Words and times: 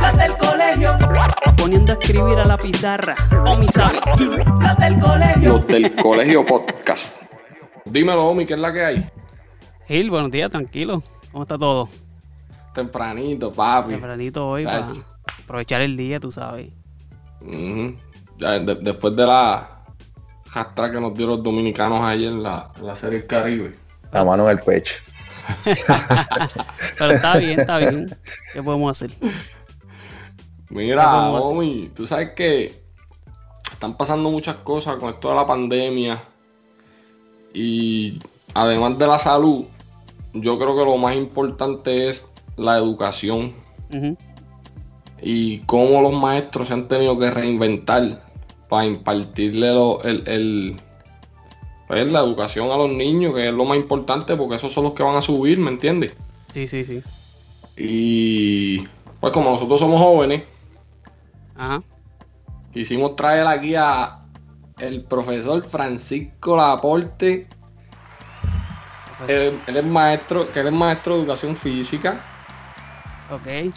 La 0.00 0.12
del 0.12 0.36
colegio. 0.36 0.90
Poniendo 1.56 1.92
a 1.92 1.96
escribir 1.96 2.38
a 2.38 2.44
la 2.44 2.56
pizarra. 2.56 3.14
O 3.46 3.56
mi 3.56 3.68
sabe. 3.68 4.00
La 4.60 4.74
del 4.74 4.98
colegio. 4.98 5.52
Los 5.58 5.66
del 5.66 5.94
colegio 5.96 6.44
podcast. 6.46 7.16
Dímelo, 7.84 8.26
Omi, 8.26 8.46
¿qué 8.46 8.54
es 8.54 8.60
la 8.60 8.72
que 8.72 8.84
hay? 8.84 9.10
Gil, 9.88 10.10
buenos 10.10 10.30
días, 10.30 10.50
tranquilo. 10.50 11.02
¿Cómo 11.30 11.44
está 11.44 11.58
todo? 11.58 11.88
Tempranito, 12.74 13.52
papi. 13.52 13.90
Tempranito 13.92 14.48
hoy 14.48 14.64
para 14.64 14.88
aprovechar 15.44 15.80
el 15.82 15.96
día, 15.96 16.20
tú 16.20 16.30
sabes. 16.30 16.70
Ya, 18.38 18.58
de- 18.58 18.74
después 18.76 19.14
de 19.16 19.26
la 19.26 19.82
jastra 20.48 20.90
que 20.90 21.00
nos 21.00 21.14
dio 21.14 21.26
los 21.26 21.42
dominicanos 21.42 22.00
ayer 22.06 22.30
en 22.30 22.42
la, 22.42 22.70
en 22.78 22.86
la 22.86 22.96
serie 22.96 23.18
del 23.20 23.26
Caribe. 23.28 23.76
La 24.12 24.24
mano 24.24 24.44
en 24.44 24.58
el 24.58 24.64
pecho. 24.64 24.94
Pero 26.98 27.12
está 27.12 27.36
bien, 27.36 27.60
está 27.60 27.78
bien. 27.78 28.16
¿Qué 28.52 28.62
podemos 28.62 28.90
hacer? 28.96 29.16
Mira. 30.68 31.02
Omi, 31.46 31.90
tú 31.94 32.06
sabes 32.06 32.30
que 32.34 32.82
están 33.70 33.96
pasando 33.96 34.30
muchas 34.30 34.56
cosas 34.56 34.96
con 34.96 35.10
esto 35.14 35.28
de 35.30 35.34
la 35.34 35.46
pandemia. 35.46 36.22
Y 37.54 38.18
además 38.54 38.98
de 38.98 39.06
la 39.06 39.18
salud, 39.18 39.66
yo 40.32 40.56
creo 40.58 40.74
que 40.76 40.84
lo 40.84 40.96
más 40.96 41.14
importante 41.16 42.08
es 42.08 42.28
la 42.56 42.76
educación. 42.78 43.52
Y 45.20 45.58
cómo 45.60 46.00
los 46.00 46.12
maestros 46.18 46.68
se 46.68 46.74
han 46.74 46.88
tenido 46.88 47.18
que 47.18 47.30
reinventar 47.30 48.22
para 48.68 48.86
impartirle 48.86 49.72
lo- 49.72 50.02
el, 50.02 50.26
el- 50.26 50.76
pues, 51.92 52.10
la 52.10 52.20
educación 52.20 52.70
a 52.70 52.76
los 52.78 52.88
niños, 52.88 53.34
que 53.34 53.48
es 53.48 53.54
lo 53.54 53.66
más 53.66 53.76
importante, 53.76 54.34
porque 54.34 54.54
esos 54.54 54.72
son 54.72 54.84
los 54.84 54.94
que 54.94 55.02
van 55.02 55.14
a 55.14 55.20
subir, 55.20 55.58
¿me 55.58 55.68
entiendes? 55.68 56.14
Sí, 56.50 56.66
sí, 56.66 56.86
sí. 56.86 57.02
Y 57.76 58.78
pues 59.20 59.30
como 59.32 59.50
nosotros 59.50 59.78
somos 59.78 60.00
jóvenes, 60.00 60.42
Ajá. 61.54 61.82
quisimos 62.72 63.14
traer 63.14 63.46
aquí 63.46 63.74
a 63.74 64.20
el 64.78 65.02
profesor 65.04 65.62
Francisco 65.64 66.56
Laporte. 66.56 67.46
Él, 69.28 69.60
él 69.66 69.76
es 69.76 69.84
maestro, 69.84 70.50
que 70.50 70.60
él 70.60 70.68
es 70.68 70.72
maestro 70.72 71.14
de 71.14 71.20
educación 71.20 71.54
física. 71.54 72.24
ok. 73.30 73.72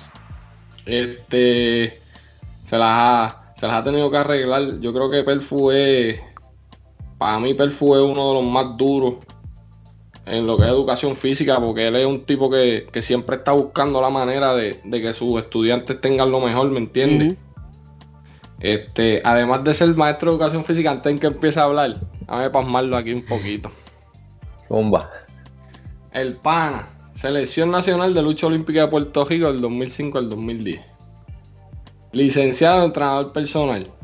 Este 0.86 2.02
se 2.64 2.78
las 2.78 2.92
ha, 2.92 3.54
se 3.58 3.68
las 3.68 3.76
ha 3.76 3.84
tenido 3.84 4.10
que 4.10 4.18
arreglar. 4.18 4.80
Yo 4.80 4.94
creo 4.94 5.10
que 5.12 5.24
Perfu 5.24 5.72
es, 5.72 6.20
para 7.26 7.40
mí 7.40 7.56
Perfu 7.56 7.96
es 7.96 8.04
uno 8.04 8.28
de 8.28 8.34
los 8.36 8.44
más 8.44 8.78
duros 8.78 9.16
en 10.28 10.46
lo 10.46 10.58
que 10.58 10.66
es 10.66 10.70
educación 10.70 11.16
física, 11.16 11.60
porque 11.60 11.88
él 11.88 11.96
es 11.96 12.06
un 12.06 12.24
tipo 12.24 12.52
que, 12.52 12.88
que 12.92 13.02
siempre 13.02 13.38
está 13.38 13.52
buscando 13.52 14.00
la 14.00 14.12
manera 14.12 14.54
de, 14.54 14.80
de 14.84 15.02
que 15.02 15.12
sus 15.12 15.42
estudiantes 15.42 16.00
tengan 16.00 16.30
lo 16.30 16.40
mejor, 16.40 16.70
¿me 16.70 16.78
entiendes? 16.78 17.36
Este, 18.60 19.24
además 19.26 19.64
de 19.64 19.74
ser 19.74 19.90
maestro 19.96 20.30
de 20.30 20.36
educación 20.36 20.64
física, 20.64 20.92
antes 20.92 21.16
de 21.16 21.20
que 21.20 21.26
empiece 21.26 21.60
a 21.60 21.64
hablar, 21.64 22.00
déjame 22.20 22.52
pasmarlo 22.52 22.96
aquí 22.96 23.12
un 23.12 23.26
poquito. 23.26 23.72
Zumba. 24.68 25.10
El 26.12 26.36
PANA, 26.36 26.88
Selección 27.16 27.72
Nacional 27.72 28.14
de 28.14 28.22
Lucha 28.22 28.46
Olímpica 28.46 28.82
de 28.82 28.88
Puerto 28.88 29.26
Rico 29.26 29.48
del 29.48 29.62
2005 29.62 30.20
al 30.20 30.30
2010. 30.30 30.80
Licenciado 32.12 32.82
en 32.82 32.84
entrenador 32.84 33.34
personal. 33.34 33.95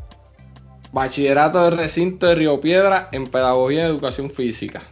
Bachillerato 0.92 1.64
de 1.64 1.70
recinto 1.72 2.28
de 2.28 2.36
Río 2.36 2.60
Piedra 2.60 3.08
en 3.12 3.28
Pedagogía 3.28 3.84
y 3.84 3.90
Educación 3.90 4.30
Física. 4.30 4.84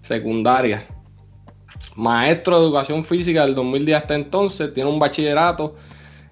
Secundaria. 0.00 0.86
Maestro 1.96 2.60
de 2.60 2.66
Educación 2.66 3.04
Física 3.04 3.44
del 3.44 3.54
2010 3.54 3.98
hasta 3.98 4.14
entonces. 4.14 4.72
Tiene 4.72 4.90
un 4.90 4.98
bachillerato 4.98 5.74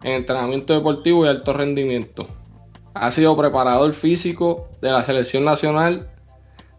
en 0.03 0.13
entrenamiento 0.13 0.75
deportivo 0.75 1.27
y 1.27 1.29
alto 1.29 1.53
rendimiento. 1.53 2.29
Ha 2.95 3.11
sido 3.11 3.37
preparador 3.37 3.93
físico 3.93 4.69
de 4.81 4.91
la 4.91 5.03
Selección 5.03 5.45
Nacional 5.45 6.11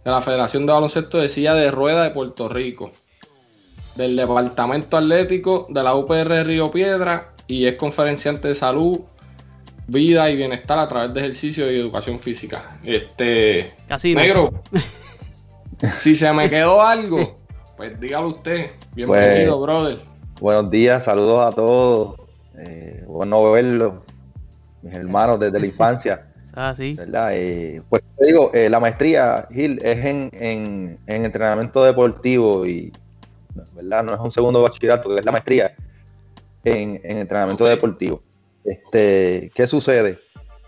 de 0.04 0.12
la 0.12 0.22
Federación 0.22 0.66
de 0.66 0.74
Baloncesto 0.74 1.18
de 1.18 1.30
Silla 1.30 1.54
de 1.54 1.70
Rueda 1.70 2.04
de 2.04 2.12
Puerto 2.12 2.50
Rico 2.50 2.92
del 3.96 4.16
Departamento 4.16 4.98
Atlético 4.98 5.66
de 5.70 5.84
la 5.84 5.96
UPR 5.96 6.30
de 6.30 6.44
Río 6.44 6.72
Piedra 6.72 7.34
y 7.48 7.66
es 7.66 7.76
conferenciante 7.76 8.48
de 8.48 8.56
salud, 8.56 9.02
vida 9.88 10.30
y 10.30 10.36
bienestar 10.36 10.80
a 10.80 10.88
través 10.88 11.14
de 11.14 11.20
ejercicio 11.22 11.72
y 11.72 11.80
educación 11.80 12.20
física. 12.20 12.78
Este 12.84 13.74
negro, 14.16 14.52
si 16.00 16.16
se 16.16 16.32
me 16.34 16.50
quedó 16.50 16.82
algo, 16.82 17.40
pues 17.78 18.00
dígalo 18.00 18.28
usted. 18.30 18.72
Bienvenido, 18.94 19.58
Pues- 19.58 19.62
brother. 19.68 20.12
Buenos 20.40 20.72
días, 20.72 21.04
saludos 21.04 21.46
a 21.46 21.56
todos. 21.56 22.20
Eh, 22.58 23.04
bueno 23.08 23.52
verlos, 23.52 23.94
mis 24.82 24.94
hermanos 24.94 25.40
desde 25.40 25.60
la 25.60 25.66
infancia, 25.66 26.28
Ah, 26.54 26.74
sí. 26.76 26.96
¿verdad? 26.96 27.30
Eh, 27.34 27.82
pues 27.90 28.02
te 28.18 28.28
digo, 28.28 28.52
eh, 28.54 28.70
la 28.70 28.80
maestría, 28.80 29.48
Gil, 29.52 29.80
es 29.84 30.04
en, 30.06 30.30
en- 30.34 31.00
en 31.08 31.26
entrenamiento 31.26 31.84
deportivo 31.84 32.66
y, 32.66 32.92
¿verdad? 33.74 34.04
No 34.04 34.14
es 34.14 34.20
un 34.20 34.32
segundo 34.32 34.62
bachillerato, 34.62 35.10
que 35.10 35.20
es 35.20 35.26
la 35.26 35.32
maestría 35.32 35.74
en, 36.64 37.00
en 37.04 37.18
entrenamiento 37.20 37.64
deportivo. 37.66 38.22
Este, 38.64 39.52
¿Qué 39.54 39.68
sucede? 39.68 40.20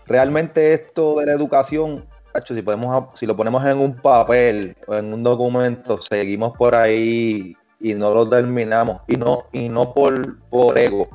Realmente 0.06 0.74
esto 0.74 1.18
de 1.18 1.26
la 1.26 1.32
educación, 1.32 2.04
si, 2.46 2.62
podemos, 2.62 3.18
si 3.18 3.26
lo 3.26 3.36
ponemos 3.36 3.64
en 3.64 3.78
un 3.78 3.94
papel 3.96 4.76
o 4.86 4.94
en 4.94 5.14
un 5.14 5.22
documento, 5.22 6.00
seguimos 6.00 6.56
por 6.56 6.74
ahí 6.74 7.56
y 7.80 7.94
no 7.94 8.12
lo 8.12 8.28
terminamos. 8.28 9.00
Y 9.06 9.16
no, 9.16 9.44
y 9.52 9.68
no 9.68 9.94
por, 9.94 10.38
por 10.50 10.76
ego 10.78 11.08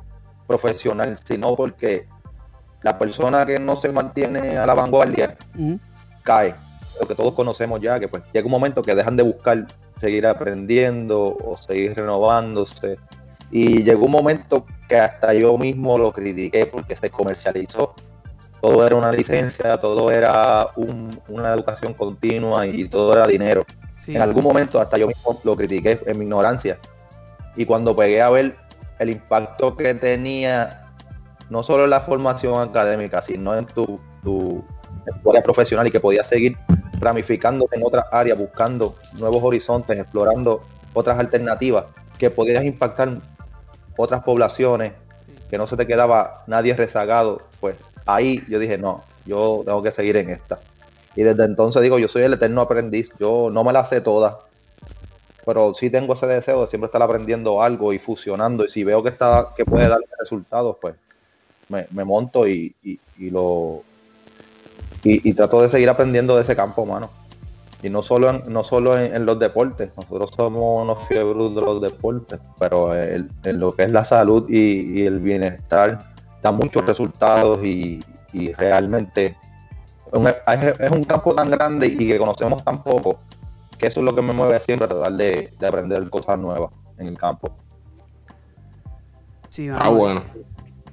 profesional, 0.47 1.17
sino 1.23 1.55
porque 1.55 2.07
la 2.81 2.97
persona 2.97 3.45
que 3.45 3.59
no 3.59 3.75
se 3.75 3.89
mantiene 3.89 4.57
a 4.57 4.65
la 4.65 4.73
vanguardia 4.73 5.37
Ujú. 5.57 5.79
cae. 6.23 6.55
Lo 6.99 7.07
que 7.07 7.15
todos 7.15 7.33
conocemos 7.33 7.79
ya, 7.81 7.99
que 7.99 8.07
pues 8.07 8.23
llega 8.33 8.45
un 8.45 8.51
momento 8.51 8.81
que 8.81 8.95
dejan 8.95 9.15
de 9.15 9.23
buscar 9.23 9.67
seguir 9.97 10.25
aprendiendo 10.25 11.37
o 11.43 11.55
seguir 11.57 11.95
renovándose. 11.95 12.97
Y 13.51 13.83
llegó 13.83 14.05
un 14.05 14.11
momento 14.11 14.65
que 14.87 14.97
hasta 14.97 15.33
yo 15.33 15.57
mismo 15.57 15.97
lo 15.97 16.11
critiqué 16.11 16.65
porque 16.65 16.95
se 16.95 17.09
comercializó. 17.09 17.93
Todo 18.61 18.85
era 18.85 18.95
una 18.95 19.11
licencia, 19.11 19.77
todo 19.77 20.11
era 20.11 20.67
un- 20.75 21.19
una 21.29 21.53
educación 21.53 21.93
continua 21.93 22.67
y 22.67 22.87
todo 22.89 23.13
era 23.13 23.25
dinero. 23.25 23.65
Sí. 23.97 24.15
En 24.15 24.21
algún 24.21 24.43
momento 24.43 24.79
hasta 24.79 24.97
yo 24.97 25.07
mismo 25.07 25.39
lo 25.43 25.55
critiqué 25.55 25.99
en 26.05 26.17
mi 26.19 26.25
ignorancia. 26.25 26.77
Y 27.55 27.65
cuando 27.65 27.95
pegué 27.95 28.21
a 28.21 28.29
ver 28.29 28.55
el 28.99 29.09
impacto 29.09 29.75
que 29.75 29.93
tenía, 29.93 30.85
no 31.49 31.63
solo 31.63 31.85
en 31.85 31.89
la 31.89 32.01
formación 32.01 32.61
académica, 32.61 33.21
sino 33.21 33.55
en 33.57 33.65
tu, 33.65 33.99
tu 34.23 34.63
escuela 35.07 35.41
profesional 35.41 35.87
y 35.87 35.91
que 35.91 35.99
podías 35.99 36.27
seguir 36.27 36.57
ramificándote 36.99 37.77
en 37.77 37.83
otras 37.85 38.03
áreas, 38.11 38.37
buscando 38.37 38.95
nuevos 39.13 39.41
horizontes, 39.41 39.97
explorando 39.97 40.61
otras 40.93 41.17
alternativas, 41.17 41.85
que 42.17 42.29
podías 42.29 42.63
impactar 42.65 43.19
otras 44.01 44.23
poblaciones, 44.23 44.93
que 45.49 45.57
no 45.57 45.67
se 45.67 45.75
te 45.75 45.85
quedaba 45.85 46.43
nadie 46.47 46.73
rezagado, 46.73 47.41
pues 47.59 47.75
ahí 48.05 48.41
yo 48.47 48.57
dije, 48.57 48.77
no, 48.77 49.03
yo 49.25 49.61
tengo 49.65 49.83
que 49.83 49.91
seguir 49.91 50.15
en 50.15 50.29
esta. 50.29 50.61
Y 51.15 51.23
desde 51.23 51.43
entonces 51.43 51.81
digo, 51.81 51.99
yo 51.99 52.07
soy 52.07 52.23
el 52.23 52.33
eterno 52.33 52.61
aprendiz, 52.61 53.11
yo 53.19 53.49
no 53.51 53.61
me 53.65 53.73
la 53.73 53.83
sé 53.83 53.99
toda, 53.99 54.39
pero 55.45 55.73
sí 55.73 55.89
tengo 55.89 56.13
ese 56.13 56.27
deseo 56.27 56.61
de 56.61 56.67
siempre 56.67 56.85
estar 56.85 57.01
aprendiendo 57.01 57.61
algo 57.61 57.91
y 57.91 57.99
fusionando. 57.99 58.63
Y 58.63 58.69
si 58.69 58.85
veo 58.85 59.03
que 59.03 59.09
está, 59.09 59.49
que 59.53 59.65
puede 59.65 59.89
dar 59.89 59.99
resultados, 60.17 60.77
pues 60.79 60.95
me, 61.67 62.05
monto 62.05 62.47
y, 62.47 62.73
lo 63.17 63.83
y, 65.03 65.33
trato 65.33 65.61
de 65.61 65.67
seguir 65.67 65.89
aprendiendo 65.89 66.37
de 66.37 66.43
ese 66.43 66.55
campo, 66.55 66.85
mano. 66.85 67.09
Y 67.81 67.89
no 67.89 68.01
solo 68.01 68.29
en, 68.29 68.51
no 68.51 68.63
solo 68.63 68.99
en, 68.99 69.25
los 69.25 69.39
deportes, 69.39 69.91
nosotros 69.95 70.31
somos 70.35 70.83
unos 70.83 71.07
fiebros 71.07 71.55
de 71.55 71.61
los 71.61 71.81
deportes, 71.81 72.39
pero 72.59 72.93
en, 72.93 73.29
lo 73.43 73.71
que 73.71 73.83
es 73.83 73.89
la 73.89 74.03
salud 74.03 74.49
y, 74.49 75.03
el 75.03 75.19
bienestar 75.19 76.13
da 76.41 76.51
muchos 76.51 76.85
resultados 76.85 77.63
y, 77.63 78.01
realmente 78.57 79.35
es 80.11 80.91
un 80.91 81.03
campo 81.03 81.33
tan 81.33 81.49
grande 81.49 81.87
y 81.87 81.97
que 81.97 82.17
conocemos 82.17 82.63
tan 82.63 82.83
poco 82.83 83.19
que 83.79 83.87
eso 83.87 84.01
es 84.01 84.05
lo 84.05 84.13
que 84.13 84.21
me 84.21 84.33
mueve 84.33 84.59
siempre 84.59 84.85
a 84.85 84.89
tratar 84.89 85.13
de, 85.13 85.53
aprender 85.65 86.09
cosas 86.09 86.37
nuevas 86.37 86.71
en 86.97 87.07
el 87.07 87.17
campo. 87.17 87.49
Sí, 89.47 89.67
ah, 89.73 89.89
bueno. 89.89 90.23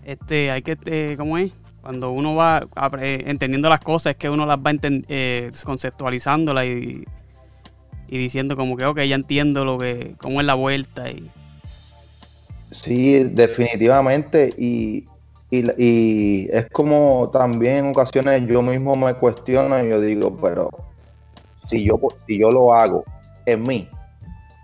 Este, 0.05 0.50
hay 0.50 0.62
que, 0.62 0.79
eh, 0.87 1.15
¿cómo 1.19 1.37
es? 1.37 1.53
Cuando 1.87 2.11
uno 2.11 2.35
va 2.35 2.67
entendiendo 3.00 3.69
las 3.69 3.79
cosas, 3.79 4.11
es 4.11 4.17
que 4.17 4.29
uno 4.29 4.44
las 4.44 4.59
va 4.59 4.73
eh, 4.83 5.53
conceptualizándolas 5.65 6.67
y, 6.67 7.05
y 8.09 8.19
diciendo 8.19 8.56
como 8.56 8.77
que, 8.77 8.85
ok, 8.85 9.03
ya 9.03 9.15
entiendo 9.15 9.65
lo 9.65 9.79
que, 9.79 10.15
cómo 10.19 10.41
es 10.41 10.49
la 10.49 10.55
vuelta. 10.55 11.09
Y... 11.09 11.31
Sí, 12.73 13.23
definitivamente. 13.23 14.53
Y, 14.59 15.05
y, 15.53 16.49
es 16.50 16.69
como 16.73 17.31
también 17.33 17.77
en 17.77 17.91
ocasiones 17.91 18.43
yo 18.49 18.62
mismo 18.62 18.97
me 18.97 19.15
cuestiono 19.15 19.81
y 19.81 19.88
yo 19.88 20.00
digo, 20.00 20.37
pero 20.43 20.69
si 21.71 21.85
yo, 21.85 22.00
si 22.27 22.37
yo 22.37 22.50
lo 22.50 22.75
hago 22.75 23.05
en 23.47 23.62
mí, 23.62 23.88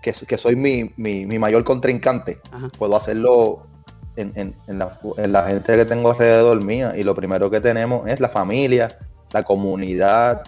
que, 0.01 0.11
que 0.11 0.37
soy 0.37 0.57
mi, 0.57 0.91
mi, 0.97 1.25
mi 1.25 1.39
mayor 1.39 1.63
contrincante, 1.63 2.39
puedo 2.77 2.97
hacerlo 2.97 3.65
en, 4.15 4.55
la, 4.67 5.43
gente 5.43 5.75
que 5.75 5.85
tengo 5.85 6.11
alrededor 6.11 6.61
mía. 6.61 6.93
Y 6.95 7.03
lo 7.03 7.15
primero 7.15 7.49
que 7.49 7.61
tenemos 7.61 8.07
es 8.07 8.19
la 8.19 8.29
familia, 8.29 8.97
la 9.31 9.43
comunidad, 9.43 10.43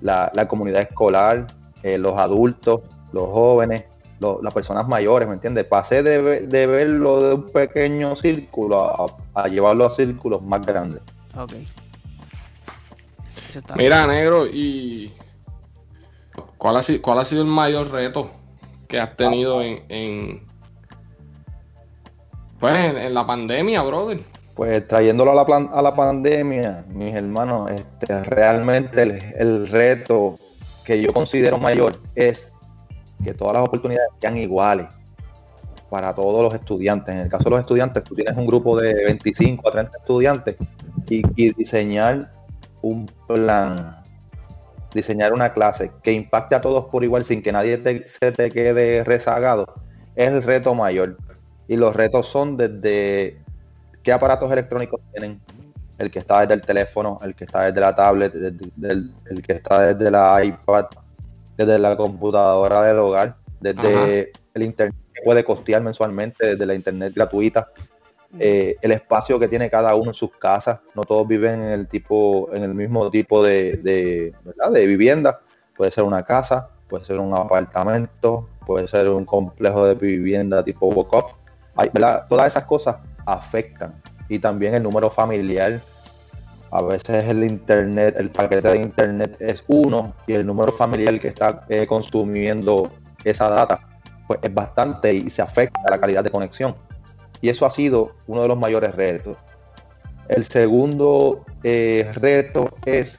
la, 0.00 0.48
comunidad 0.48 0.82
escolar, 0.82 1.46
eh, 1.82 1.98
los 1.98 2.16
adultos, 2.16 2.82
los 3.12 3.28
jóvenes, 3.30 3.84
las 4.20 4.52
personas 4.52 4.88
mayores, 4.88 5.28
¿me 5.28 5.34
entiendes? 5.34 5.66
Pasé 5.66 6.02
de, 6.02 6.46
de, 6.46 6.66
verlo 6.66 7.22
de 7.22 7.34
un 7.34 7.46
pequeño 7.46 8.16
círculo 8.16 9.16
a, 9.34 9.48
llevarlo 9.48 9.84
a 9.84 9.94
círculos 9.94 10.42
más 10.42 10.66
grandes. 10.66 11.00
Ok. 11.36 11.52
Mira, 13.76 14.06
negro, 14.06 14.46
y 14.46 15.12
¿cuál 16.58 16.76
ha, 16.76 16.82
sido, 16.82 17.00
¿cuál 17.00 17.20
ha 17.20 17.24
sido 17.24 17.42
el 17.42 17.48
mayor 17.48 17.90
reto 17.90 18.30
que 18.88 19.00
has 19.00 19.16
tenido 19.16 19.62
en 19.62 20.47
pues 22.60 22.96
en, 22.96 23.14
la 23.14 23.26
pandemia, 23.26 23.82
brother. 23.82 24.20
Pues 24.54 24.86
trayéndolo 24.88 25.30
a 25.30 25.34
la, 25.34 25.56
a 25.72 25.82
la 25.82 25.94
pandemia, 25.94 26.84
mis 26.88 27.14
hermanos, 27.14 27.70
este, 27.70 28.24
realmente 28.24 29.02
el, 29.36 29.68
reto 29.68 30.38
que 30.84 31.00
yo 31.00 31.12
considero 31.12 31.58
mayor 31.58 32.00
es 32.14 32.52
que 33.22 33.34
todas 33.34 33.54
las 33.54 33.64
oportunidades 33.64 34.08
sean 34.20 34.36
iguales 34.36 34.86
para 35.88 36.12
todos 36.14 36.42
los 36.42 36.54
estudiantes. 36.54 37.14
En 37.14 37.20
el 37.22 37.28
caso 37.28 37.44
de 37.44 37.50
los 37.50 37.60
estudiantes, 37.60 38.02
tú 38.02 38.14
tienes 38.14 38.36
un 38.36 38.46
grupo 38.46 38.76
de 38.76 38.92
25 39.04 39.68
a 39.68 39.70
30 39.70 39.98
estudiantes 39.98 40.56
y, 41.08 41.22
y 41.36 41.52
diseñar 41.52 42.32
un 42.82 43.10
plan, 43.26 44.02
diseñar 44.92 45.32
una 45.32 45.52
clase 45.52 45.92
que 46.02 46.12
impacte 46.12 46.56
a 46.56 46.60
todos 46.60 46.86
por 46.86 47.04
igual 47.04 47.24
sin 47.24 47.42
que 47.42 47.52
nadie 47.52 47.80
se 48.06 48.32
te 48.32 48.50
quede 48.50 49.04
rezagado, 49.04 49.74
es 50.16 50.32
el 50.32 50.42
reto 50.42 50.74
mayor. 50.74 51.16
Y 51.68 51.76
los 51.76 51.94
retos 51.94 52.26
son 52.26 52.56
desde 52.56 53.38
qué 54.02 54.12
aparatos 54.12 54.50
electrónicos 54.50 55.00
tienen, 55.12 55.40
el 55.98 56.10
que 56.10 56.18
está 56.18 56.40
desde 56.40 56.54
el 56.54 56.62
teléfono, 56.62 57.20
el 57.22 57.34
que 57.34 57.44
está 57.44 57.64
desde 57.64 57.80
la 57.80 57.94
tablet, 57.94 58.34
el 58.34 59.42
que 59.42 59.52
está 59.52 59.92
desde 59.94 60.10
la 60.10 60.42
iPad, 60.42 60.86
desde 61.56 61.78
la 61.78 61.96
computadora 61.96 62.82
del 62.82 62.98
hogar, 62.98 63.36
desde 63.60 64.32
el 64.54 64.62
internet 64.62 64.96
que 65.12 65.22
puede 65.22 65.44
costear 65.44 65.82
mensualmente, 65.82 66.46
desde 66.46 66.64
la 66.64 66.74
internet 66.74 67.12
gratuita, 67.14 67.68
eh, 68.38 68.76
el 68.80 68.92
espacio 68.92 69.38
que 69.38 69.48
tiene 69.48 69.68
cada 69.68 69.94
uno 69.94 70.10
en 70.10 70.14
sus 70.14 70.30
casas. 70.36 70.78
No 70.94 71.04
todos 71.04 71.26
viven 71.26 71.60
en 71.60 71.72
el 71.72 71.88
tipo, 71.88 72.48
en 72.52 72.62
el 72.62 72.74
mismo 72.74 73.10
tipo 73.10 73.42
de, 73.42 73.76
de, 73.78 74.34
de 74.72 74.86
vivienda. 74.86 75.40
Puede 75.76 75.90
ser 75.90 76.04
una 76.04 76.22
casa, 76.22 76.70
puede 76.88 77.04
ser 77.04 77.18
un 77.18 77.34
apartamento, 77.34 78.48
puede 78.66 78.86
ser 78.86 79.08
un 79.08 79.24
complejo 79.24 79.86
de 79.86 79.94
vivienda 79.94 80.62
tipo 80.62 80.92
Todas 82.28 82.48
esas 82.48 82.64
cosas 82.64 82.96
afectan. 83.26 83.94
Y 84.28 84.38
también 84.38 84.74
el 84.74 84.82
número 84.82 85.10
familiar. 85.10 85.80
A 86.70 86.82
veces 86.82 87.24
el 87.24 87.44
internet, 87.44 88.14
el 88.18 88.30
paquete 88.30 88.68
de 88.68 88.76
internet 88.76 89.36
es 89.40 89.64
uno 89.68 90.12
y 90.26 90.34
el 90.34 90.44
número 90.44 90.70
familiar 90.70 91.18
que 91.18 91.28
está 91.28 91.64
eh, 91.70 91.86
consumiendo 91.86 92.90
esa 93.24 93.48
data, 93.48 93.80
pues 94.26 94.38
es 94.42 94.52
bastante 94.52 95.14
y 95.14 95.30
se 95.30 95.40
afecta 95.40 95.80
a 95.86 95.90
la 95.92 95.98
calidad 95.98 96.22
de 96.22 96.30
conexión. 96.30 96.74
Y 97.40 97.48
eso 97.48 97.64
ha 97.64 97.70
sido 97.70 98.12
uno 98.26 98.42
de 98.42 98.48
los 98.48 98.58
mayores 98.58 98.94
retos. 98.94 99.38
El 100.28 100.44
segundo 100.44 101.46
eh, 101.62 102.12
reto 102.16 102.74
es 102.84 103.18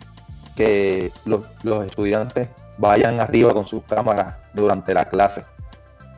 que 0.56 1.12
los 1.26 1.86
estudiantes 1.88 2.50
vayan 2.78 3.20
arriba 3.20 3.52
con 3.54 3.66
sus 3.66 3.82
cámaras 3.84 4.36
durante 4.54 4.94
la 4.94 5.06
clase 5.06 5.44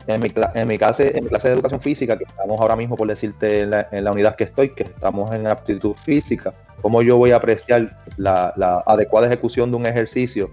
en 0.06 0.20
mi, 0.20 0.32
en 0.54 0.68
mi, 0.68 0.78
clase, 0.78 1.16
en 1.16 1.26
clase 1.26 1.48
de 1.48 1.54
educación 1.54 1.80
física, 1.80 2.16
que 2.16 2.24
estamos 2.24 2.60
ahora 2.60 2.76
mismo, 2.76 2.96
por 2.96 3.06
decirte, 3.08 3.60
en 3.60 3.70
la, 3.70 4.12
unidad 4.12 4.36
que 4.36 4.44
estoy, 4.44 4.70
que 4.70 4.84
estamos 4.84 5.32
en 5.34 5.46
aptitud 5.46 5.94
física, 5.94 6.54
cómo 6.80 7.02
yo 7.02 7.16
voy 7.16 7.32
a 7.32 7.36
apreciar 7.36 7.98
la, 8.16 8.52
adecuada 8.86 9.26
ejecución 9.26 9.70
de 9.70 9.76
un 9.76 9.86
ejercicio 9.86 10.50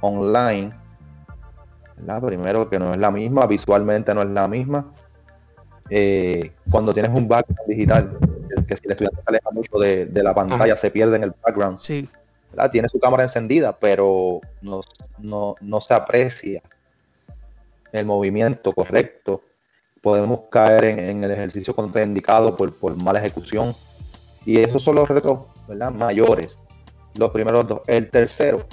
online. 0.00 0.70
Primero, 2.26 2.68
que 2.68 2.80
no 2.80 2.94
es 2.94 3.00
la 3.00 3.12
misma, 3.12 3.46
visualmente 3.46 4.12
no 4.12 4.22
es 4.22 4.28
la 4.30 4.48
misma. 4.48 4.92
Eh, 5.88 6.52
cuando 6.70 6.92
tienes 6.92 7.12
un 7.12 7.28
background 7.28 7.68
digital, 7.68 8.18
que 8.66 8.76
si 8.76 8.82
el 8.86 8.92
estudiante 8.92 9.22
se 9.22 9.28
aleja 9.28 9.50
mucho 9.52 9.78
de, 9.78 10.08
la 10.14 10.34
pantalla, 10.34 10.76
se 10.76 10.90
pierde 10.90 11.16
en 11.16 11.24
el 11.24 11.34
background. 11.44 11.78
Sí. 11.80 12.08
Tiene 12.70 12.88
su 12.88 12.98
cámara 12.98 13.22
encendida, 13.22 13.76
pero 13.78 14.40
no, 14.60 14.80
no, 15.18 15.54
no 15.60 15.80
se 15.80 15.94
aprecia 15.94 16.60
el 17.92 18.06
movimiento 18.06 18.72
correcto, 18.72 19.42
podemos 20.00 20.40
caer 20.50 20.84
en, 20.84 21.22
el 21.22 21.30
ejercicio 21.30 21.74
contraindicado 21.74 22.56
por, 22.56 22.74
por 22.74 22.96
mala 22.96 23.20
ejecución. 23.20 23.74
Y 24.44 24.58
esos 24.58 24.82
son 24.82 24.96
los 24.96 25.08
retos 25.08 25.46
mayores. 25.94 26.62
Los 27.14 27.30
primeros 27.30 27.68
dos. 27.68 27.80
El 27.86 28.10
tercero, 28.10 28.66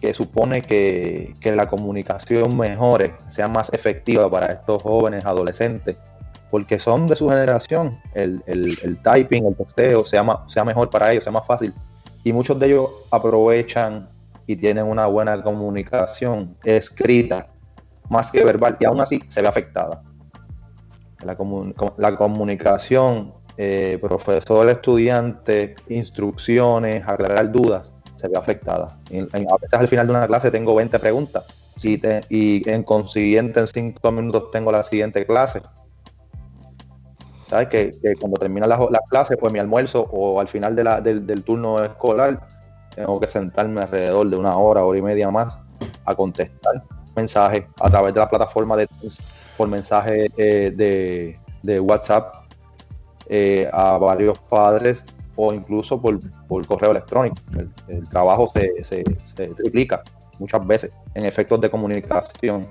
que 0.00 0.14
supone 0.14 0.62
que, 0.62 1.34
la 1.44 1.68
comunicación 1.68 2.56
mejore, 2.56 3.14
sea 3.28 3.48
más 3.48 3.72
efectiva 3.72 4.30
para 4.30 4.46
estos 4.46 4.82
jóvenes 4.82 5.26
adolescentes, 5.26 5.98
porque 6.50 6.78
son 6.78 7.06
de 7.06 7.16
su 7.16 7.28
generación. 7.28 8.00
El, 8.14 8.42
typing, 9.02 9.46
el 9.46 9.54
posteo, 9.54 10.06
sea, 10.06 10.24
sea 10.48 10.64
mejor 10.64 10.88
para 10.88 11.12
ellos, 11.12 11.24
sea 11.24 11.32
más 11.32 11.46
fácil. 11.46 11.74
Y 12.24 12.32
muchos 12.32 12.58
de 12.58 12.66
ellos 12.66 12.88
aprovechan 13.10 14.08
y 14.46 14.56
tienen 14.56 14.86
una 14.86 15.06
buena 15.06 15.42
comunicación 15.42 16.56
escrita 16.64 17.48
más 18.10 18.30
que 18.30 18.44
verbal 18.44 18.76
y 18.78 18.84
aún 18.84 19.00
así 19.00 19.22
se 19.28 19.40
ve 19.40 19.48
afectada. 19.48 20.02
La, 21.22 22.16
comunicación, 22.16 23.34
eh, 23.56 23.98
profesor-estudiante, 24.00 25.74
instrucciones, 25.88 27.06
aclarar 27.06 27.52
dudas, 27.52 27.92
se 28.16 28.28
ve 28.28 28.36
afectada. 28.36 28.98
a 29.10 29.56
veces 29.60 29.74
al 29.78 29.88
final 29.88 30.06
de 30.06 30.12
una 30.12 30.26
clase 30.26 30.50
tengo 30.50 30.74
20 30.74 30.98
preguntas 30.98 31.44
y, 31.82 32.00
y 32.28 32.68
en 32.68 32.82
consiguiente 32.82 33.60
en 33.60 33.66
5 33.66 34.12
minutos 34.12 34.50
tengo 34.50 34.72
la 34.72 34.82
siguiente 34.82 35.24
clase. 35.24 35.62
¿Sabes? 37.46 37.68
Que, 37.68 38.14
cuando 38.18 38.38
termina 38.38 38.66
la, 38.66 38.78
clase, 39.08 39.36
pues 39.36 39.52
mi 39.52 39.58
almuerzo 39.58 40.08
o 40.10 40.40
al 40.40 40.48
final 40.48 40.74
del, 40.74 41.26
del 41.26 41.44
turno 41.44 41.82
escolar, 41.82 42.46
tengo 42.94 43.20
que 43.20 43.26
sentarme 43.26 43.82
alrededor 43.82 44.28
de 44.30 44.36
una 44.36 44.56
hora, 44.56 44.84
hora 44.84 44.98
y 44.98 45.02
media 45.02 45.30
más 45.30 45.58
a 46.04 46.14
contestar 46.14 46.82
mensajes 47.14 47.64
a 47.80 47.90
través 47.90 48.14
de 48.14 48.20
la 48.20 48.28
plataforma 48.28 48.76
de 48.76 48.88
por 49.56 49.68
mensaje 49.68 50.30
eh, 50.36 51.36
de, 51.62 51.80
WhatsApp 51.80 52.46
eh, 53.28 53.68
a 53.72 53.98
varios 53.98 54.38
padres 54.38 55.04
o 55.36 55.52
incluso 55.52 56.00
por, 56.00 56.18
correo 56.66 56.90
electrónico. 56.92 57.36
El, 57.88 58.08
trabajo 58.08 58.48
se, 58.48 58.82
se, 58.82 59.02
triplica 59.54 60.02
muchas 60.38 60.66
veces 60.66 60.92
en 61.14 61.26
efectos 61.26 61.60
de 61.60 61.70
comunicación. 61.70 62.66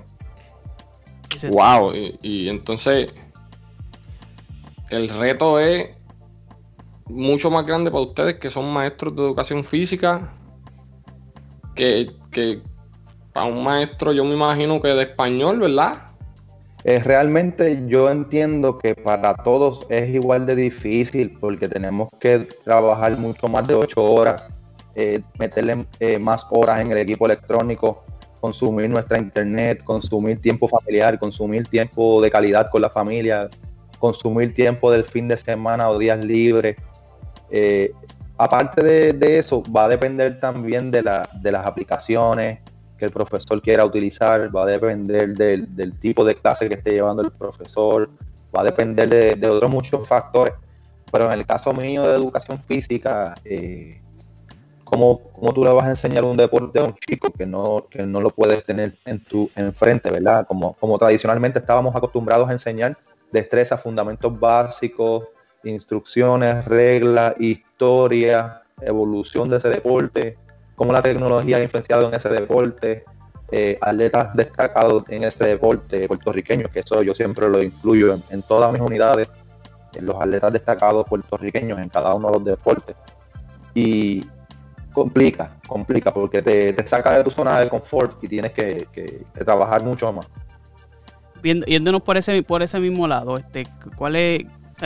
Wow, 1.48 1.92
y, 2.22 2.48
entonces 2.48 3.12
el 4.90 5.08
reto 5.08 5.60
es 5.60 5.90
mucho 7.06 7.50
más 7.50 7.64
grande 7.64 7.90
para 7.90 8.02
ustedes 8.02 8.34
que 8.36 8.50
son 8.50 8.72
maestros 8.72 9.14
de 9.14 9.22
educación 9.22 9.62
física 9.62 10.32
que, 11.74 12.10
que 12.30 12.62
para 13.32 13.46
un 13.46 13.62
maestro 13.62 14.12
yo 14.12 14.24
me 14.24 14.34
imagino 14.34 14.80
que 14.80 14.88
de 14.88 15.02
español, 15.02 15.60
¿verdad? 15.60 16.10
Eh, 16.84 16.98
realmente 17.04 17.82
yo 17.86 18.10
entiendo 18.10 18.78
que 18.78 18.94
para 18.94 19.34
todos 19.34 19.86
es 19.90 20.08
igual 20.08 20.46
de 20.46 20.56
difícil 20.56 21.36
porque 21.38 21.68
tenemos 21.68 22.08
que 22.18 22.48
trabajar 22.64 23.18
mucho 23.18 23.48
más 23.48 23.66
de 23.66 23.74
ocho 23.74 24.02
horas, 24.02 24.48
eh, 24.94 25.20
meterle 25.38 25.84
eh, 26.00 26.18
más 26.18 26.46
horas 26.50 26.80
en 26.80 26.90
el 26.90 26.98
equipo 26.98 27.26
electrónico, 27.26 28.02
consumir 28.40 28.88
nuestra 28.88 29.18
internet, 29.18 29.84
consumir 29.84 30.40
tiempo 30.40 30.68
familiar, 30.68 31.18
consumir 31.18 31.66
tiempo 31.66 32.22
de 32.22 32.30
calidad 32.30 32.70
con 32.70 32.80
la 32.80 32.88
familia, 32.88 33.50
consumir 33.98 34.54
tiempo 34.54 34.90
del 34.90 35.04
fin 35.04 35.28
de 35.28 35.36
semana 35.36 35.90
o 35.90 35.98
días 35.98 36.24
libres. 36.24 36.76
aparte 38.38 39.12
de, 39.12 39.38
eso, 39.38 39.62
va 39.70 39.84
a 39.84 39.88
depender 39.88 40.40
también 40.40 40.90
de 40.90 41.02
las 41.02 41.66
aplicaciones, 41.66 42.60
que 43.00 43.06
el 43.06 43.10
profesor 43.10 43.60
quiera 43.62 43.84
utilizar, 43.84 44.54
va 44.54 44.62
a 44.62 44.66
depender 44.66 45.36
del, 45.36 45.98
tipo 45.98 46.24
de 46.24 46.36
clase 46.36 46.68
que 46.68 46.74
esté 46.74 46.92
llevando 46.92 47.22
el 47.22 47.32
profesor, 47.32 48.10
va 48.54 48.60
a 48.60 48.64
depender 48.64 49.08
de, 49.08 49.48
otros 49.48 49.70
muchos 49.70 50.06
factores. 50.06 50.54
Pero 51.10 51.32
en 51.32 51.40
el 51.40 51.46
caso 51.46 51.72
mío 51.72 52.06
de 52.06 52.14
educación 52.14 52.62
física, 52.62 53.34
eh, 53.44 54.00
¿cómo, 54.84 55.22
tú 55.54 55.64
le 55.64 55.72
vas 55.72 55.86
a 55.86 55.90
enseñar 55.90 56.22
un 56.24 56.36
deporte 56.36 56.78
a 56.78 56.84
un 56.84 56.94
chico 56.94 57.32
que 57.32 57.46
no, 57.46 57.86
que 57.90 58.04
no 58.04 58.20
lo 58.20 58.30
puedes 58.30 58.64
tener 58.64 58.94
en 59.06 59.18
tu 59.24 59.50
enfrente, 59.56 60.10
¿verdad? 60.10 60.46
Como, 60.46 60.74
como 60.74 60.98
tradicionalmente 60.98 61.58
estábamos 61.58 61.96
acostumbrados 61.96 62.48
a 62.48 62.52
enseñar 62.52 62.96
destrezas, 63.32 63.82
fundamentos 63.82 64.38
básicos, 64.38 65.24
instrucciones, 65.64 66.66
reglas, 66.66 67.34
historia, 67.40 68.62
evolución 68.80 69.48
de 69.48 69.56
ese 69.56 69.70
deporte, 69.70 70.36
cómo 70.80 70.94
la 70.94 71.02
tecnología 71.02 71.58
ha 71.58 71.62
influenciado 71.62 72.08
en 72.08 72.14
ese 72.14 72.30
deporte, 72.30 73.04
eh, 73.52 73.76
atletas 73.82 74.34
destacados 74.34 75.04
en 75.10 75.24
ese 75.24 75.44
deporte 75.44 76.08
puertorriqueños, 76.08 76.70
que 76.70 76.80
eso 76.80 77.02
yo 77.02 77.14
siempre 77.14 77.50
lo 77.50 77.62
incluyo 77.62 78.18
en, 78.30 78.40
todas 78.40 78.72
mis 78.72 78.80
unidades, 78.80 79.28
en 79.92 80.06
los 80.06 80.16
atletas 80.18 80.54
destacados 80.54 81.04
puertorriqueños 81.06 81.78
en 81.78 81.90
cada 81.90 82.14
uno 82.14 82.28
de 82.28 82.32
los 82.32 82.44
deportes. 82.46 82.96
Y 83.74 84.24
complica, 84.94 85.54
complica, 85.68 86.14
porque 86.14 86.40
te, 86.40 86.86
saca 86.86 87.18
de 87.18 87.24
tu 87.24 87.30
zona 87.30 87.60
de 87.60 87.68
confort 87.68 88.24
y 88.24 88.28
tienes 88.28 88.52
que, 88.52 89.26
trabajar 89.44 89.82
mucho 89.82 90.10
más. 90.14 90.26
Yéndonos 91.42 92.00
por 92.00 92.16
ese, 92.16 92.42
por 92.42 92.62
ese 92.62 92.80
mismo 92.80 93.06
lado, 93.06 93.36
este, 93.36 93.66
¿cuál 93.96 94.16
es, 94.16 94.44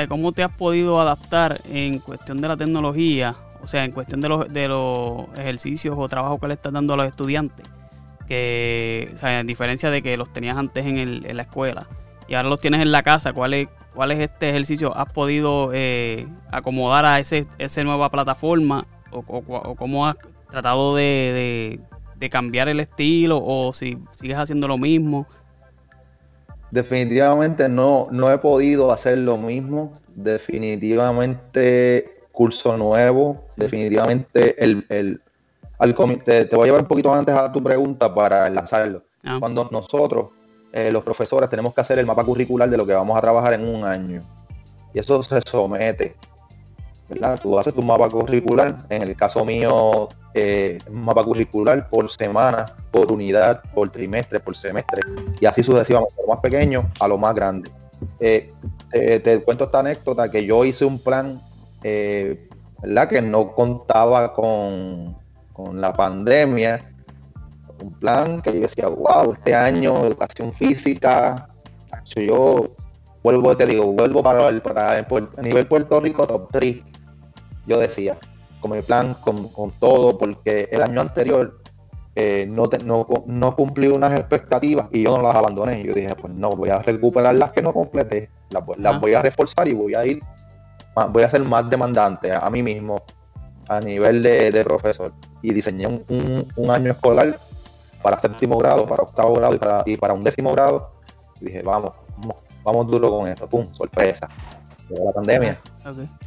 ¿cómo 0.09 0.33
te 0.33 0.43
has 0.43 0.57
podido 0.57 1.01
adaptar 1.01 1.61
en 1.71 2.01
cuestión 2.01 2.41
de 2.41 2.49
la 2.49 2.57
tecnología 2.57 3.37
o 3.64 3.66
sea, 3.66 3.85
en 3.85 3.92
cuestión 3.92 4.21
de 4.21 4.28
los, 4.28 4.52
de 4.52 4.68
los 4.68 5.26
ejercicios 5.38 5.97
o 5.99 6.09
trabajos 6.09 6.38
que 6.38 6.49
le 6.49 6.54
estás 6.54 6.73
dando 6.73 6.94
a 6.94 6.97
los 6.99 7.06
estudiantes, 7.06 7.66
que, 8.28 9.14
o 9.23 9.26
en 9.26 9.47
diferencia 9.47 9.90
de 9.90 10.02
que 10.02 10.16
los 10.16 10.33
tenías 10.33 10.56
antes 10.56 10.87
en, 10.87 10.99
el, 10.99 11.26
en 11.26 11.37
la 11.37 11.42
escuela 11.42 11.87
y 12.28 12.35
ahora 12.35 12.49
los 12.49 12.61
tienes 12.61 12.80
en 12.80 12.92
la 12.92 13.02
casa, 13.02 13.33
¿cuál 13.33 13.54
es, 13.54 13.68
cuál 13.94 14.12
es 14.12 14.21
este 14.21 14.50
ejercicio 14.50 14.97
has 14.97 15.11
podido 15.12 15.71
eh, 15.73 16.26
acomodar 16.50 17.04
a 17.04 17.18
ese, 17.18 17.47
esa 17.59 17.83
nueva 17.85 18.11
plataforma 18.11 18.87
o, 19.11 19.76
cómo 19.76 20.06
has 20.06 20.16
tratado 20.50 20.97
de, 20.97 21.80
de, 22.16 22.30
cambiar 22.30 22.68
el 22.68 22.80
estilo 22.80 23.42
o 23.44 23.75
si 23.75 23.99
sigues 24.14 24.38
haciendo 24.38 24.66
lo 24.66 24.78
mismo? 24.78 25.26
Definitivamente 26.71 27.68
no, 27.68 28.09
no 28.11 28.33
he 28.33 28.38
podido 28.38 28.90
hacer 28.90 29.18
lo 29.18 29.37
mismo. 29.37 29.92
Definitivamente 30.14 32.13
curso 32.35 32.76
nuevo. 32.76 33.41
Definitivamente 33.57 34.62
el, 34.62 34.85
el 34.91 35.23
al 35.79 35.95
te, 36.25 36.45
te, 36.45 36.57
voy 36.57 36.64
a 36.64 36.67
llevar 36.67 36.83
un 36.83 36.88
poquito 36.88 37.12
antes 37.12 37.35
a 37.35 37.50
tu 37.50 37.62
pregunta 37.62 38.14
para 38.14 38.49
lanzarlo. 38.50 39.03
Ah. 39.25 39.37
Cuando 39.41 39.69
nosotros, 39.71 40.29
eh, 40.73 40.91
los 40.93 41.03
profesores, 41.03 41.49
tenemos 41.49 41.75
que 41.75 41.81
hacer 41.81 41.99
el 41.99 42.07
mapa 42.07 42.25
curricular 42.25 42.69
de 42.69 42.76
lo 42.76 42.87
que 42.87 42.93
vamos 42.93 43.17
a 43.17 43.21
trabajar 43.21 43.55
en 43.55 43.67
un 43.67 43.85
año. 43.85 44.21
Y 44.93 44.99
eso 44.99 45.23
se 45.23 45.41
somete. 45.43 46.17
¿verdad? 47.09 47.38
Tú 47.43 47.59
haces 47.59 47.75
tu 47.75 47.83
mapa 47.83 48.09
curricular. 48.09 48.76
En 48.88 49.03
el 49.03 49.17
caso 49.17 49.45
mío, 49.45 50.09
eh, 50.33 50.79
un 50.88 51.05
mapa 51.05 51.25
curricular 51.25 51.88
por 51.88 52.11
semana, 52.11 52.67
por 52.91 53.11
unidad, 53.11 53.62
por 53.75 53.91
trimestre, 53.91 54.41
por 54.41 54.57
semestre. 54.57 55.03
Y 55.41 55.47
así 55.47 55.62
sucesivamente, 55.62 56.14
lo 56.21 56.29
más 56.33 56.41
pequeño 56.41 56.91
a 57.00 57.09
lo 57.09 57.19
más 57.19 57.35
grande. 57.35 57.71
Eh, 58.21 58.53
te 58.91 59.43
cuento 59.43 59.64
esta 59.64 59.81
anécdota 59.81 60.31
que 60.31 60.45
yo 60.45 60.64
hice 60.64 60.85
un 60.85 60.99
plan 60.99 61.41
eh, 61.85 62.49
¿verdad? 62.83 63.09
Que 63.09 63.23
no 63.23 63.53
contaba 63.53 64.33
con, 64.33 65.17
la 65.75 65.93
pandemia. 65.93 66.91
Un 67.81 67.93
plan 68.00 68.41
que 68.41 68.55
yo 68.55 68.61
decía, 68.61 68.88
wow, 68.88 69.33
este 69.33 69.55
año 69.55 70.07
educación 70.07 70.53
física, 70.53 71.49
yo 72.17 72.75
vuelvo, 73.23 73.57
te 73.57 73.67
digo, 73.67 73.93
vuelvo 73.93 74.23
para, 74.23 74.49
el, 74.49 74.62
para 74.62 74.99
a 74.99 75.43
nivel 75.43 75.67
Puerto 75.67 76.00
Rico 76.00 76.26
top 76.26 76.49
3. 76.50 76.76
Yo 77.67 77.79
decía, 77.79 78.17
con 78.61 78.73
mi 78.73 78.83
plan, 78.83 79.14
con, 79.21 79.50
todo, 79.79 80.19
porque 80.19 80.69
el 80.73 80.83
año 80.83 81.03
anterior 81.03 81.61
eh, 82.17 82.47
no, 82.49 82.69
no, 83.26 83.57
cumplí 83.57 83.88
unas 83.88 84.14
expectativas 84.14 84.88
y 84.91 85.03
yo 85.03 85.17
no 85.17 85.23
las 85.23 85.37
abandoné. 85.37 85.83
Yo 85.83 85.93
dije, 85.93 86.14
pues 86.14 86.33
no, 86.33 86.50
voy 86.50 86.71
a 86.71 86.79
recuperar 86.79 87.35
las 87.35 87.53
que 87.53 87.62
no 87.62 87.75
completé, 87.75 88.31
las, 88.50 88.62
las 88.79 89.00
voy 89.00 89.14
a 89.14 89.23
reforzar 89.23 89.69
y 89.69 89.75
voy 89.75 89.95
a 89.95 90.07
ir 90.07 90.23
voy 91.11 91.23
a 91.23 91.31
ser 91.31 91.43
más 91.43 91.69
demandante 91.69 92.33
a, 92.33 92.49
mí 92.51 92.63
mismo 92.63 93.03
a 93.69 93.81
nivel 93.81 94.23
de, 94.23 94.63
profesor. 94.65 95.13
Y 95.43 95.53
diseñé 95.53 95.87
un, 95.87 96.71
año 96.71 96.93
escolar 96.93 97.39
para 98.03 98.19
séptimo 98.19 98.59
grado, 98.59 98.87
para 98.87 99.03
octavo 99.03 99.35
grado 99.35 99.55
y 99.55 99.59
para, 99.59 99.83
y 99.87 99.97
para 99.97 100.15
un 100.15 100.23
décimo 100.23 100.53
grado. 100.53 100.91
Y 101.41 101.47
dije, 101.47 101.63
vamos, 101.63 101.93
vamos, 102.63 102.87
duro 102.87 103.11
con 103.11 103.29
esto. 103.29 103.49
¡Pum! 103.49 103.67
Sorpresa. 103.73 104.29
la 104.89 105.13
pandemia. 105.13 105.61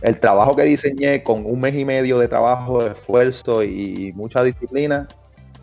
El 0.02 0.20
trabajo 0.20 0.56
que 0.56 0.64
diseñé 0.64 1.24
con 1.24 1.46
un 1.46 1.60
mes 1.60 1.76
y 1.76 1.86
medio 1.86 2.20
de 2.20 2.28
trabajo, 2.28 2.84
de 2.84 2.92
esfuerzo 2.92 3.64
y 3.64 4.12
mucha 4.16 4.44
disciplina, 4.44 5.08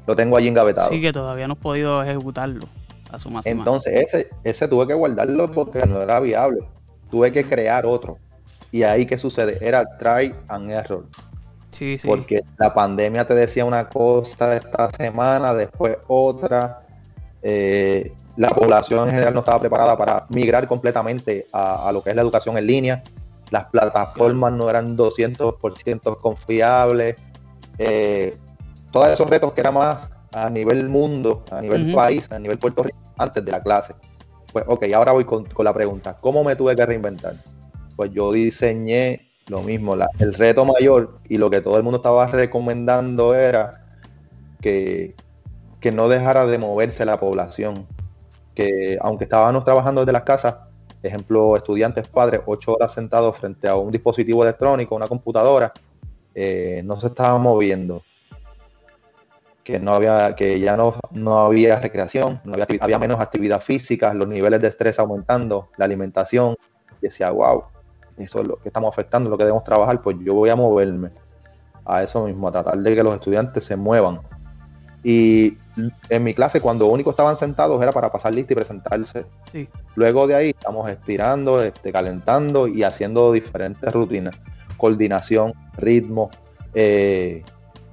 lo 0.07 0.17
tengo 0.17 0.37
allí 0.37 0.49
engavetado. 0.49 0.89
Sí, 0.91 1.01
que 1.01 1.13
todavía 1.13 1.49
no 1.49 1.55
he 1.55 1.57
podido 1.57 2.03
ejecutarlo 2.03 2.67
a 3.11 3.19
su 3.19 3.31
máxima. 3.31 3.61
Entonces, 3.61 4.05
ese, 4.07 4.29
ese 4.45 4.69
tuve 4.69 4.87
que 4.87 4.95
guardarlo 4.95 5.51
porque 5.51 5.85
no 5.87 6.03
era 6.03 6.21
viable. 6.21 6.61
Tuve 7.11 7.33
que 7.33 7.47
crear 7.47 7.87
otro. 7.87 8.19
Y 8.75 8.83
ahí 8.83 9.07
que 9.07 9.17
sucede, 9.17 9.57
era 9.61 9.85
try 9.99 10.35
and 10.49 10.69
error. 10.69 11.05
Sí, 11.71 11.97
sí. 11.97 12.09
Porque 12.09 12.41
la 12.59 12.75
pandemia 12.75 13.25
te 13.25 13.33
decía 13.33 13.65
una 13.65 13.89
cosa 13.89 14.57
esta 14.57 14.91
semana, 14.91 15.55
después 15.55 15.97
otra. 16.09 16.81
Eh, 17.41 18.13
la 18.37 18.49
población 18.49 19.07
en 19.07 19.15
general 19.15 19.33
no 19.33 19.41
estaba 19.41 19.61
preparada 19.61 19.97
para 19.97 20.27
migrar 20.31 20.67
completamente 20.67 21.47
a, 21.53 21.89
lo 21.93 22.03
que 22.03 22.11
es 22.11 22.17
la 22.17 22.23
educación 22.23 22.59
en 22.59 22.67
línea. 22.67 23.05
Las 23.51 23.67
plataformas 23.67 24.53
no 24.53 24.69
eran 24.69 24.97
200% 24.97 26.21
confiables. 26.21 27.15
Eh, 27.79 28.37
todos 28.91 29.07
esos 29.07 29.31
retos 29.31 29.53
que 29.53 29.61
eran 29.61 29.75
más 29.75 30.11
a 30.33 30.51
nivel 30.51 30.89
mundo, 30.89 31.45
a 31.53 31.61
nivel 31.61 31.95
país, 31.95 32.29
a 32.33 32.41
nivel 32.41 32.59
Puerto 32.59 32.83
Rico, 32.83 32.99
antes 33.19 33.45
de 33.45 33.53
la 33.53 33.63
clase. 33.63 33.95
Pues 34.53 34.65
ok, 34.67 34.87
ahora 34.93 35.13
voy 35.13 35.27
con 35.27 35.47
la 35.59 35.73
pregunta. 35.73 36.17
¿Cómo 36.21 36.43
me 36.43 36.57
tuve 36.57 36.75
que 36.75 36.85
reinventar? 36.85 37.35
Pues 37.97 38.13
yo 38.13 38.33
diseñé 38.33 39.25
lo 39.49 39.63
mismo. 39.63 39.95
el 40.19 40.35
reto 40.35 40.65
mayor 40.65 41.19
y 41.29 41.39
lo 41.39 41.51
que 41.51 41.61
todo 41.61 41.77
el 41.77 41.83
mundo 41.83 41.99
estaba 41.99 42.27
recomendando 42.27 43.35
era 43.35 43.85
que, 44.61 45.15
no 45.93 46.09
dejara 46.09 46.47
de 46.47 46.57
moverse 46.57 47.05
la 47.05 47.21
población. 47.21 47.87
Que 48.55 48.97
aunque 49.03 49.25
estábamos 49.25 49.65
trabajando 49.65 50.01
desde 50.01 50.13
las 50.13 50.23
casas, 50.23 50.57
ejemplo, 51.03 51.57
estudiantes, 51.57 52.09
padres, 52.09 52.41
ocho 52.47 52.75
horas 52.75 52.95
sentados 52.95 53.37
frente 53.37 53.69
a 53.69 53.77
un 53.77 53.93
dispositivo 53.93 54.43
electrónico, 54.43 54.95
una 54.95 55.09
computadora, 55.09 55.73
eh, 56.35 56.81
no 56.85 56.99
se 56.99 57.09
estaban 57.09 57.43
moviendo. 57.43 58.03
Que 59.63 59.79
no 59.79 59.95
había, 59.95 60.35
que 60.37 60.61
ya 60.61 60.77
no, 60.77 60.95
no 61.11 61.39
había 61.41 61.79
recreación, 61.79 62.41
no 62.45 62.55
había, 62.55 62.67
había 62.81 62.99
menos 62.99 63.21
actividad 63.21 63.61
física, 63.61 64.15
los 64.15 64.29
niveles 64.29 64.61
de 64.63 64.69
estrés 64.69 64.99
aumentando, 64.99 65.69
la 65.77 65.85
alimentación. 65.85 66.57
Y 67.01 67.07
decía, 67.07 67.31
wow, 67.31 67.65
eso 68.17 68.41
es 68.41 68.47
lo 68.47 68.57
que 68.57 68.69
estamos 68.69 68.91
afectando, 68.93 69.31
lo 69.31 69.37
que 69.37 69.45
debemos 69.45 69.65
trabajar, 69.65 70.01
pues 70.03 70.17
yo 70.21 70.35
voy 70.35 70.51
a 70.51 70.57
moverme 70.57 71.11
a 71.85 72.03
eso 72.03 72.25
mismo, 72.27 72.49
a 72.49 72.53
tratar 72.53 72.79
de 72.79 72.95
que 72.95 73.03
los 73.03 73.15
estudiantes 73.15 73.65
se 73.65 73.77
muevan. 73.77 74.21
Y 75.03 75.59
en 76.09 76.25
mi 76.25 76.33
clase, 76.33 76.61
cuando 76.61 76.87
único 76.87 77.11
estaban 77.11 77.37
sentados, 77.37 77.83
era 77.83 77.93
para 77.93 78.11
pasar 78.11 78.35
lista 78.35 78.55
y 78.55 78.57
presentarse. 78.57 79.27
Luego 79.97 80.27
de 80.27 80.35
ahí, 80.35 80.51
estamos 80.51 80.89
estirando, 80.89 81.63
este, 81.63 81.93
calentando 81.93 82.67
y 82.67 82.85
haciendo 82.85 83.33
diferentes 83.33 83.93
rutinas. 83.93 84.35
Coordinación, 84.79 85.53
ritmo, 85.77 86.31
eh, 86.75 87.43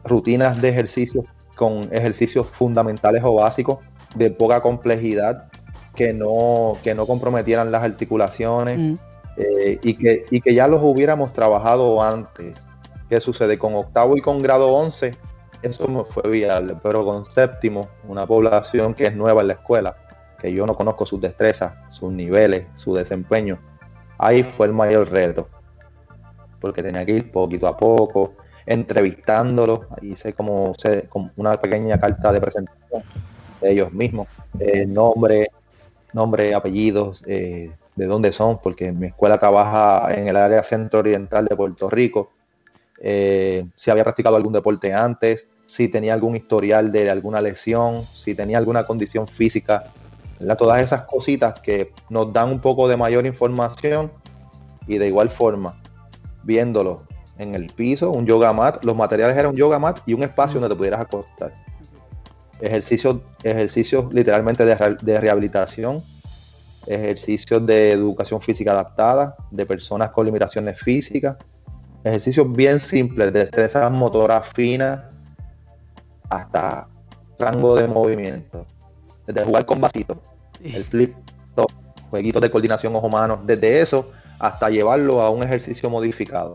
rutinas 0.05 0.61
de 0.61 0.69
ejercicios 0.69 1.25
con 1.55 1.89
ejercicios 1.91 2.47
fundamentales 2.51 3.23
o 3.23 3.35
básicos 3.35 3.79
de 4.15 4.31
poca 4.31 4.61
complejidad 4.61 5.49
que 5.95 6.13
no, 6.13 6.77
que 6.83 6.95
no 6.95 7.05
comprometieran 7.05 7.71
las 7.71 7.83
articulaciones. 7.83 8.79
Mm. 8.79 8.95
Eh, 9.41 9.79
y, 9.81 9.95
que, 9.95 10.25
que 10.41 10.53
ya 10.53 10.67
los 10.67 10.81
hubiéramos 10.83 11.33
trabajado 11.33 12.01
antes. 12.01 12.63
¿Qué 13.09 13.19
sucede? 13.19 13.57
Con 13.57 13.73
octavo 13.75 14.15
y 14.15 14.21
con 14.21 14.41
grado 14.41 14.71
11 14.71 15.17
eso 15.61 15.87
me 15.87 16.03
fue 16.05 16.29
viable, 16.29 16.75
pero 16.81 17.05
con 17.05 17.25
séptimo, 17.25 17.87
una 18.07 18.25
población 18.25 18.95
que 18.95 19.05
es 19.05 19.15
nueva 19.15 19.41
en 19.41 19.49
la 19.49 19.53
escuela, 19.53 19.95
que 20.39 20.51
yo 20.51 20.65
no 20.65 20.73
conozco 20.73 21.05
sus 21.05 21.21
destrezas, 21.21 21.73
sus 21.93 22.11
niveles, 22.11 22.65
su 22.75 22.95
desempeño, 22.95 23.59
ahí 24.17 24.43
fue 24.43 24.67
el 24.67 24.73
mayor 24.73 25.11
reto, 25.11 25.47
porque 26.59 26.81
tenía 26.81 27.05
que 27.05 27.11
ir 27.11 27.31
poquito 27.31 27.67
a 27.67 27.77
poco, 27.77 28.33
entrevistándolos, 28.65 29.81
hice 30.01 30.33
como, 30.33 30.73
como 31.09 31.31
una 31.35 31.59
pequeña 31.61 31.99
carta 31.99 32.31
de 32.31 32.41
presentación 32.41 33.03
de 33.61 33.71
ellos 33.71 33.93
mismos, 33.93 34.27
eh, 34.59 34.87
nombre, 34.87 35.49
nombre, 36.13 36.55
apellidos, 36.55 37.21
eh, 37.27 37.71
de 37.95 38.05
dónde 38.05 38.31
son, 38.31 38.59
porque 38.61 38.91
mi 38.91 39.07
escuela 39.07 39.37
trabaja 39.37 40.13
en 40.13 40.27
el 40.27 40.35
área 40.35 40.63
centro-oriental 40.63 41.45
de 41.45 41.55
Puerto 41.55 41.89
Rico, 41.89 42.31
eh, 42.99 43.65
si 43.75 43.89
había 43.91 44.03
practicado 44.03 44.35
algún 44.35 44.53
deporte 44.53 44.93
antes, 44.93 45.47
si 45.65 45.87
tenía 45.87 46.13
algún 46.13 46.35
historial 46.35 46.91
de 46.91 47.09
alguna 47.09 47.41
lesión, 47.41 48.03
si 48.13 48.35
tenía 48.35 48.57
alguna 48.57 48.83
condición 48.83 49.27
física, 49.27 49.83
todas 50.57 50.81
esas 50.81 51.03
cositas 51.03 51.59
que 51.61 51.93
nos 52.09 52.33
dan 52.33 52.49
un 52.49 52.59
poco 52.59 52.87
de 52.87 52.97
mayor 52.97 53.25
información 53.25 54.11
y 54.87 54.97
de 54.97 55.07
igual 55.07 55.29
forma, 55.29 55.81
viéndolo 56.43 57.03
en 57.37 57.55
el 57.55 57.67
piso, 57.67 58.11
un 58.11 58.25
yoga 58.25 58.53
mat, 58.53 58.83
los 58.83 58.95
materiales 58.95 59.37
eran 59.37 59.51
un 59.51 59.57
yoga 59.57 59.79
mat 59.79 59.99
y 60.05 60.13
un 60.13 60.23
espacio 60.23 60.59
donde 60.59 60.73
te 60.73 60.77
pudieras 60.77 61.01
acostar. 61.01 61.53
Ejercicios, 62.59 63.17
ejercicios 63.43 64.13
literalmente 64.13 64.65
de, 64.65 64.97
de 65.01 65.21
rehabilitación, 65.21 66.03
ejercicios 66.85 67.65
de 67.65 67.91
educación 67.91 68.41
física 68.41 68.71
adaptada, 68.71 69.35
de 69.51 69.65
personas 69.65 70.11
con 70.11 70.25
limitaciones 70.25 70.79
físicas, 70.79 71.37
ejercicios 72.03 72.51
bien 72.51 72.79
simples, 72.79 73.31
de 73.33 73.41
destrezas 73.41 73.91
motoras 73.91 74.47
finas 74.49 75.01
hasta 76.29 76.87
rango 77.37 77.75
de 77.75 77.87
movimiento, 77.87 78.65
desde 79.27 79.43
jugar 79.43 79.65
con 79.65 79.81
vasitos, 79.81 80.17
el 80.63 80.83
flip 80.83 81.13
top, 81.55 81.71
jueguitos 82.09 82.41
de 82.41 82.49
coordinación 82.49 82.95
ojo-mano, 82.95 83.37
desde 83.43 83.81
eso 83.81 84.11
hasta 84.39 84.69
llevarlo 84.69 85.21
a 85.21 85.29
un 85.29 85.43
ejercicio 85.43 85.89
modificado. 85.89 86.53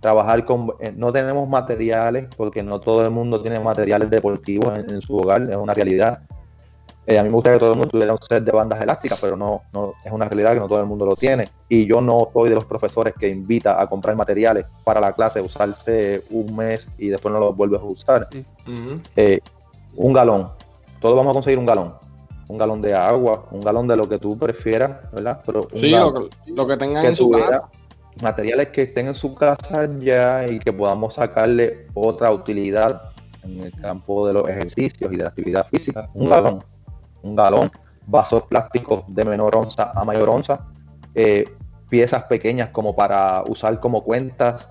Trabajar 0.00 0.44
con, 0.44 0.72
eh, 0.80 0.92
no 0.94 1.12
tenemos 1.12 1.48
materiales, 1.48 2.28
porque 2.36 2.62
no 2.62 2.80
todo 2.80 3.02
el 3.04 3.10
mundo 3.10 3.40
tiene 3.40 3.58
materiales 3.60 4.10
deportivos 4.10 4.78
en 4.78 5.00
su 5.00 5.16
hogar, 5.16 5.42
es 5.42 5.56
una 5.56 5.74
realidad. 5.74 6.20
Eh, 7.06 7.18
a 7.18 7.22
mí 7.22 7.28
me 7.28 7.34
gustaría 7.34 7.56
que 7.56 7.60
todo 7.60 7.72
el 7.72 7.78
mundo 7.78 7.90
tuviera 7.90 8.12
un 8.12 8.18
set 8.18 8.44
de 8.44 8.52
bandas 8.52 8.80
elásticas, 8.80 9.18
pero 9.20 9.36
no, 9.36 9.62
no 9.72 9.92
es 10.02 10.10
una 10.10 10.26
realidad 10.26 10.54
que 10.54 10.60
no 10.60 10.68
todo 10.68 10.80
el 10.80 10.86
mundo 10.86 11.04
lo 11.04 11.14
tiene. 11.14 11.48
Y 11.68 11.86
yo 11.86 12.00
no 12.00 12.30
soy 12.32 12.48
de 12.48 12.54
los 12.54 12.64
profesores 12.64 13.14
que 13.18 13.28
invita 13.28 13.80
a 13.80 13.86
comprar 13.86 14.16
materiales 14.16 14.64
para 14.84 15.00
la 15.00 15.12
clase, 15.12 15.40
usarse 15.40 16.24
un 16.30 16.56
mes 16.56 16.88
y 16.96 17.08
después 17.08 17.34
no 17.34 17.40
los 17.40 17.56
vuelves 17.56 17.80
a 17.80 17.84
usar. 17.84 18.28
Eh, 19.16 19.40
un 19.96 20.12
galón, 20.12 20.50
todos 21.00 21.16
vamos 21.16 21.32
a 21.32 21.34
conseguir 21.34 21.58
un 21.58 21.66
galón. 21.66 21.94
Un 22.48 22.58
galón 22.58 22.82
de 22.82 22.94
agua, 22.94 23.46
un 23.50 23.60
galón 23.60 23.88
de 23.88 23.96
lo 23.96 24.08
que 24.08 24.18
tú 24.18 24.36
prefieras, 24.38 25.10
¿verdad? 25.12 25.40
Pero 25.44 25.68
sí, 25.74 25.90
lo, 25.90 26.66
que 26.66 26.76
tengan 26.76 27.04
en 27.04 27.16
su 27.16 27.30
casa. 27.30 27.70
Materiales 28.22 28.68
que 28.68 28.82
estén 28.82 29.08
en 29.08 29.14
su 29.14 29.34
casa 29.34 29.88
ya 29.98 30.46
y 30.46 30.60
que 30.60 30.72
podamos 30.72 31.14
sacarle 31.14 31.88
otra 31.94 32.30
utilidad 32.30 33.10
en 33.42 33.60
el 33.60 33.72
campo 33.72 34.26
de 34.26 34.34
los 34.34 34.48
ejercicios 34.48 35.12
y 35.12 35.16
de 35.16 35.22
la 35.22 35.30
actividad 35.30 35.66
física. 35.66 36.08
Un 36.14 36.28
galón 36.28 36.64
un 37.24 37.34
galón, 37.34 37.70
vasos 38.06 38.44
plásticos 38.44 39.02
de 39.08 39.24
menor 39.24 39.56
onza 39.56 39.90
a 39.94 40.04
mayor 40.04 40.28
onza, 40.28 40.60
eh, 41.14 41.46
piezas 41.88 42.24
pequeñas 42.24 42.68
como 42.68 42.94
para 42.94 43.42
usar 43.46 43.80
como 43.80 44.04
cuentas, 44.04 44.68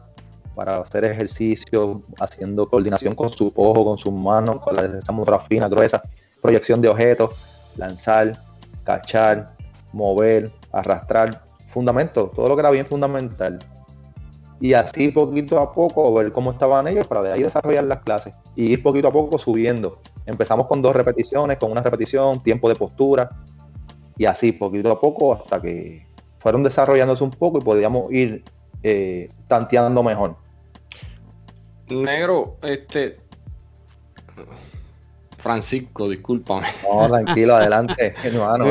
para 0.55 0.77
hacer 0.77 1.03
ejercicio, 1.03 2.03
haciendo 2.19 2.69
coordinación 2.69 3.15
con 3.15 3.31
su 3.33 3.51
ojo, 3.55 3.83
con 3.83 3.97
sus 3.97 4.13
manos, 4.13 4.59
con 4.59 4.75
la 4.75 4.85
esa 4.85 5.11
motora 5.11 5.39
fina, 5.39 5.67
gruesa, 5.67 6.03
proyección 6.41 6.79
de 6.79 6.89
objetos, 6.89 7.31
lanzar, 7.75 8.39
cachar, 8.83 9.55
mover, 9.91 10.51
arrastrar, 10.71 11.41
fundamento, 11.69 12.31
todo 12.35 12.47
lo 12.49 12.55
que 12.55 12.59
era 12.59 12.69
bien 12.69 12.85
fundamental. 12.85 13.59
Y 14.59 14.73
así 14.73 15.09
poquito 15.09 15.59
a 15.59 15.73
poco 15.73 16.13
ver 16.13 16.31
cómo 16.31 16.51
estaban 16.51 16.87
ellos 16.87 17.07
para 17.07 17.23
de 17.23 17.31
ahí 17.31 17.43
desarrollar 17.43 17.85
las 17.85 18.01
clases 18.03 18.37
y 18.55 18.71
ir 18.73 18.83
poquito 18.83 19.07
a 19.07 19.11
poco 19.11 19.39
subiendo 19.39 19.99
Empezamos 20.25 20.67
con 20.67 20.81
dos 20.81 20.95
repeticiones, 20.95 21.57
con 21.57 21.71
una 21.71 21.81
repetición, 21.81 22.41
tiempo 22.41 22.69
de 22.69 22.75
postura, 22.75 23.29
y 24.17 24.25
así 24.25 24.51
poquito 24.51 24.91
a 24.91 24.99
poco 24.99 25.33
hasta 25.33 25.61
que 25.61 26.05
fueron 26.39 26.63
desarrollándose 26.63 27.23
un 27.23 27.31
poco 27.31 27.59
y 27.59 27.61
podíamos 27.61 28.11
ir 28.11 28.43
eh, 28.83 29.29
tanteando 29.47 30.03
mejor. 30.03 30.35
Negro, 31.89 32.57
este. 32.61 33.17
Francisco, 35.37 36.07
discúlpame. 36.07 36.67
No, 36.89 37.07
tranquilo, 37.07 37.55
adelante, 37.55 38.15
hermano. 38.23 38.65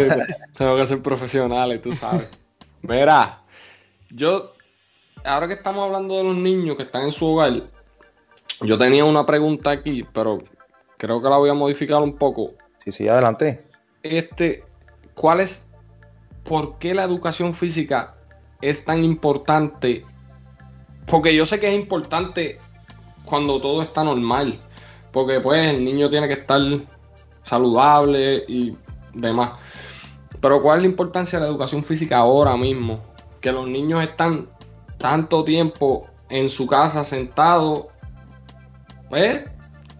Tengo 0.56 0.76
que 0.76 0.86
ser 0.86 1.02
profesionales, 1.02 1.82
tú 1.82 1.94
sabes. 1.94 2.30
Verá, 2.82 3.42
yo, 4.10 4.52
ahora 5.24 5.48
que 5.48 5.54
estamos 5.54 5.84
hablando 5.84 6.16
de 6.16 6.24
los 6.24 6.36
niños 6.36 6.76
que 6.76 6.84
están 6.84 7.04
en 7.04 7.12
su 7.12 7.26
hogar, 7.26 7.62
yo 8.62 8.78
tenía 8.78 9.04
una 9.04 9.24
pregunta 9.24 9.70
aquí, 9.70 10.06
pero 10.12 10.42
creo 11.02 11.20
que 11.20 11.28
la 11.28 11.36
voy 11.36 11.50
a 11.50 11.54
modificar 11.54 12.00
un 12.00 12.16
poco. 12.16 12.52
Sí, 12.78 12.92
sí, 12.92 13.08
adelante. 13.08 13.66
Este, 14.04 14.62
¿cuál 15.14 15.40
es, 15.40 15.68
por 16.44 16.78
qué 16.78 16.94
la 16.94 17.02
educación 17.02 17.52
física 17.54 18.14
es 18.60 18.84
tan 18.84 19.02
importante? 19.02 20.04
Porque 21.06 21.34
yo 21.34 21.44
sé 21.44 21.58
que 21.58 21.68
es 21.68 21.74
importante 21.74 22.58
cuando 23.24 23.60
todo 23.60 23.82
está 23.82 24.04
normal, 24.04 24.56
porque 25.10 25.40
pues 25.40 25.74
el 25.74 25.84
niño 25.84 26.08
tiene 26.08 26.28
que 26.28 26.34
estar 26.34 26.60
saludable 27.42 28.44
y 28.46 28.76
demás. 29.12 29.58
Pero 30.40 30.62
¿cuál 30.62 30.78
es 30.78 30.82
la 30.82 30.88
importancia 30.88 31.40
de 31.40 31.46
la 31.46 31.50
educación 31.50 31.82
física 31.82 32.18
ahora 32.18 32.56
mismo? 32.56 33.00
Que 33.40 33.50
los 33.50 33.66
niños 33.66 34.04
están 34.04 34.48
tanto 34.98 35.42
tiempo 35.42 36.08
en 36.28 36.48
su 36.48 36.68
casa 36.68 37.02
sentados, 37.02 37.86
pues, 39.10 39.42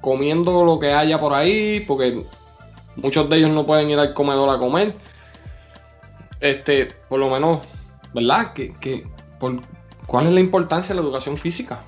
comiendo 0.02 0.66
lo 0.66 0.78
que 0.78 0.92
haya 0.92 1.18
por 1.18 1.32
ahí, 1.32 1.80
porque 1.86 2.26
muchos 2.96 3.30
de 3.30 3.36
ellos 3.38 3.50
no 3.50 3.64
pueden 3.64 3.88
ir 3.88 3.98
al 3.98 4.12
comedor 4.12 4.50
a 4.50 4.58
comer. 4.58 4.94
Este, 6.40 6.88
por 7.08 7.20
lo 7.20 7.30
menos, 7.30 7.60
¿verdad? 8.12 8.52
Que, 8.52 9.06
¿Cuál 10.06 10.26
es 10.26 10.32
la 10.32 10.40
importancia 10.40 10.94
de 10.94 11.00
la 11.00 11.06
educación 11.06 11.38
física 11.38 11.80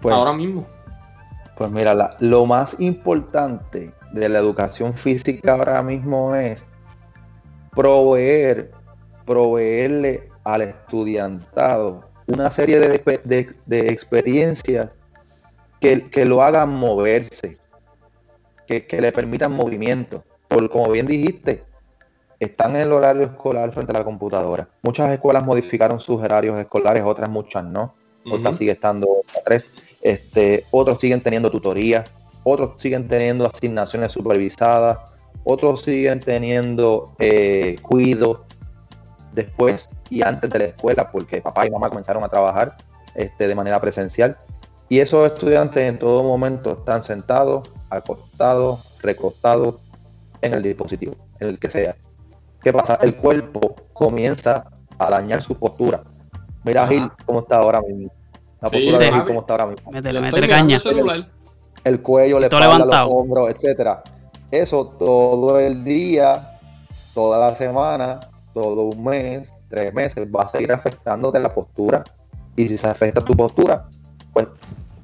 pues, 0.00 0.14
ahora 0.14 0.34
mismo? 0.34 0.66
Pues 1.56 1.70
mira, 1.70 2.16
lo 2.20 2.46
más 2.46 2.78
importante 2.78 3.92
de 4.12 4.28
la 4.28 4.38
educación 4.38 4.92
física 4.92 5.54
ahora 5.54 5.82
mismo 5.82 6.34
es 6.34 6.64
proveer, 7.70 8.70
proveerle 9.24 10.28
al 10.44 10.60
estudiantado 10.62 12.04
una 12.26 12.50
serie 12.50 12.78
de, 12.78 13.88
experiencias 13.88 14.90
que, 15.80 16.08
que, 16.10 16.24
lo 16.26 16.42
hagan 16.42 16.68
moverse, 16.68 17.58
que, 18.66 18.86
le 19.00 19.12
permitan 19.12 19.52
movimiento. 19.52 20.24
Por, 20.48 20.68
como 20.70 20.90
bien 20.90 21.06
dijiste, 21.06 21.64
están 22.40 22.76
en 22.76 22.82
el 22.82 22.92
horario 22.92 23.22
escolar 23.22 23.72
frente 23.72 23.92
a 23.92 23.98
la 23.98 24.04
computadora. 24.04 24.68
Muchas 24.82 25.10
escuelas 25.12 25.44
modificaron 25.44 26.00
sus 26.00 26.20
horarios 26.20 26.58
escolares, 26.58 27.02
otras 27.04 27.30
muchas 27.30 27.64
no. 27.64 27.94
Otras 28.30 28.56
sigue 28.56 28.72
estando 28.72 29.08
a 29.36 29.42
tres. 29.44 29.66
Este, 30.00 30.64
otros 30.70 30.98
siguen 31.00 31.20
teniendo 31.20 31.50
tutorías, 31.50 32.10
otros 32.44 32.80
siguen 32.80 33.08
teniendo 33.08 33.46
asignaciones 33.46 34.12
supervisadas, 34.12 34.98
otros 35.44 35.82
siguen 35.82 36.20
teniendo 36.20 37.12
eh, 37.18 37.76
cuido 37.82 38.44
después 39.32 39.88
y 40.10 40.22
antes 40.22 40.50
de 40.50 40.58
la 40.58 40.64
escuela, 40.66 41.10
porque 41.10 41.40
papá 41.40 41.66
y 41.66 41.70
mamá 41.70 41.88
comenzaron 41.88 42.22
a 42.22 42.28
trabajar 42.28 42.76
este, 43.14 43.48
de 43.48 43.54
manera 43.54 43.80
presencial. 43.80 44.36
Y 44.88 44.98
esos 44.98 45.30
estudiantes 45.32 45.82
en 45.88 45.98
todo 45.98 46.22
momento 46.22 46.72
están 46.72 47.02
sentados, 47.02 47.70
acostados, 47.92 48.80
recostados 49.00 49.76
en 50.40 50.54
el 50.54 50.62
dispositivo, 50.62 51.16
en 51.40 51.48
el 51.48 51.58
que 51.58 51.68
sea. 51.68 51.96
¿Qué 52.62 52.72
pasa? 52.72 52.96
El 52.96 53.16
cuerpo 53.16 53.76
comienza 53.92 54.70
a 54.98 55.10
dañar 55.10 55.42
su 55.42 55.56
postura. 55.56 56.02
Mira 56.64 56.86
Gil 56.86 57.10
cómo 57.26 57.40
está 57.40 57.56
ahora 57.56 57.80
mismo. 57.80 58.12
La 58.60 58.70
postura 58.70 58.98
de 58.98 59.12
Gil 59.12 59.24
cómo 59.24 59.40
está 59.40 59.52
ahora 59.54 59.66
mismo. 59.66 59.90
Métele, 59.90 60.48
caña. 60.48 60.78
El, 61.84 62.00
cuello, 62.00 62.38
le 62.38 62.46
espalda, 62.46 63.04
los 63.04 63.12
hombros, 63.12 63.50
etcétera. 63.50 64.02
Eso 64.50 64.86
todo 64.98 65.58
el 65.58 65.82
día, 65.82 66.58
toda 67.14 67.38
la 67.38 67.56
semana, 67.56 68.20
todo 68.54 68.82
un 68.82 69.02
mes, 69.02 69.52
tres 69.68 69.92
meses, 69.92 70.28
va 70.28 70.44
a 70.44 70.48
seguir 70.48 70.70
afectándote 70.70 71.40
la 71.40 71.52
postura. 71.52 72.04
Y 72.54 72.68
si 72.68 72.78
se 72.78 72.86
afecta 72.86 73.24
tu 73.24 73.34
postura, 73.34 73.88
pues 74.32 74.46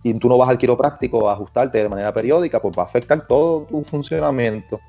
y 0.08 0.14
tú 0.14 0.28
no 0.28 0.38
vas 0.38 0.48
al 0.48 0.58
quiropráctico 0.58 1.28
a 1.28 1.34
ajustarte 1.34 1.82
de 1.82 1.88
manera 1.88 2.12
periódica, 2.12 2.60
pues 2.60 2.76
va 2.76 2.82
a 2.82 2.86
afectar 2.86 3.26
todo 3.26 3.62
tu 3.62 3.84
funcionamiento 3.84 4.80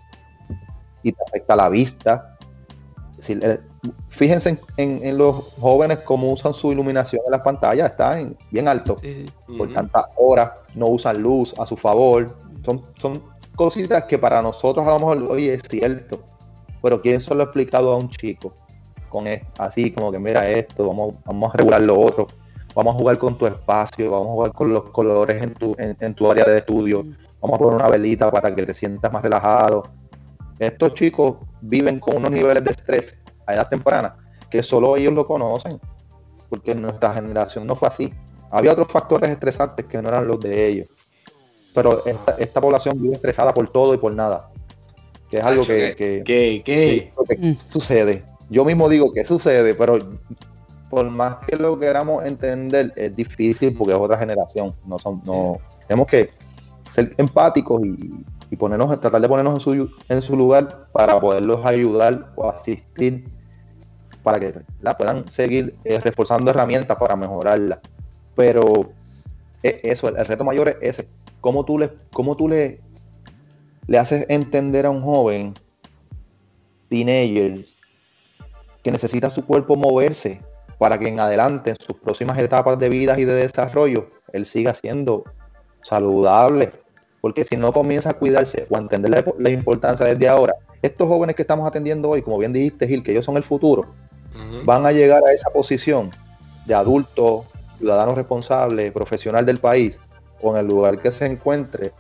y 1.04 1.12
te 1.12 1.22
afecta 1.28 1.56
la 1.56 1.70
vista. 1.70 2.38
Eh, 3.28 3.60
fíjense 4.08 4.60
en, 4.78 5.18
los 5.18 5.36
jóvenes 5.60 6.00
cómo 6.00 6.32
usan 6.32 6.54
su 6.54 6.72
iluminación 6.72 7.22
en 7.26 7.32
las 7.32 7.42
pantallas, 7.42 7.92
está 7.92 8.20
en, 8.20 8.38
bien 8.52 8.68
alto. 8.68 8.96
Por 9.58 9.74
tantas 9.74 10.06
horas 10.16 10.52
no 10.76 10.88
usan 10.88 11.22
luz 11.22 11.54
a 11.60 11.66
su 11.66 11.76
favor, 11.76 12.38
son, 12.64 12.82
son 12.96 13.22
cositas 13.56 14.06
que 14.06 14.18
para 14.18 14.42
nosotros 14.42 14.88
a 14.88 14.92
lo 14.92 15.00
mejor, 15.00 15.24
oye, 15.32 15.54
es 15.54 15.64
cierto, 15.70 16.22
pero 16.82 17.02
¿quién 17.02 17.20
se 17.20 17.36
lo 17.36 17.42
ha 17.42 17.46
explicado 17.46 17.92
a 17.92 17.98
un 17.98 18.10
chico? 18.10 18.54
Con 19.10 19.26
así 19.58 19.92
como 19.92 20.12
que 20.12 20.20
mira 20.20 20.50
esto, 20.50 20.88
vamos, 20.88 21.16
vamos 21.26 21.54
a 21.54 21.58
regular 21.58 21.82
lo 21.82 22.00
otro, 22.00 22.28
vamos 22.76 22.96
a 22.96 22.98
jugar 22.98 23.18
con 23.18 23.38
tu 23.38 23.46
espacio, 23.46 24.12
vamos 24.12 24.28
a 24.28 24.32
jugar 24.32 24.52
con 24.54 24.74
los 24.74 24.84
colores 24.92 25.42
en 25.42 25.54
tu, 25.54 25.76
en, 25.78 26.14
tu 26.14 26.30
área 26.30 26.46
de 26.46 26.60
estudio, 26.60 27.06
vamos 27.42 27.56
a 27.56 27.60
poner 27.60 27.76
una 27.76 27.90
velita 27.90 28.32
para 28.32 28.54
que 28.54 28.66
te 28.66 28.74
sientas 28.74 29.12
más 29.12 29.24
relajado. 29.24 29.88
Estos 30.60 30.94
chicos 30.94 31.38
viven 31.62 32.00
con 32.00 32.18
unos 32.18 32.32
niveles 32.32 32.64
de 32.64 32.72
estrés 32.72 33.22
a 33.46 33.54
edad 33.54 33.70
temprana 33.70 34.16
que 34.50 34.64
solo 34.64 34.98
ellos 34.98 35.14
lo 35.14 35.28
conocen, 35.28 35.80
porque 36.50 36.76
nuestra 36.76 37.14
generación 37.14 37.68
no 37.68 37.76
fue 37.76 37.88
así. 37.88 38.14
Había 38.52 38.72
otros 38.72 38.88
factores 38.88 39.30
estresantes 39.30 39.86
que 39.86 40.02
no 40.02 40.10
eran 40.10 40.28
los 40.28 40.40
de 40.40 40.68
ellos, 40.68 40.88
pero 41.74 42.04
esta, 42.06 42.60
población 42.60 43.00
vive 43.02 43.16
estresada 43.16 43.54
por 43.54 43.70
todo 43.70 43.94
y 43.94 43.98
por 43.98 44.14
nada, 44.14 44.50
que 45.30 45.38
es 45.38 45.44
algo 45.44 45.64
que, 45.64 46.24
que, 46.26 47.12
mm. 47.38 47.54
sucede. 47.70 48.26
Yo 48.50 48.66
mismo 48.66 48.90
digo 48.90 49.14
que 49.14 49.24
sucede, 49.24 49.76
pero 49.76 50.00
por 50.90 51.10
más 51.10 51.38
que 51.46 51.56
lo 51.56 51.78
queramos 51.78 52.26
entender, 52.26 52.92
es 52.96 53.16
difícil 53.16 53.76
porque 53.76 53.94
es 53.94 54.02
otra 54.02 54.18
generación. 54.18 54.74
No 54.86 54.98
son, 54.98 55.22
no, 55.26 55.58
tenemos 55.88 56.08
que 56.08 56.30
ser 56.90 57.14
empáticos 57.18 57.82
y, 57.86 58.56
ponernos, 58.56 59.00
tratar 59.00 59.22
de 59.22 59.30
ponernos 59.30 59.54
en 59.54 59.60
su, 59.60 59.90
en 60.10 60.22
su 60.22 60.36
lugar 60.36 60.88
para 60.92 61.20
poderlos 61.20 61.64
ayudar 61.66 62.32
o 62.36 62.50
asistir 62.50 63.30
para 64.24 64.40
que 64.40 64.54
la 64.82 64.98
puedan 64.98 65.30
seguir 65.30 65.76
eh, 65.84 66.00
reforzando 66.00 66.50
herramientas 66.50 66.98
para 66.98 67.16
mejorarla. 67.16 67.80
Pero 68.36 68.90
eh, 69.62 69.82
eso, 69.84 70.10
el, 70.10 70.26
reto 70.26 70.44
mayor 70.44 70.70
es 70.70 70.78
ese. 70.82 71.10
¿Cómo 71.42 71.64
tú 71.64 71.78
le, 71.78 71.92
cómo 72.12 72.36
tú 72.36 72.50
le, 72.50 72.82
le 73.88 73.98
haces 74.00 74.26
entender 74.28 74.88
a 74.88 74.90
un 74.90 75.02
joven, 75.02 75.54
teenager, 76.90 77.64
que 78.84 78.92
necesita 78.92 79.30
su 79.30 79.46
cuerpo 79.46 79.76
moverse 79.76 80.42
para 80.80 80.98
que 80.98 81.08
en 81.08 81.20
adelante, 81.20 81.70
en 81.72 81.76
sus 81.76 81.98
próximas 81.98 82.40
etapas 82.40 82.80
de 82.80 82.90
vida 82.90 83.20
y 83.20 83.26
de 83.26 83.36
desarrollo, 83.36 84.10
él 84.34 84.48
siga 84.48 84.74
siendo 84.74 85.26
saludable? 85.84 86.72
Porque 87.22 87.44
si 87.44 87.58
no 87.58 87.72
comienza 87.74 88.12
a 88.12 88.14
cuidarse 88.14 88.66
o 88.70 88.78
a 88.78 88.80
entender 88.80 89.12
la, 89.12 89.24
la 89.38 89.50
importancia 89.52 90.08
desde 90.08 90.28
ahora, 90.28 90.56
estos 90.82 91.08
jóvenes 91.08 91.36
que 91.36 91.42
estamos 91.42 91.68
atendiendo 91.68 92.10
hoy, 92.10 92.22
como 92.22 92.38
bien 92.38 92.54
dijiste, 92.54 92.88
Gil, 92.88 93.04
que 93.04 93.12
ellos 93.12 93.26
son 93.26 93.38
el 93.38 93.44
futuro, 93.44 93.86
van 94.64 94.86
a 94.86 94.92
llegar 94.92 95.22
a 95.26 95.34
esa 95.34 95.50
posición 95.50 96.12
de 96.66 96.74
adulto, 96.74 97.46
ciudadano 97.78 98.16
responsable, 98.16 98.92
profesional 98.92 99.46
del 99.46 99.58
país, 99.58 100.00
o 100.42 100.52
en 100.54 100.60
el 100.60 100.68
lugar 100.68 101.00
que 101.00 101.12
se 101.12 101.26
encuentre, 101.26 101.92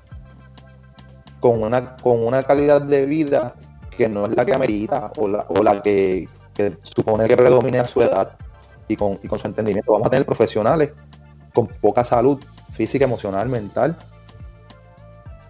con 1.41 1.61
una, 1.61 1.97
con 1.97 2.25
una 2.25 2.43
calidad 2.43 2.81
de 2.81 3.05
vida 3.05 3.53
que 3.95 4.07
no 4.07 4.25
es 4.25 4.35
la 4.35 4.45
que 4.45 4.53
amerita 4.53 5.11
o 5.17 5.27
la, 5.27 5.45
o 5.49 5.61
la 5.61 5.81
que, 5.81 6.27
supone 6.83 7.27
que 7.27 7.37
predomine 7.37 7.79
a 7.79 7.87
su 7.87 8.01
edad 8.01 8.37
y 8.89 8.97
con, 8.97 9.17
y 9.23 9.27
con 9.29 9.39
su 9.39 9.47
entendimiento. 9.47 9.93
Vamos 9.93 10.07
a 10.07 10.09
tener 10.09 10.25
profesionales 10.25 10.91
con 11.53 11.67
poca 11.67 12.03
salud 12.03 12.43
física, 12.73 13.05
emocional, 13.05 13.47
mental, 13.47 13.97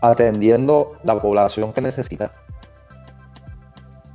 atendiendo 0.02 0.98
la 1.04 1.20
población 1.20 1.74
que 1.74 1.82
necesita. 1.82 2.32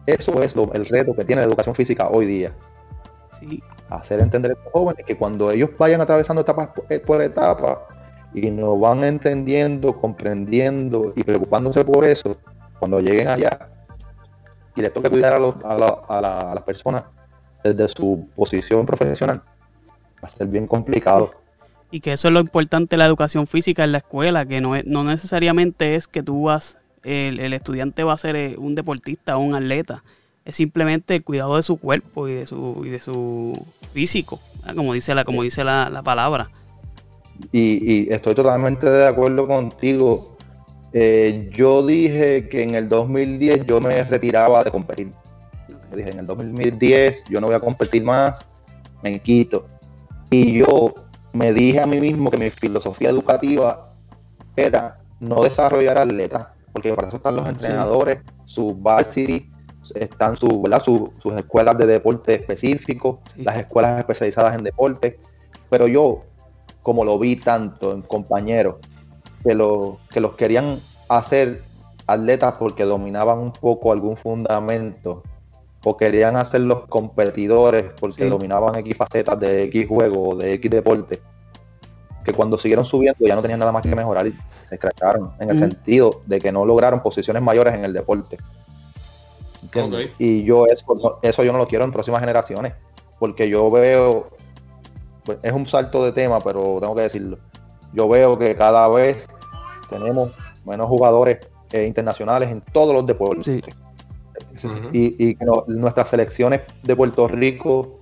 Eso 0.07 0.43
es 0.43 0.55
el 0.55 0.87
reto 0.87 1.15
que 1.15 1.25
tiene 1.25 1.43
la 1.43 1.49
educación 1.49 1.75
física 1.75 2.09
hoy 2.09 2.27
día. 2.27 2.53
Hacer 3.91 4.21
entender 4.21 4.53
a 4.53 4.55
los 4.55 4.73
jóvenes 4.73 5.05
que 5.05 5.17
cuando 5.17 5.51
ellos 5.51 5.71
vayan 5.79 6.01
atravesando 6.01 6.43
etapas 6.43 6.71
por 7.07 7.23
etapas 7.23 7.79
y 8.33 8.51
nos 8.51 8.79
van 8.81 9.05
entendiendo, 9.05 9.99
comprendiendo 9.99 11.13
y 11.17 11.23
preocupándose 11.25 11.85
por 11.85 12.05
eso, 12.05 12.37
cuando 12.79 13.01
lleguen 13.01 13.29
allá 13.29 13.71
y 14.77 14.83
les 14.83 14.93
toque 14.93 15.09
cuidar 15.09 15.35
a, 15.35 16.21
las 16.53 16.63
personas 16.63 17.05
desde 17.65 17.89
su 17.89 18.29
posición 18.37 18.87
profesional, 18.87 19.43
va 20.23 20.27
a 20.27 20.29
ser 20.29 20.47
bien 20.47 20.67
complicado. 20.67 21.31
Y 21.91 22.01
que 22.01 22.13
eso 22.13 22.29
es 22.29 22.35
lo 22.35 22.41
importante 22.41 22.95
de 22.95 22.99
la 22.99 23.07
educación 23.07 23.47
física 23.47 23.85
en 23.85 23.93
la 23.93 23.99
escuela, 23.99 24.47
que 24.47 24.61
no, 24.61 24.75
no 24.85 25.05
necesariamente 25.05 25.95
es 25.97 26.07
que 26.07 26.23
tú 26.23 26.45
vas 26.45 26.77
el, 27.05 27.53
estudiante 27.53 28.03
va 28.05 28.15
a 28.15 28.19
ser 28.19 28.37
eh, 28.37 28.57
un 28.59 28.75
deportista 28.75 29.37
o 29.37 29.41
un 29.41 29.55
atleta. 29.55 30.03
Es 30.45 30.57
simplemente 30.57 31.15
el 31.17 31.25
cuidado 31.25 31.57
de 31.57 31.63
su 31.63 31.77
cuerpo 31.79 32.29
y 32.29 32.35
de 32.35 32.47
su, 32.47 32.83
y 32.85 32.91
de 32.91 33.01
su 33.01 33.67
físico, 33.93 34.41
como 34.75 34.93
dice 34.93 35.15
la, 35.15 35.25
como 35.25 35.43
dice 35.43 35.65
la, 35.65 36.03
palabra. 36.05 36.51
Y, 37.53 38.13
estoy 38.13 38.35
totalmente 38.35 38.89
de 38.89 39.07
acuerdo 39.07 39.47
contigo. 39.47 40.37
Eh, 40.93 41.51
yo 41.53 41.85
dije 41.85 42.49
que 42.49 42.63
en 42.63 42.75
el 42.75 42.89
2010 42.89 43.67
yo 43.67 43.81
me 43.81 44.03
retiraba 44.05 44.63
de 44.65 44.71
competir. 44.71 45.09
Dije, 45.95 46.11
en 46.11 46.21
el 46.21 46.27
2010 46.27 47.25
yo 47.25 47.41
no 47.41 47.49
voy 47.49 47.57
a 47.57 47.61
competir 47.61 48.03
más, 48.05 48.47
me 49.03 49.19
quito. 49.21 49.67
Y 50.31 50.59
yo 50.59 50.95
me 51.33 51.53
dije 51.53 51.81
a 51.81 51.87
mí 51.87 52.01
mismo 52.01 52.31
que 52.31 52.39
mi 52.39 52.51
filosofía 52.51 53.11
educativa 53.11 53.93
era 54.57 54.99
no 55.21 55.43
desarrollar 55.43 55.99
atletas, 55.99 56.47
porque 56.73 56.93
para 56.93 57.09
eso 57.09 57.19
están 57.19 57.37
los 57.37 57.49
entrenadores, 57.49 58.21
sus 58.45 58.81
varsity, 58.81 59.51
están 59.95 60.37
sus 60.37 60.53
escuelas 61.37 61.77
de 61.79 61.87
deporte 61.87 62.35
específicos, 62.35 63.19
las 63.37 63.57
escuelas 63.57 63.99
especializadas 63.99 64.55
en 64.57 64.65
deporte, 64.65 65.19
pero 65.69 65.87
yo, 65.87 66.23
como 66.83 67.05
lo 67.05 67.19
vi 67.19 67.37
tanto 67.37 67.93
en 67.93 68.03
compañeros, 68.03 68.77
que, 69.43 69.55
lo, 69.55 69.99
que 70.11 70.21
los 70.21 70.35
querían 70.35 70.81
hacer 71.09 71.63
atletas 72.07 72.55
porque 72.59 72.85
dominaban 72.85 73.39
un 73.39 73.53
poco 73.53 73.93
algún 73.93 74.17
fundamento, 74.17 75.23
o 75.85 75.97
querían 75.97 76.37
hacer 76.37 76.63
los 76.63 76.87
competidores 76.87 77.87
porque 78.01 78.29
dominaban 78.29 78.75
X 78.77 78.97
facetas 78.97 79.39
de 79.39 79.65
X 79.65 79.87
juego 79.87 80.31
o 80.31 80.37
de 80.37 80.55
X 80.55 80.71
deporte, 80.71 81.21
que 82.25 82.33
cuando 82.33 82.59
siguieron 82.59 82.85
subiendo 82.85 83.27
ya 83.27 83.35
no 83.35 83.43
tenían 83.43 83.61
nada 83.61 83.73
más 83.73 83.83
que 83.83 83.95
mejorar 83.95 84.27
se 84.67 84.77
escracharon 84.77 85.33
en 85.41 85.51
el 85.51 85.59
sentido 85.59 86.23
de 86.25 86.41
que 86.41 86.51
no 86.51 86.65
lograron 86.65 87.01
posiciones 87.01 87.43
mayores 87.43 87.75
en 87.75 87.85
el 87.85 87.93
deporte. 87.93 88.39
Y 90.19 90.43
yo 90.45 90.67
eso, 90.67 91.19
eso 91.23 91.45
yo 91.45 91.53
no 91.53 91.59
lo 91.59 91.69
quiero 91.69 91.85
en 91.85 91.93
próximas 91.93 92.21
generaciones, 92.21 92.73
porque 93.19 93.49
yo 93.49 93.71
veo, 93.71 94.25
pues, 95.25 95.39
es 95.43 95.53
un 95.53 95.67
salto 95.67 96.05
de 96.05 96.13
tema, 96.13 96.41
pero 96.41 96.79
tengo 96.81 96.95
que 96.95 97.03
decirlo, 97.03 97.39
yo 97.93 98.09
veo 98.09 98.39
que 98.39 98.57
cada 98.57 98.89
vez 98.89 99.29
tenemos 99.91 100.35
menos 100.65 100.89
jugadores 100.89 101.39
eh, 101.73 101.87
internacionales 101.87 102.51
en 102.51 102.63
todos 102.73 102.95
los 102.95 103.07
deportes. 103.07 103.63
Y, 104.93 105.37
nuestras 105.69 106.11
selecciones 106.11 106.63
de 106.83 106.97
Puerto 106.97 107.29
Rico, 107.29 108.01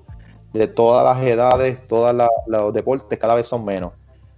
de 0.53 0.69
todas 0.69 1.05
las 1.05 1.25
edades, 1.27 1.87
todos 1.89 2.15
los 2.47 2.75
deportes, 2.75 3.19
cada 3.19 3.35
vez 3.35 3.47
son 3.47 3.65
menos. 3.65 3.93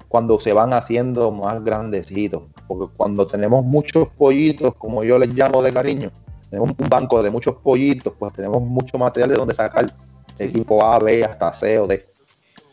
Cuando 0.08 0.38
se 0.38 0.52
van 0.52 0.72
haciendo 0.72 1.30
más 1.30 1.62
grandecitos. 1.64 2.42
Porque 2.68 2.92
cuando 2.96 3.26
tenemos 3.26 3.64
muchos 3.64 4.08
pollitos, 4.08 4.74
como 4.76 5.02
yo 5.04 5.18
les 5.18 5.30
llamo 5.30 5.62
de 5.62 5.72
cariño, 5.72 6.10
tenemos 6.50 6.70
un 6.78 6.88
banco 6.88 7.22
de 7.22 7.30
muchos 7.30 7.56
pollitos, 7.56 8.12
pues 8.18 8.32
tenemos 8.32 8.62
mucho 8.62 8.96
material 8.96 9.30
de 9.30 9.36
donde 9.36 9.54
sacar. 9.54 9.92
Equipo 10.38 10.82
A, 10.82 10.98
B, 10.98 11.24
hasta 11.24 11.52
C 11.52 11.78
o 11.78 11.86
D. 11.86 12.08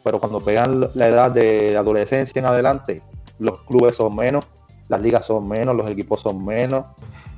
Pero 0.04 0.19
cuando 0.19 0.39
pegan 0.39 0.89
la 0.93 1.08
edad 1.08 1.32
de 1.32 1.75
adolescencia 1.77 2.39
en 2.39 2.45
adelante, 2.45 3.01
los 3.39 3.62
clubes 3.63 3.95
son 3.95 4.15
menos, 4.15 4.45
las 4.88 5.01
ligas 5.01 5.25
son 5.25 5.47
menos, 5.47 5.75
los 5.75 5.88
equipos 5.88 6.21
son 6.21 6.43
menos 6.43 6.88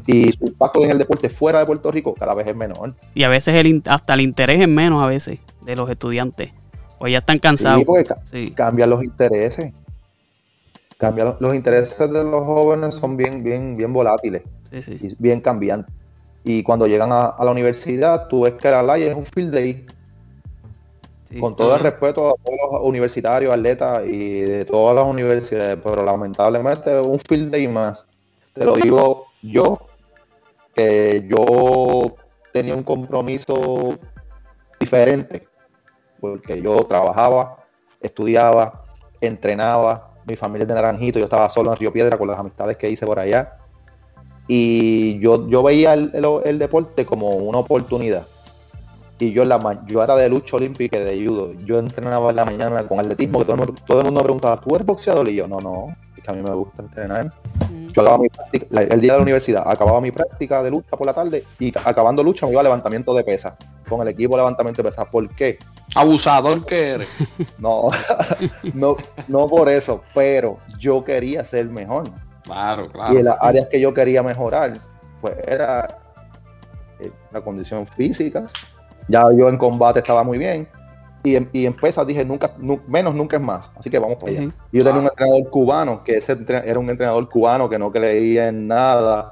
y 0.06 0.32
su 0.32 0.46
impacto 0.46 0.84
en 0.84 0.92
el 0.92 0.98
deporte 0.98 1.30
fuera 1.30 1.60
de 1.60 1.66
Puerto 1.66 1.92
Rico 1.92 2.14
cada 2.14 2.34
vez 2.34 2.48
es 2.48 2.56
menor. 2.56 2.94
Y 3.14 3.24
a 3.24 3.30
veces 3.30 3.56
el, 3.56 3.82
hasta 3.86 4.14
el 4.14 4.22
interés 4.22 4.62
es 4.62 4.68
menos 4.68 5.04
a 5.04 5.08
veces 5.08 5.40
de 5.62 5.76
los 5.76 5.90
estudiantes. 5.90 6.52
Pues 7.00 7.12
ya 7.12 7.20
están 7.20 7.40
cansados. 7.40 7.86
Sí, 8.32 8.52
cambian 8.52 8.90
los 8.90 9.04
intereses 9.04 9.74
los 11.40 11.56
intereses 11.56 11.98
de 12.12 12.24
los 12.24 12.46
jóvenes 12.46 12.96
son 12.96 13.18
bien, 13.18 13.44
bien, 13.44 13.76
bien 13.76 13.92
volátiles 13.92 14.44
y 14.72 15.14
bien 15.20 15.42
cambiantes. 15.42 15.94
Y 16.46 16.64
cuando 16.64 16.88
llegan 16.88 17.12
a, 17.12 17.36
la 17.40 17.52
universidad, 17.52 18.28
tú 18.28 18.42
ves 18.42 18.54
que 18.54 18.70
la 18.70 18.84
ley 18.84 19.04
es 19.04 19.16
un 19.16 19.26
field 19.26 19.54
day. 19.54 19.86
Con 21.40 21.56
todo 21.56 21.76
el 21.76 21.82
respeto 21.82 22.30
a 22.30 22.34
todos 22.44 22.58
los 22.72 22.82
universitarios, 22.84 23.52
atletas 23.52 24.06
y 24.06 24.42
de 24.42 24.66
todas 24.66 24.96
las 24.96 25.08
universidades, 25.08 25.80
pero 25.84 26.04
lamentablemente 26.04 27.00
es 27.00 27.06
un 27.06 27.20
field 27.20 27.52
day 27.52 27.68
más. 27.68 28.06
Te 28.54 28.64
lo 28.64 28.76
digo 28.76 29.26
yo, 29.42 29.80
que 30.76 31.26
yo 31.28 32.16
tenía 32.52 32.76
un 32.76 32.84
compromiso 32.84 33.98
diferente, 34.80 35.48
porque 36.20 36.62
yo 36.62 36.84
trabajaba, 36.86 37.58
estudiaba, 38.02 38.84
entrenaba, 39.22 40.14
mi 40.26 40.36
familia 40.36 40.64
es 40.64 40.68
de 40.70 40.76
Naranjito, 40.76 41.20
yo 41.20 41.26
estaba 41.26 41.50
solo 41.50 41.72
en 41.72 41.78
Río 41.78 41.92
Piedra 41.92 42.18
con 42.18 42.28
las 42.28 42.40
amistades 42.40 42.78
que 42.78 42.90
hice 42.90 43.06
por 43.06 43.20
allá. 43.20 43.58
Y 44.48 45.20
yo, 45.20 45.48
yo 45.48 45.64
veía 45.64 45.94
el, 45.94 46.60
deporte 46.60 47.06
como 47.06 47.36
una 47.36 47.60
oportunidad. 47.60 48.28
Y 49.20 49.32
yo, 49.32 49.46
la, 49.46 49.86
yo 49.86 50.04
era 50.04 50.16
de 50.16 50.28
lucha 50.28 50.58
olímpica 50.58 50.98
y 50.98 51.04
de 51.04 51.26
judo. 51.26 51.54
Yo 51.66 51.80
entrenaba 51.80 52.32
en 52.32 52.36
la 52.36 52.46
mañana 52.46 52.88
con 52.88 53.00
atletismo, 53.00 53.40
que 53.40 53.46
todo 53.46 53.54
el 53.56 53.60
mundo, 53.60 53.82
todo 53.86 54.00
el 54.00 54.06
mundo 54.06 54.20
me 54.20 54.24
preguntaba, 54.24 54.60
¿tú 54.60 54.76
eres 54.76 54.86
boxeador? 54.86 55.30
Y 55.30 55.36
yo, 55.36 55.48
no, 55.48 55.62
no, 55.62 55.86
que 56.24 56.32
a 56.32 56.34
mí 56.34 56.42
me 56.42 56.52
gusta 56.54 56.82
entrenar. 56.82 57.26
Mm. 57.70 57.90
Yo 57.90 58.02
acababa 58.02 58.18
mi 58.24 58.30
práctica, 58.30 58.66
la- 58.72 58.82
el 58.82 59.02
día 59.02 59.12
de 59.14 59.18
la 59.20 59.24
universidad, 59.24 59.64
acababa 59.68 60.02
mi 60.02 60.12
práctica 60.12 60.64
de 60.64 60.72
lucha 60.72 60.96
por 60.98 61.06
la 61.06 61.14
tarde 61.14 61.44
y 61.60 61.72
acabando 61.86 62.24
lucha 62.24 62.46
me 62.46 62.54
iba 62.54 62.62
a 62.62 62.64
levantamiento 62.64 63.14
de 63.14 63.24
pesas, 63.24 63.54
con 63.88 64.02
el 64.02 64.08
equipo 64.08 64.36
de 64.36 64.42
levantamiento 64.42 64.82
de 64.82 64.90
pesas. 64.90 65.06
¿Por 65.12 65.30
qué? 65.36 65.60
Abusador 65.96 66.66
que 66.66 66.90
eres. 66.92 67.08
No, 67.60 67.90
no, 68.74 68.96
no 69.28 69.48
por 69.48 69.70
eso, 69.70 70.04
pero 70.16 70.58
yo 70.80 71.04
quería 71.04 71.44
ser 71.44 71.68
mejor. 71.70 72.10
Claro, 72.44 72.86
Y 72.86 72.90
claro. 72.90 73.18
en 73.20 73.26
las 73.26 73.38
áreas 73.42 73.68
que 73.70 73.80
yo 73.80 73.94
quería 73.94 74.24
mejorar, 74.24 74.80
pues 75.22 75.36
era 75.48 75.98
eh, 77.00 77.12
la 77.32 77.42
condición 77.42 77.86
física. 77.88 78.48
Ya 79.08 79.24
yo 79.38 79.50
en 79.50 79.58
combate 79.58 80.00
estaba 80.00 80.24
muy 80.24 80.38
bien. 80.38 80.68
Y 81.24 81.38
en, 81.38 81.50
y 81.54 81.66
en 81.66 81.74
pesas 81.74 82.06
dije, 82.06 82.26
nunca, 82.26 82.52
nu- 82.58 82.82
menos 82.88 83.16
nunca 83.16 83.38
es 83.38 83.42
más. 83.42 83.72
Así 83.76 83.90
que 83.90 83.98
vamos 83.98 84.18
para 84.18 84.32
allá. 84.34 84.42
Ujú. 84.42 84.52
Y 84.72 84.78
yo 84.78 84.84
tenía 84.84 85.00
un 85.00 85.08
entrenador 85.08 85.50
cubano, 85.50 86.04
que 86.04 86.18
ese 86.18 86.38
era 86.66 86.80
un 86.80 86.90
entrenador 86.90 87.30
cubano 87.30 87.70
que 87.70 87.80
no 87.80 87.92
creía 87.92 88.50
en 88.50 88.68
nada 88.68 89.32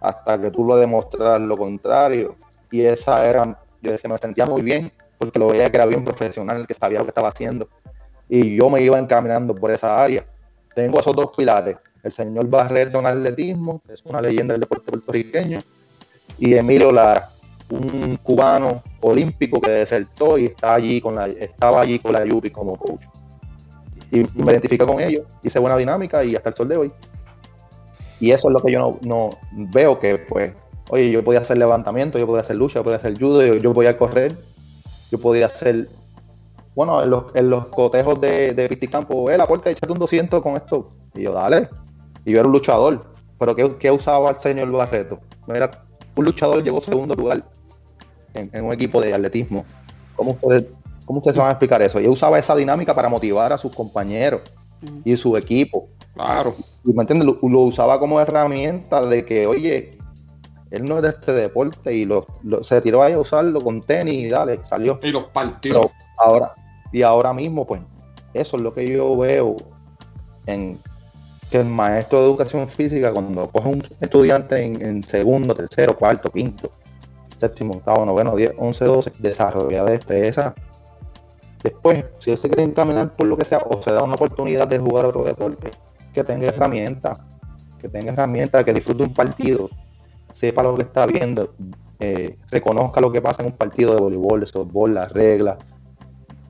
hasta 0.00 0.40
que 0.40 0.50
tú 0.50 0.64
lo 0.64 0.76
demostraras 0.76 1.40
lo 1.40 1.56
contrario. 1.56 2.36
Y 2.70 2.82
esa 2.82 3.26
era, 3.26 3.58
yo 3.80 3.92
decía, 3.92 4.10
me 4.10 4.18
sentía 4.18 4.44
muy 4.46 4.60
bien, 4.62 4.92
porque 5.18 5.38
lo 5.38 5.48
veía 5.48 5.70
que 5.70 5.76
era 5.76 5.86
bien 5.86 6.04
profesional, 6.04 6.66
que 6.66 6.74
sabía 6.74 6.98
lo 6.98 7.04
que 7.06 7.10
estaba 7.10 7.28
haciendo. 7.28 7.68
Y 8.28 8.56
yo 8.56 8.68
me 8.68 8.82
iba 8.82 8.98
encaminando 8.98 9.54
por 9.54 9.70
esa 9.70 10.02
área. 10.02 10.24
Tengo 10.74 11.00
esos 11.00 11.14
dos 11.16 11.30
pilares. 11.36 11.76
El 12.02 12.12
señor 12.12 12.48
Barreto 12.48 12.98
en 12.98 13.06
atletismo, 13.06 13.80
que 13.86 13.94
es 13.94 14.04
una 14.04 14.20
leyenda 14.20 14.52
del 14.54 14.60
deporte 14.60 14.90
puertorriqueño, 14.90 15.60
y 16.38 16.54
Emilio 16.54 16.90
Lara, 16.90 17.28
un 17.72 18.16
cubano 18.16 18.82
olímpico 19.00 19.60
que 19.60 19.70
desertó 19.70 20.36
y 20.36 20.46
está 20.46 20.74
allí 20.74 21.00
con 21.00 21.14
la, 21.14 21.26
estaba 21.26 21.80
allí 21.80 21.98
con 21.98 22.12
la 22.12 22.24
Yupi 22.24 22.50
como 22.50 22.76
coach. 22.76 23.04
Y, 24.10 24.20
y 24.20 24.42
me 24.42 24.52
identifiqué 24.52 24.84
con 24.84 25.00
ellos, 25.00 25.24
hice 25.42 25.58
buena 25.58 25.76
dinámica 25.76 26.22
y 26.22 26.36
hasta 26.36 26.50
el 26.50 26.54
sol 26.54 26.68
de 26.68 26.76
hoy. 26.76 26.92
Y 28.20 28.30
eso 28.30 28.48
es 28.48 28.52
lo 28.52 28.60
que 28.60 28.72
yo 28.72 28.78
no, 28.78 28.98
no 29.00 29.38
veo 29.72 29.98
que, 29.98 30.18
pues, 30.18 30.52
oye, 30.90 31.10
yo 31.10 31.24
podía 31.24 31.40
hacer 31.40 31.56
levantamiento, 31.56 32.18
yo 32.18 32.26
podía 32.26 32.42
hacer 32.42 32.56
lucha, 32.56 32.74
yo 32.74 32.84
podía 32.84 32.98
hacer 32.98 33.18
judo, 33.18 33.44
yo, 33.44 33.54
yo 33.54 33.72
podía 33.72 33.96
correr, 33.96 34.36
yo 35.10 35.18
podía 35.18 35.46
hacer, 35.46 35.88
bueno, 36.74 37.02
en 37.02 37.10
los, 37.10 37.24
en 37.34 37.48
los 37.48 37.66
cotejos 37.66 38.20
de, 38.20 38.52
de 38.52 38.68
Pisticampo, 38.68 39.30
el 39.30 39.40
aporte, 39.40 39.70
échate 39.70 39.92
un 39.92 39.98
200 39.98 40.42
con 40.42 40.56
esto. 40.56 40.92
Y 41.14 41.22
yo, 41.22 41.32
dale. 41.32 41.68
Y 42.24 42.32
yo 42.32 42.38
era 42.40 42.46
un 42.46 42.52
luchador. 42.52 43.06
Pero 43.38 43.56
¿qué, 43.56 43.76
qué 43.78 43.90
usaba 43.90 44.30
el 44.30 44.36
señor 44.36 44.70
Barreto? 44.70 45.18
Era 45.48 45.70
un 46.14 46.24
luchador, 46.24 46.62
llegó 46.62 46.80
segundo 46.80 47.14
lugar 47.14 47.42
en, 48.34 48.50
en 48.52 48.64
un 48.64 48.72
equipo 48.72 49.00
de 49.00 49.14
atletismo. 49.14 49.64
¿Cómo 50.16 50.32
ustedes, 50.32 50.64
¿Cómo 51.04 51.18
ustedes 51.18 51.34
se 51.34 51.40
van 51.40 51.48
a 51.48 51.52
explicar 51.52 51.82
eso? 51.82 52.00
Y 52.00 52.04
él 52.04 52.10
usaba 52.10 52.38
esa 52.38 52.54
dinámica 52.54 52.94
para 52.94 53.08
motivar 53.08 53.52
a 53.52 53.58
sus 53.58 53.74
compañeros 53.74 54.40
y 55.04 55.16
su 55.16 55.36
equipo. 55.36 55.88
Claro. 56.14 56.54
Y, 56.84 56.92
¿Me 56.92 57.02
entiendes? 57.02 57.26
Lo, 57.26 57.48
lo 57.48 57.60
usaba 57.60 57.98
como 57.98 58.20
herramienta 58.20 59.04
de 59.06 59.24
que, 59.24 59.46
oye, 59.46 59.98
él 60.70 60.84
no 60.84 60.96
es 60.96 61.02
de 61.02 61.08
este 61.10 61.32
deporte 61.32 61.94
y 61.94 62.04
lo, 62.04 62.26
lo- 62.42 62.64
se 62.64 62.80
tiró 62.80 63.02
ahí 63.02 63.12
a 63.12 63.18
usarlo 63.18 63.60
con 63.60 63.80
tenis 63.80 64.14
y 64.14 64.28
dale, 64.28 64.60
salió. 64.64 64.98
Y 65.02 65.08
los 65.08 65.24
partidos. 65.24 65.86
Pero 65.86 65.92
ahora, 66.18 66.52
y 66.92 67.02
ahora 67.02 67.32
mismo, 67.32 67.66
pues, 67.66 67.80
eso 68.34 68.56
es 68.56 68.62
lo 68.62 68.72
que 68.72 68.88
yo 68.90 69.16
veo 69.16 69.56
en 70.46 70.78
que 71.50 71.58
el 71.60 71.66
maestro 71.66 72.20
de 72.20 72.24
educación 72.26 72.66
física, 72.68 73.12
cuando 73.12 73.46
coge 73.48 73.68
un 73.68 73.84
estudiante 74.00 74.62
en, 74.62 74.80
en 74.80 75.04
segundo, 75.04 75.54
tercero, 75.54 75.96
cuarto, 75.96 76.30
quinto, 76.30 76.70
séptimo, 77.42 77.74
octavo, 77.74 78.06
noveno, 78.06 78.36
diez, 78.36 78.54
once, 78.56 78.84
doce, 78.84 79.12
desarrolla 79.18 79.84
destreza. 79.84 80.54
Después, 81.62 82.04
si 82.18 82.30
él 82.30 82.38
se 82.38 82.48
quiere 82.48 82.62
encaminar 82.62 83.16
por 83.16 83.26
lo 83.26 83.36
que 83.36 83.44
sea, 83.44 83.58
o 83.58 83.82
se 83.82 83.90
da 83.90 84.02
una 84.02 84.14
oportunidad 84.14 84.68
de 84.68 84.78
jugar 84.78 85.06
otro 85.06 85.24
deporte, 85.24 85.70
que 86.14 86.22
tenga 86.22 86.46
herramientas, 86.46 87.18
que 87.80 87.88
tenga 87.88 88.12
herramientas, 88.12 88.64
que 88.64 88.72
disfrute 88.72 89.02
un 89.02 89.12
partido, 89.12 89.68
sepa 90.32 90.62
lo 90.62 90.76
que 90.76 90.82
está 90.82 91.04
viendo, 91.06 91.52
eh, 91.98 92.38
reconozca 92.48 93.00
lo 93.00 93.10
que 93.10 93.20
pasa 93.20 93.42
en 93.42 93.46
un 93.46 93.56
partido 93.56 93.94
de 93.94 94.00
voleibol, 94.00 94.40
de 94.40 94.46
softball, 94.46 94.94
las 94.94 95.10
reglas, 95.12 95.58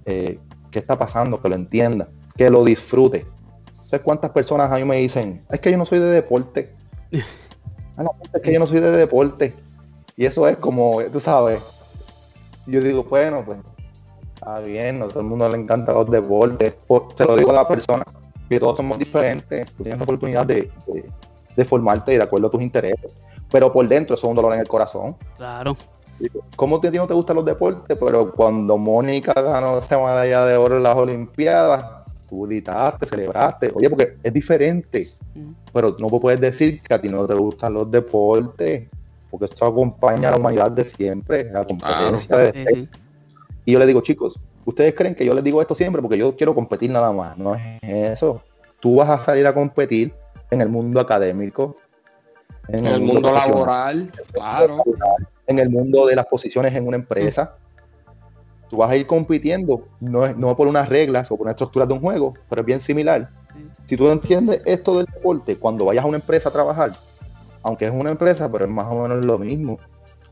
eh, 0.05 0.39
qué 0.71 0.79
está 0.79 0.99
pasando, 0.99 1.41
que 1.41 1.49
lo 1.49 1.55
entienda, 1.55 2.09
que 2.37 2.51
lo 2.51 2.65
disfrute. 2.65 3.25
¿Sabes 3.85 4.05
cuántas 4.05 4.31
personas 4.31 4.71
a 4.71 4.77
mí 4.77 4.85
me 4.85 4.97
dicen, 4.97 5.43
es 5.51 5.61
que 5.61 5.71
yo 5.71 5.79
no 5.79 5.87
soy 5.87 6.01
de 6.01 6.11
deporte? 6.11 6.75
Ah, 7.95 8.05
no, 8.05 8.15
es 8.33 8.41
que 8.41 8.51
yo 8.51 8.59
no 8.59 8.67
soy 8.67 8.81
de 8.81 8.91
deporte. 8.91 9.55
Y 10.23 10.27
eso 10.27 10.47
es 10.47 10.57
como, 10.59 11.03
tú 11.13 11.19
sabes, 11.19 11.61
yo 12.67 12.81
digo, 12.81 13.03
bueno, 13.03 13.43
pues, 13.45 13.59
está 14.37 14.61
bien, 14.61 15.01
no 15.01 15.07
a 15.07 15.09
todo 15.09 15.19
el 15.19 15.27
mundo 15.27 15.49
le 15.49 15.59
encantan 15.59 15.97
los 15.97 16.09
deportes. 16.09 16.75
Por- 16.87 17.13
te 17.17 17.25
lo 17.25 17.35
digo 17.35 17.51
a 17.51 17.55
la 17.55 17.67
persona, 17.67 18.05
que 18.49 18.61
todos 18.61 18.77
somos 18.77 19.01
diferentes, 19.01 19.73
tú 19.73 19.83
tienes 19.83 19.99
la 19.99 20.05
oportunidad 20.05 20.47
de, 20.47 20.71
de- 20.87 21.11
de 21.57 21.65
formarte 21.65 22.13
de 22.17 22.23
acuerdo 22.23 22.47
a 22.47 22.51
tus 22.51 22.63
intereses. 22.63 23.13
Pero 23.51 23.73
por 23.73 23.89
dentro 23.89 24.15
eso 24.15 24.25
es 24.29 24.31
un 24.31 24.37
dolor 24.37 24.55
en 24.55 24.61
el 24.61 24.69
corazón. 24.69 25.17
Claro. 25.37 25.77
¿Cómo 26.55 26.79
te, 26.79 26.87
a 26.87 26.93
ti 26.93 26.99
no 26.99 27.09
te 27.09 27.15
gustan 27.15 27.35
los 27.35 27.45
deportes? 27.45 27.99
Pero 27.99 28.31
cuando 28.31 28.79
Mónica 28.79 29.33
ganó 29.33 29.79
esa 29.79 29.99
medalla 29.99 30.45
de 30.47 30.57
oro 30.57 30.77
en 30.77 30.85
las 30.85 30.97
Olimpiadas, 30.97 31.85
tú 32.31 32.43
gritaste, 32.47 33.07
celebraste. 33.07 33.73
Oye, 33.75 33.91
porque 33.91 34.19
es 34.23 34.33
diferente. 34.33 35.11
Ujú. 35.35 35.53
Pero 35.73 35.97
no 35.99 36.07
puedes 36.09 36.41
decir 36.41 36.81
que 36.81 36.95
a 36.95 37.01
ti 37.01 37.09
no 37.09 37.27
te 37.27 37.35
gustan 37.35 37.75
los 37.75 37.91
deportes, 37.91 38.89
porque 39.33 39.47
eso 39.47 39.67
acompaña 39.67 40.29
a 40.29 40.33
la 40.33 40.37
humanidad 40.37 40.71
de 40.71 40.85
siempre, 40.85 41.49
a 41.51 41.61
la 41.61 41.65
competencia. 41.65 42.37
de- 42.37 42.73
Ujú. 42.73 42.89
Y 43.65 43.73
yo 43.73 43.79
le 43.79 43.87
digo, 43.87 44.01
chicos, 44.03 44.39
¿ustedes 44.67 44.95
creen 44.95 45.15
que 45.15 45.25
yo 45.25 45.33
les 45.35 45.43
digo 45.43 45.61
esto 45.61 45.75
siempre 45.75 46.03
porque 46.03 46.19
yo 46.19 46.37
quiero 46.37 46.55
competir 46.55 46.91
nada 46.91 47.11
más? 47.13 47.37
No 47.39 47.55
es 47.55 47.63
eso. 47.83 48.43
Tú 48.79 48.97
vas 48.97 49.09
a 49.09 49.19
salir 49.19 49.47
a 49.47 49.55
competir 49.55 50.13
en 50.51 50.61
el 50.61 50.69
mundo 50.69 51.01
académico, 51.01 51.77
En 52.69 52.87
el 52.87 53.01
mundo 53.01 53.33
laboral. 53.33 54.13
Claro. 54.33 54.83
en 55.49 55.59
el 55.59 55.69
mundo 55.71 56.07
de 56.07 56.15
las 56.15 56.27
posiciones 56.27 56.73
en 56.77 56.87
una 56.87 56.97
empresa. 56.97 57.57
Tú 58.71 58.77
vas 58.79 58.91
a 58.91 58.97
ir 58.97 59.07
compitiendo, 59.07 59.87
no, 60.01 60.25
es- 60.25 60.37
no 60.37 60.57
por 60.57 60.69
unas 60.69 60.89
reglas 60.89 61.31
o 61.31 61.37
por 61.37 61.47
unas 61.47 61.55
estructuras 61.55 61.89
de 61.89 61.95
un 61.95 62.01
juego, 62.01 62.35
pero 62.49 62.61
es 62.63 62.67
bien 62.67 62.81
similar. 62.81 63.29
Si 63.87 63.97
tú 63.97 64.09
entiendes 64.11 64.63
esto 64.65 64.97
del 64.99 65.07
deporte, 65.07 65.57
cuando 65.57 65.85
vayas 65.85 66.05
a 66.05 66.09
una 66.09 66.17
empresa 66.19 66.49
a 66.49 66.53
trabajar, 66.53 66.93
aunque 67.63 67.87
es 67.87 67.93
una 67.93 68.11
empresa, 68.11 68.51
pero 68.51 68.65
es 68.65 68.71
más 68.71 68.87
o 68.87 69.03
menos 69.03 69.25
lo 69.25 69.39
mismo. 69.39 69.77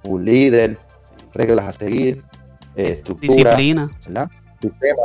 Un 0.02 0.24
líder, 0.24 0.78
reglas 1.34 1.66
a 1.66 1.72
seguir, 1.72 2.24
eh, 2.76 2.88
estructura, 2.88 3.34
Disciplina. 3.34 3.90
¿verdad? 4.06 4.30
Sistema, 4.60 5.02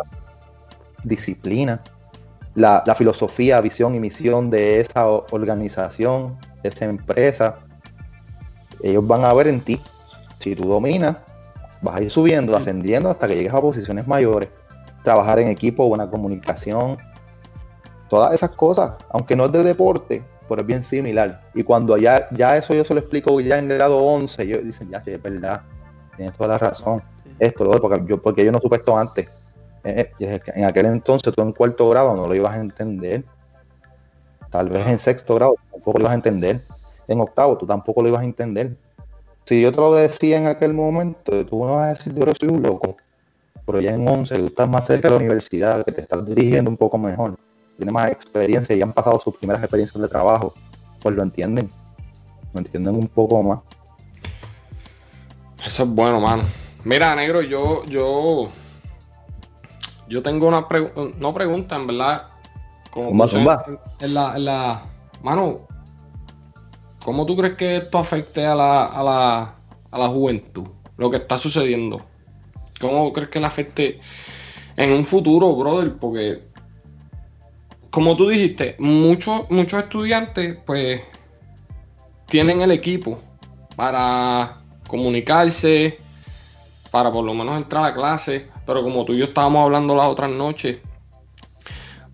disciplina, 1.04 1.82
la, 2.56 2.84
la 2.86 2.96
filosofía, 2.96 3.62
visión 3.62 3.96
y 3.96 4.00
misión 4.00 4.50
de 4.50 4.80
esa 4.80 5.08
organización, 5.08 6.38
de 6.64 6.70
esa 6.70 6.86
empresa. 6.86 7.60
Ellos 8.82 9.06
van 9.06 9.24
a 9.24 9.34
ver 9.34 9.48
en 9.48 9.62
ti. 9.62 9.82
Si 10.40 10.56
tú 10.56 10.68
dominas, 10.68 11.18
vas 11.82 11.96
a 11.96 12.02
ir 12.02 12.12
subiendo, 12.12 12.56
ascendiendo 12.56 13.10
hasta 13.10 13.28
que 13.28 13.36
llegues 13.36 13.54
a 13.54 13.62
posiciones 13.62 14.08
mayores. 14.08 14.50
Trabajar 15.04 15.40
en 15.40 15.50
equipo, 15.50 15.88
buena 15.88 16.10
comunicación, 16.10 16.98
todas 18.10 18.34
esas 18.34 18.52
cosas, 18.52 18.94
aunque 19.10 19.36
no 19.36 19.46
es 19.46 19.52
de 19.52 19.64
deporte, 19.64 20.24
pero 20.48 20.62
es 20.62 20.68
bien 20.68 20.84
similar. 20.84 21.42
Y 21.54 21.64
cuando 21.64 21.98
ya, 21.98 22.28
ya 22.32 22.58
eso 22.58 22.74
yo 22.74 22.84
se 22.84 22.94
lo 22.94 23.00
explico 23.00 23.40
ya 23.42 23.58
en 23.58 23.68
grado 23.68 23.98
11, 23.98 24.44
ellos 24.44 24.64
dicen, 24.64 24.90
ya, 24.90 25.02
sí, 25.02 25.12
es 25.12 25.22
verdad, 25.22 25.62
tienes 26.16 26.36
toda 26.36 26.50
la 26.50 26.58
razón 26.58 27.02
Sí. 27.24 27.32
esto, 27.40 27.64
lo 27.64 27.72
otro, 27.72 27.90
porque 27.90 28.06
yo, 28.08 28.22
porque 28.22 28.46
yo 28.46 28.52
no 28.52 28.60
supe 28.60 28.78
esto 28.78 28.98
antes. 28.98 29.28
Eh, 29.84 30.12
eh, 30.20 30.40
en 30.56 30.66
aquel 30.66 30.88
entonces 30.88 31.34
tú 31.34 31.42
en 31.42 31.54
cuarto 31.54 31.90
grado 31.90 32.16
no 32.16 32.28
lo 32.28 32.36
ibas 32.36 32.56
a 32.56 32.60
entender. 32.60 33.24
Tal 34.52 34.70
vez 34.70 34.88
en 34.88 34.98
sexto 35.00 35.36
grado 35.36 35.56
tampoco 35.72 36.00
lo 36.00 36.04
ibas 36.04 36.12
a 36.12 36.16
entender. 36.16 36.62
En 37.08 37.20
octavo 37.20 37.58
tú 37.58 37.66
tampoco 37.66 38.02
lo 38.02 38.10
ibas 38.10 38.22
a 38.22 38.26
entender. 38.26 38.76
Si 39.46 39.62
yo 39.62 39.72
te 39.72 39.78
lo 39.78 39.94
decía 39.94 40.38
en 40.38 40.48
aquel 40.48 40.74
momento, 40.74 41.46
tú 41.46 41.66
no 41.66 41.76
vas 41.76 41.86
a 41.86 41.90
decir, 41.90 42.16
yo 42.16 42.34
soy 42.34 42.50
un 42.50 42.64
loco. 42.64 42.98
Pero 43.66 43.80
ya 43.80 43.94
en 43.94 44.08
11, 44.08 44.38
tú 44.38 44.46
estás 44.48 44.70
más 44.70 44.86
cerca 44.86 45.08
de 45.08 45.12
la 45.14 45.18
universidad, 45.18 45.86
que 45.86 45.92
te 45.92 46.02
estás 46.02 46.26
dirigiendo 46.26 46.70
un 46.70 46.78
poco 46.78 46.98
mejor. 46.98 47.38
Tienes 47.78 47.94
más 47.94 48.12
experiencia 48.12 48.76
y 48.76 48.82
han 48.82 48.94
pasado 48.94 49.20
sus 49.20 49.36
primeras 49.36 49.62
experiencias 49.62 50.02
de 50.02 50.08
trabajo. 50.08 50.54
Pues 51.02 51.16
lo 51.16 51.24
entienden. 51.24 51.70
Lo 52.54 52.60
entienden 52.60 52.96
un 52.96 53.08
poco 53.08 53.42
más. 53.44 53.60
Eso 55.66 55.84
es 55.84 55.90
bueno, 55.90 56.20
mano. 56.20 56.44
Mira, 56.84 57.16
negro, 57.16 57.42
yo, 57.42 57.84
yo, 57.86 58.50
yo 60.08 60.22
tengo 60.22 60.48
una 60.48 60.68
pregunta, 60.68 61.18
no 61.18 61.34
pregunta, 61.34 61.76
en 61.76 61.88
verdad. 61.88 62.28
Como 62.92 63.28
Zumba, 63.28 63.28
zumba. 63.28 63.66
En, 63.68 64.06
en 64.06 64.14
la, 64.14 64.36
en 64.36 64.46
la, 64.46 64.84
mano, 65.24 65.68
¿cómo 67.04 67.26
tú 67.26 67.36
crees 67.36 67.56
que 67.56 67.78
esto 67.78 67.98
afecte 67.98 68.46
a 68.46 68.54
la, 68.54 68.86
a 68.86 69.04
la, 69.04 69.56
a 69.90 69.98
la 69.98 70.08
juventud? 70.08 70.68
Lo 70.98 71.10
que 71.10 71.18
está 71.18 71.38
sucediendo. 71.38 72.06
¿Cómo 72.80 73.12
crees 73.12 73.30
que 73.30 73.40
le 73.40 73.48
afecte 73.48 74.00
en 74.78 74.92
un 74.92 75.04
futuro, 75.04 75.56
brother? 75.56 75.98
Porque, 75.98 76.48
como 77.96 78.18
tú 78.18 78.28
dijiste, 78.28 78.76
muchos, 78.78 79.50
muchos 79.50 79.84
estudiantes, 79.84 80.58
pues, 80.66 81.00
tienen 82.28 82.60
el 82.60 82.72
equipo 82.72 83.22
para 83.78 84.58
comunicarse, 84.86 85.98
para 86.92 87.10
por 87.10 87.24
lo 87.24 87.34
menos 87.34 87.56
entrar 87.56 87.86
a 87.86 87.96
clase, 87.96 88.50
pero 88.66 88.84
como 88.84 89.06
tú 89.06 89.14
y 89.14 89.20
yo 89.20 89.24
estábamos 89.24 89.64
hablando 89.64 89.96
las 89.96 90.08
otras 90.08 90.30
noches, 90.30 90.80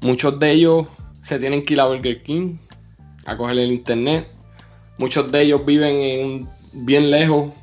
muchos 0.01 0.39
de 0.39 0.51
ellos 0.51 0.85
se 1.23 1.39
tienen 1.39 1.65
que 1.65 1.73
ir 1.73 1.81
a 1.81 1.87
Burger 1.87 2.21
King 2.21 2.57
a 3.25 3.35
coger 3.35 3.57
el 3.57 3.71
internet. 3.71 4.27
Muchos 4.99 5.31
de 5.31 5.41
ellos 5.41 5.65
viven 5.65 5.95
en 5.95 6.49
bien 6.73 7.09
lejos, 7.09 7.53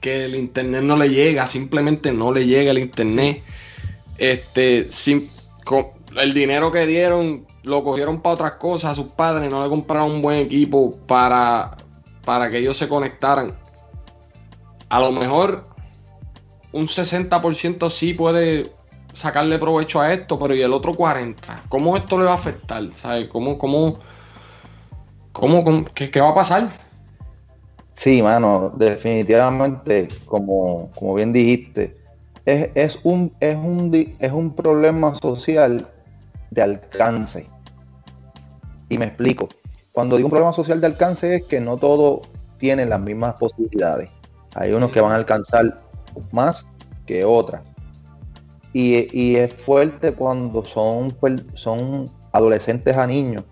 que 0.00 0.26
el 0.26 0.36
internet 0.36 0.84
no 0.84 0.96
le 0.96 1.08
llega, 1.08 1.48
simplemente 1.48 2.12
no 2.12 2.32
le 2.32 2.46
llega 2.46 2.70
el 2.70 2.78
internet. 2.78 3.42
Este, 4.16 4.86
sin, 4.92 5.28
el 6.16 6.34
dinero 6.34 6.70
que 6.70 6.86
dieron 6.86 7.46
lo 7.62 7.82
cogieron 7.82 8.20
para 8.20 8.34
otras 8.34 8.54
cosas 8.54 8.92
a 8.92 8.94
sus 8.94 9.12
padres, 9.12 9.50
no 9.50 9.62
le 9.62 9.68
compraron 9.68 10.12
un 10.12 10.22
buen 10.22 10.38
equipo 10.38 10.96
para, 11.06 11.76
para 12.24 12.50
que 12.50 12.58
ellos 12.58 12.76
se 12.76 12.88
conectaran. 12.88 13.54
A 14.88 15.00
lo 15.00 15.12
mejor 15.12 15.66
un 16.72 16.86
60% 16.86 17.90
sí 17.90 18.14
puede 18.14 18.72
sacarle 19.12 19.58
provecho 19.58 20.00
a 20.00 20.12
esto, 20.12 20.38
pero 20.38 20.54
¿y 20.54 20.62
el 20.62 20.72
otro 20.72 20.92
40%? 20.92 21.36
¿Cómo 21.68 21.96
esto 21.96 22.18
le 22.18 22.26
va 22.26 22.32
a 22.32 22.34
afectar? 22.34 22.90
¿Sabes? 22.92 23.28
¿Cómo, 23.28 23.58
cómo, 23.58 23.98
cómo, 25.32 25.84
qué, 25.94 26.20
va 26.20 26.30
a 26.30 26.34
pasar? 26.34 26.68
Sí, 27.92 28.22
mano, 28.22 28.72
definitivamente, 28.76 30.08
como, 30.26 30.90
como 30.96 31.14
bien 31.14 31.32
dijiste, 31.32 31.96
es, 32.44 32.70
es, 32.74 32.98
un, 33.04 33.32
es, 33.40 33.56
un, 33.56 34.16
es 34.18 34.32
un 34.32 34.54
problema 34.54 35.14
social 35.14 35.88
de 36.54 36.62
alcance. 36.62 37.46
Y 38.88 38.96
me 38.96 39.06
explico. 39.06 39.48
Cuando 39.92 40.16
digo 40.16 40.26
un 40.26 40.30
problema 40.30 40.52
social 40.52 40.80
de 40.80 40.86
alcance 40.86 41.36
es 41.36 41.42
que 41.44 41.60
no 41.60 41.76
todos 41.76 42.28
tienen 42.58 42.88
las 42.88 43.00
mismas 43.00 43.34
posibilidades. 43.34 44.10
Hay 44.54 44.72
unos 44.72 44.92
que 44.92 45.00
van 45.00 45.12
a 45.12 45.16
alcanzar 45.16 45.82
más 46.32 46.66
que 47.06 47.24
otras. 47.24 47.62
Y, 48.72 49.36
es 49.36 49.52
fuerte 49.52 50.14
cuando 50.14 50.64
son, 50.64 51.16
son 51.54 52.10
adolescentes 52.32 52.96
a 52.96 53.06
niños 53.06 53.44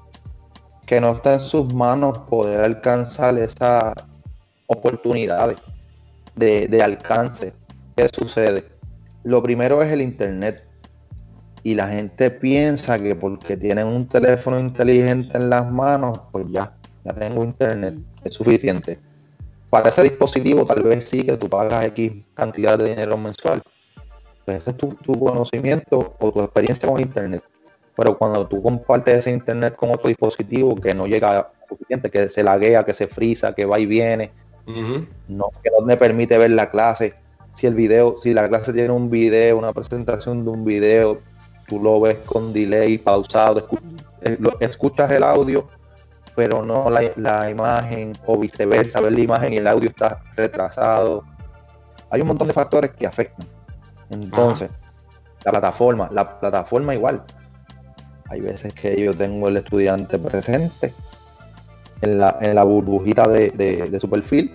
que 0.85 1.01
no 1.01 1.13
está 1.13 1.35
en 1.35 1.41
sus 1.41 1.73
manos 1.73 2.19
poder 2.29 2.61
alcanzar 2.61 3.39
esas 3.39 3.95
oportunidades 4.67 5.59
de, 6.35 6.67
de 6.67 6.83
alcance. 6.83 7.53
¿Qué 7.97 8.09
sucede? 8.09 8.65
Lo 9.23 9.41
primero 9.43 9.81
es 9.81 9.93
el 9.93 10.03
Internet. 10.03 10.65
Y 11.63 11.75
la 11.75 11.89
gente 11.89 12.31
piensa 12.31 12.99
que 12.99 13.15
porque 13.15 13.57
tienen 13.57 13.87
un 13.87 14.09
teléfono 14.09 14.59
inteligente 14.59 15.37
en 15.37 15.49
las 15.49 15.71
manos, 15.71 16.21
pues 16.33 16.47
ya, 16.51 16.73
ya 17.05 17.13
tengo 17.13 17.45
Internet, 17.45 17.95
es 18.25 18.35
suficiente. 18.35 18.99
Para 19.71 19.89
ese 19.89 20.03
dispositivo 20.03 20.67
tal 20.67 20.83
vez 20.83 21.09
sí 21.09 21.25
que 21.25 21.37
tú 21.37 21.49
pagas 21.49 21.87
X 21.87 22.13
cantidad 22.35 22.79
de 22.79 22.91
dinero 22.91 23.17
mensual. 23.17 23.63
Pues 24.45 24.59
ese 24.59 24.71
es 24.73 24.77
tu, 24.77 25.19
conocimiento 25.19 26.15
o 26.19 26.33
tu 26.33 26.43
experiencia 26.43 26.89
con 26.89 27.01
Internet. 27.01 27.43
Pero 27.97 28.19
cuando 28.19 28.47
tú 28.47 28.61
compartes 28.63 29.19
ese 29.19 29.31
Internet 29.31 29.77
con 29.77 29.91
otro 29.91 30.09
dispositivo 30.09 30.75
que 30.77 30.93
no 30.95 31.07
llega 31.07 31.53
suficiente, 31.69 32.11
que 32.11 32.29
se 32.29 32.43
laguea, 32.43 32.85
que 32.85 32.93
se 32.93 33.07
frisa, 33.07 33.55
que 33.55 33.65
va 33.65 33.79
y 33.79 33.87
viene, 33.87 34.33
no, 34.67 35.51
que 35.63 35.71
no 35.71 35.85
me 35.85 35.97
permite 35.97 36.39
ver 36.39 36.51
la 36.51 36.71
clase, 36.71 37.15
si 37.55 37.67
el 37.67 37.75
video, 37.75 38.17
si 38.17 38.35
la 38.35 38.49
clase 38.49 38.73
tiene 38.73 38.91
un 38.91 39.11
video, 39.11 39.59
una 39.59 39.73
presentación 39.73 40.45
de 40.45 40.51
un 40.51 40.65
video, 40.65 41.21
tú 41.73 41.83
lo 41.83 41.99
ves 42.03 42.19
con 42.27 42.53
delay, 42.53 42.99
pausado, 42.99 43.67
eh, 44.21 44.39
escuchas 44.61 45.11
el 45.11 45.23
audio, 45.23 45.67
pero 46.37 46.63
no 46.63 46.91
la, 46.91 47.51
imagen, 47.51 48.13
o 48.27 48.37
viceversa, 48.37 49.01
ver 49.01 49.13
la 49.13 49.21
imagen 49.21 49.55
y 49.55 49.57
el 49.57 49.67
audio 49.67 49.89
está 49.89 50.21
retrasado. 50.37 51.25
Hay 52.11 52.21
un 52.21 52.29
montón 52.29 52.49
de 52.49 52.53
factores 52.53 52.91
que 52.91 53.07
afectan. 53.07 53.47
Entonces, 54.11 54.69
la 55.47 55.51
plataforma, 55.51 56.11
la 56.13 56.39
plataforma 56.39 56.95
igual. 56.95 57.23
Hay 58.29 58.43
veces 58.43 58.75
que 58.75 59.03
yo 59.03 59.15
tengo 59.17 59.49
el 59.49 59.57
estudiante 59.57 60.19
presente 60.19 60.93
en 62.03 62.19
la, 62.19 62.37
en 62.43 62.55
la 62.55 62.65
burbujita 62.65 63.27
de, 63.29 63.99
su 63.99 64.11
perfil 64.11 64.53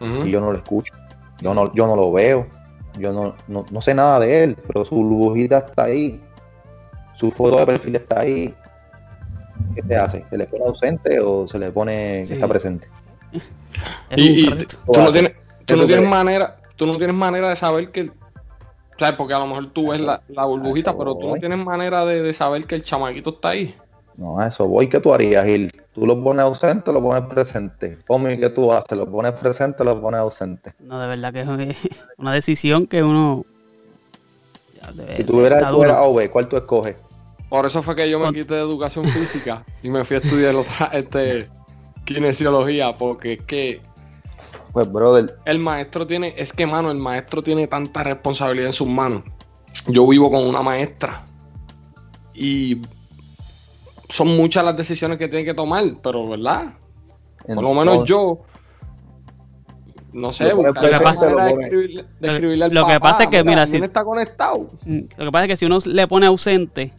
y 0.00 0.30
yo 0.30 0.42
no 0.42 0.52
lo 0.52 0.58
escucho. 0.58 0.92
Yo 1.40 1.54
no, 1.54 1.72
yo 1.72 1.86
no 1.86 1.96
lo 1.96 2.12
veo, 2.12 2.46
yo 2.98 3.12
no, 3.12 3.34
no, 3.70 3.80
sé 3.80 3.94
nada 3.94 4.20
de 4.20 4.44
él, 4.44 4.56
pero 4.66 4.84
su 4.84 4.96
burbujita 4.96 5.58
está 5.58 5.84
ahí, 5.84 6.20
su 7.18 7.30
foto 7.32 7.58
de 7.58 7.66
perfil 7.66 7.96
está 7.96 8.20
ahí. 8.20 8.54
¿Qué 9.74 9.82
te 9.82 9.96
hace? 9.96 10.24
¿Se 10.30 10.38
le 10.38 10.46
pone 10.46 10.64
ausente 10.64 11.18
o 11.18 11.48
se 11.48 11.58
le 11.58 11.70
pone 11.72 12.22
que 12.26 12.34
está 12.34 12.46
presente? 12.46 12.88
y, 14.16 14.46
tú, 14.46 15.00
no 15.00 15.10
tienes, 15.10 15.32
tú 15.66 15.76
no 15.76 15.86
tienes 15.86 16.08
manera, 16.08 16.56
tú 16.76 16.86
no 16.86 16.96
tienes 16.96 17.16
manera 17.16 17.48
de 17.48 17.56
saber 17.56 17.90
que 17.90 18.10
¿Sabes? 18.98 19.14
Porque 19.14 19.34
a 19.34 19.38
lo 19.38 19.46
mejor 19.46 19.70
tú 19.70 19.90
ves 19.90 20.00
la, 20.00 20.20
burbujita, 20.44 20.96
pero 20.96 21.16
tú 21.16 21.28
no 21.28 21.34
tienes 21.34 21.58
manera 21.58 22.04
de, 22.04 22.20
de, 22.20 22.32
saber 22.32 22.64
que 22.66 22.74
el 22.74 22.82
chamaquito 22.82 23.30
está 23.30 23.50
ahí. 23.50 23.74
No, 24.16 24.44
eso 24.44 24.66
voy. 24.66 24.88
¿Qué 24.88 24.98
tú 24.98 25.14
harías, 25.14 25.46
Gil? 25.46 25.72
¿Tú 25.94 26.04
lo 26.04 26.20
pones 26.22 26.42
ausente 26.42 26.90
o 26.90 26.92
lo 26.92 27.00
pones 27.00 27.22
presente? 27.32 27.98
Omi, 28.08 28.36
¿qué 28.36 28.50
tú 28.50 28.72
haces? 28.72 28.98
¿Lo 28.98 29.06
pones 29.06 29.32
presente 29.32 29.82
o 29.82 29.84
lo 29.84 30.00
pones 30.00 30.20
ausente? 30.20 30.74
No, 30.80 30.98
de 30.98 31.06
verdad 31.06 31.32
que 31.32 31.40
es 31.42 31.48
una 32.18 32.32
decisión 32.32 32.88
que 32.88 33.04
uno... 33.04 33.44
si 35.16 35.22
tú 35.22 35.38
hubieras 35.38 35.62
A 35.62 36.02
o 36.02 36.14
B, 36.14 36.28
¿cuál 36.30 36.48
tú 36.48 36.56
escoges? 36.56 36.96
Por 37.48 37.64
eso 37.64 37.82
fue 37.82 37.96
que 37.96 38.10
yo 38.10 38.18
me 38.18 38.32
quité 38.32 38.54
de 38.54 38.60
educación 38.60 39.06
física 39.06 39.64
y 39.82 39.88
me 39.88 40.04
fui 40.04 40.16
a 40.16 40.20
estudiar 40.20 40.54
otra, 40.54 40.86
este, 40.92 41.48
kinesiología, 42.04 42.96
porque 42.96 43.34
es 43.34 43.42
que... 43.42 43.80
Pues, 44.72 44.90
brother... 44.90 45.38
El 45.46 45.58
maestro 45.58 46.06
tiene... 46.06 46.34
Es 46.36 46.52
que, 46.52 46.66
mano, 46.66 46.90
el 46.90 46.98
maestro 46.98 47.42
tiene 47.42 47.66
tanta 47.66 48.02
responsabilidad 48.02 48.66
en 48.66 48.72
sus 48.72 48.88
manos. 48.88 49.22
Yo 49.86 50.06
vivo 50.06 50.30
con 50.30 50.46
una 50.46 50.62
maestra 50.62 51.24
y 52.34 52.82
son 54.08 54.36
muchas 54.36 54.64
las 54.64 54.76
decisiones 54.76 55.18
que 55.18 55.28
tiene 55.28 55.44
que 55.44 55.54
tomar, 55.54 55.84
pero 56.02 56.28
¿verdad? 56.28 56.74
Por 57.46 57.62
lo 57.62 57.74
menos 57.74 58.04
yo, 58.04 58.40
no 60.12 60.32
sé, 60.32 60.52
buscar 60.52 60.84
lo 60.84 60.90
que 60.90 61.04
pasa, 61.04 61.30
lo, 61.30 62.86
que 62.86 63.00
pasa 63.00 63.24
es 63.24 63.30
que, 63.30 63.44
mira, 63.44 63.66
si 63.66 63.76
está 63.76 64.04
conectado. 64.04 64.70
Mm, 64.84 65.00
lo 65.16 65.24
que 65.26 65.32
pasa 65.32 65.44
es 65.44 65.48
que 65.48 65.56
si 65.56 65.66
uno 65.66 65.78
le 65.84 66.06
pone 66.06 66.26
ausente, 66.26 66.92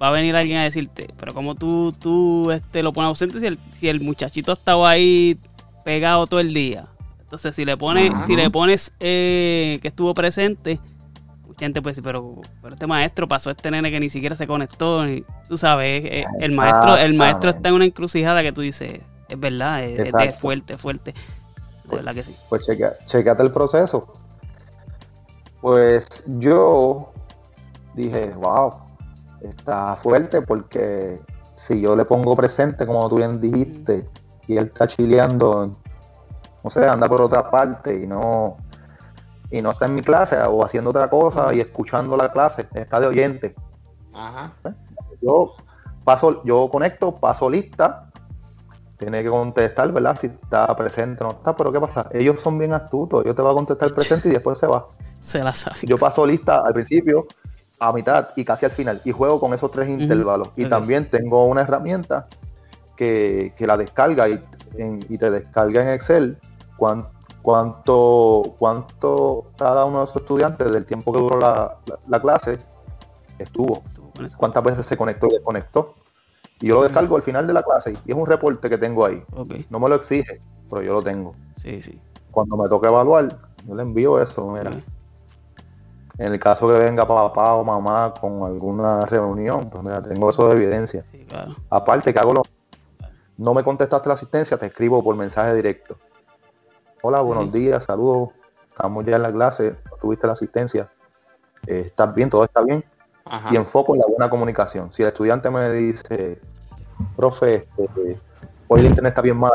va 0.00 0.08
a 0.08 0.10
venir 0.10 0.36
alguien 0.36 0.58
a 0.58 0.64
decirte, 0.64 1.08
pero 1.18 1.34
como 1.34 1.54
tú, 1.54 1.92
tú 1.92 2.50
este, 2.50 2.82
lo 2.82 2.92
pones 2.92 3.08
ausente 3.08 3.40
si 3.40 3.46
el, 3.46 3.58
si 3.72 3.88
el 3.88 4.00
muchachito 4.00 4.52
estaba 4.52 4.90
ahí 4.90 5.38
pegado 5.84 6.26
todo 6.26 6.40
el 6.40 6.52
día. 6.52 6.86
Entonces, 7.20 7.56
si 7.56 7.64
le 7.64 7.76
pones, 7.76 8.12
si 8.26 8.36
le 8.36 8.50
pones 8.50 8.92
eh, 9.00 9.78
que 9.82 9.88
estuvo 9.88 10.14
presente, 10.14 10.78
gente 11.58 11.82
puede 11.82 11.92
decir, 11.92 12.04
pero, 12.04 12.40
pero 12.62 12.74
este 12.74 12.86
maestro 12.86 13.26
pasó 13.26 13.50
este 13.50 13.70
nene 13.70 13.90
que 13.90 14.00
ni 14.00 14.10
siquiera 14.10 14.36
se 14.36 14.46
conectó. 14.46 15.08
Y, 15.08 15.24
tú 15.48 15.56
sabes, 15.56 16.04
eh, 16.04 16.26
el 16.40 16.52
maestro, 16.52 16.96
el 16.96 17.14
maestro 17.14 17.50
está 17.50 17.68
en 17.70 17.74
una 17.74 17.84
encrucijada 17.84 18.42
que 18.42 18.52
tú 18.52 18.60
dices, 18.60 19.00
es 19.28 19.40
verdad, 19.40 19.84
es, 19.84 20.38
fuerte, 20.38 20.76
fuerte. 20.78 21.14
De 21.84 21.96
verdad 21.96 22.14
que 22.14 22.22
sí. 22.24 22.36
Pues 22.48 22.66
checa, 22.66 22.94
checate 23.06 23.42
el 23.42 23.52
proceso. 23.52 24.12
Pues 25.60 26.24
yo 26.38 27.12
dije, 27.94 28.34
wow, 28.34 28.74
está 29.40 29.96
fuerte 29.96 30.42
porque 30.42 31.20
si 31.54 31.80
yo 31.80 31.96
le 31.96 32.04
pongo 32.04 32.36
presente, 32.36 32.86
como 32.86 33.08
tú 33.08 33.16
bien 33.16 33.40
dijiste, 33.40 34.08
y 34.46 34.56
él 34.56 34.66
está 34.66 34.86
chileando, 34.86 35.76
no 36.62 36.70
sé, 36.70 36.86
anda 36.86 37.08
por 37.08 37.22
otra 37.22 37.50
parte 37.50 38.02
y 38.02 38.06
no, 38.06 38.58
y 39.50 39.62
no 39.62 39.70
está 39.70 39.86
en 39.86 39.94
mi 39.94 40.02
clase 40.02 40.36
o 40.38 40.64
haciendo 40.64 40.90
otra 40.90 41.08
cosa 41.08 41.52
y 41.54 41.60
escuchando 41.60 42.16
la 42.16 42.30
clase, 42.30 42.66
está 42.74 43.00
de 43.00 43.06
oyente. 43.06 43.54
Ajá. 44.12 44.52
Yo 45.22 45.54
paso, 46.04 46.42
yo 46.44 46.68
conecto, 46.70 47.16
paso 47.16 47.48
lista, 47.50 48.10
tiene 48.96 49.22
que 49.22 49.28
contestar, 49.28 49.92
¿verdad? 49.92 50.16
Si 50.18 50.26
está 50.28 50.74
presente 50.76 51.22
o 51.22 51.28
no 51.28 51.32
está, 51.34 51.54
pero 51.54 51.72
¿qué 51.72 51.80
pasa? 51.80 52.08
Ellos 52.12 52.40
son 52.40 52.58
bien 52.58 52.72
astutos, 52.72 53.24
yo 53.24 53.34
te 53.34 53.42
voy 53.42 53.50
a 53.50 53.54
contestar 53.54 53.92
presente 53.94 54.28
y 54.28 54.32
después 54.32 54.58
se 54.58 54.66
va. 54.66 54.86
Se 55.20 55.42
la 55.42 55.52
sabe. 55.52 55.78
Yo 55.82 55.96
paso 55.96 56.26
lista 56.26 56.62
al 56.64 56.74
principio, 56.74 57.26
a 57.78 57.92
mitad 57.92 58.30
y 58.36 58.44
casi 58.44 58.64
al 58.64 58.72
final, 58.72 59.00
y 59.04 59.12
juego 59.12 59.40
con 59.40 59.52
esos 59.54 59.70
tres 59.70 59.88
intervalos. 59.88 60.50
Y 60.56 60.66
también 60.66 61.10
tengo 61.10 61.46
una 61.46 61.62
herramienta 61.62 62.28
que, 62.96 63.52
la 63.58 63.76
descarga 63.76 64.28
y, 64.28 64.42
y 65.08 65.18
te 65.18 65.30
descarga 65.30 65.82
en 65.82 65.90
Excel 65.90 66.38
cuánto 66.76 67.16
cuánto, 67.46 68.56
cuánto 68.58 69.52
cada 69.56 69.84
uno 69.84 69.98
de 69.98 70.06
esos 70.06 70.16
estudiantes 70.16 70.68
del 70.72 70.84
tiempo 70.84 71.12
que 71.12 71.20
duró 71.20 71.38
la, 71.38 72.20
clase 72.20 72.58
estuvo, 73.38 73.84
cuántas 74.36 74.64
veces 74.64 74.84
se 74.84 74.96
conectó 74.96 75.28
y 75.28 75.34
desconectó. 75.34 75.94
Y 76.60 76.66
yo 76.66 76.74
lo 76.74 76.82
descargo 76.82 77.14
al 77.14 77.22
final 77.22 77.46
de 77.46 77.52
la 77.52 77.62
clase 77.62 77.92
y 78.04 78.10
es 78.10 78.18
un 78.18 78.26
reporte 78.26 78.68
que 78.68 78.78
tengo 78.78 79.06
ahí. 79.06 79.22
No 79.70 79.78
me 79.78 79.88
lo 79.88 79.94
exige, 79.94 80.40
pero 80.68 80.82
yo 80.82 80.94
lo 80.94 81.02
tengo. 81.04 81.36
Sí, 81.56 81.80
sí. 81.82 82.00
Cuando 82.32 82.56
me 82.56 82.68
toque 82.68 82.88
evaluar, 82.88 83.28
yo 83.64 83.76
le 83.76 83.82
envío 83.82 84.20
eso, 84.20 84.44
mira. 84.48 84.72
En 86.18 86.32
el 86.32 86.40
caso 86.40 86.66
que 86.68 86.78
venga 86.78 87.06
papá 87.06 87.54
o 87.54 87.64
mamá 87.64 88.14
con 88.18 88.42
alguna 88.44 89.04
reunión, 89.06 89.68
pues 89.68 89.82
mira, 89.84 90.02
tengo 90.02 90.30
eso 90.30 90.48
de 90.48 90.54
evidencia. 90.54 91.04
Aparte 91.70 92.12
que 92.12 92.18
hago 92.18 92.32
lo... 92.32 92.42
No 93.36 93.52
me 93.52 93.62
contestaste 93.62 94.08
la 94.08 94.14
asistencia, 94.14 94.56
te 94.56 94.66
escribo 94.66 95.02
por 95.04 95.14
mensaje 95.14 95.54
directo. 95.54 95.96
Hola, 97.02 97.20
buenos 97.20 97.52
días, 97.52 97.84
saludos. 97.84 98.30
Estamos 98.68 99.04
ya 99.04 99.16
en 99.16 99.22
la 99.22 99.32
clase, 99.32 99.76
tuviste 100.00 100.26
la 100.26 100.32
asistencia. 100.32 100.88
Eh, 101.66 101.82
¿Estás 101.86 102.14
bien? 102.14 102.30
¿Todo 102.30 102.44
está 102.44 102.62
bien? 102.62 102.82
Y 103.50 103.56
enfoco 103.56 103.94
en 103.94 104.00
la 104.00 104.06
buena 104.08 104.30
comunicación. 104.30 104.92
Si 104.92 105.02
el 105.02 105.08
estudiante 105.08 105.50
me 105.50 105.70
dice, 105.72 106.40
profe, 107.16 107.66
este, 107.76 108.20
hoy 108.68 108.80
el 108.80 108.86
internet 108.86 109.10
está 109.10 109.22
bien 109.22 109.36
mala, 109.36 109.54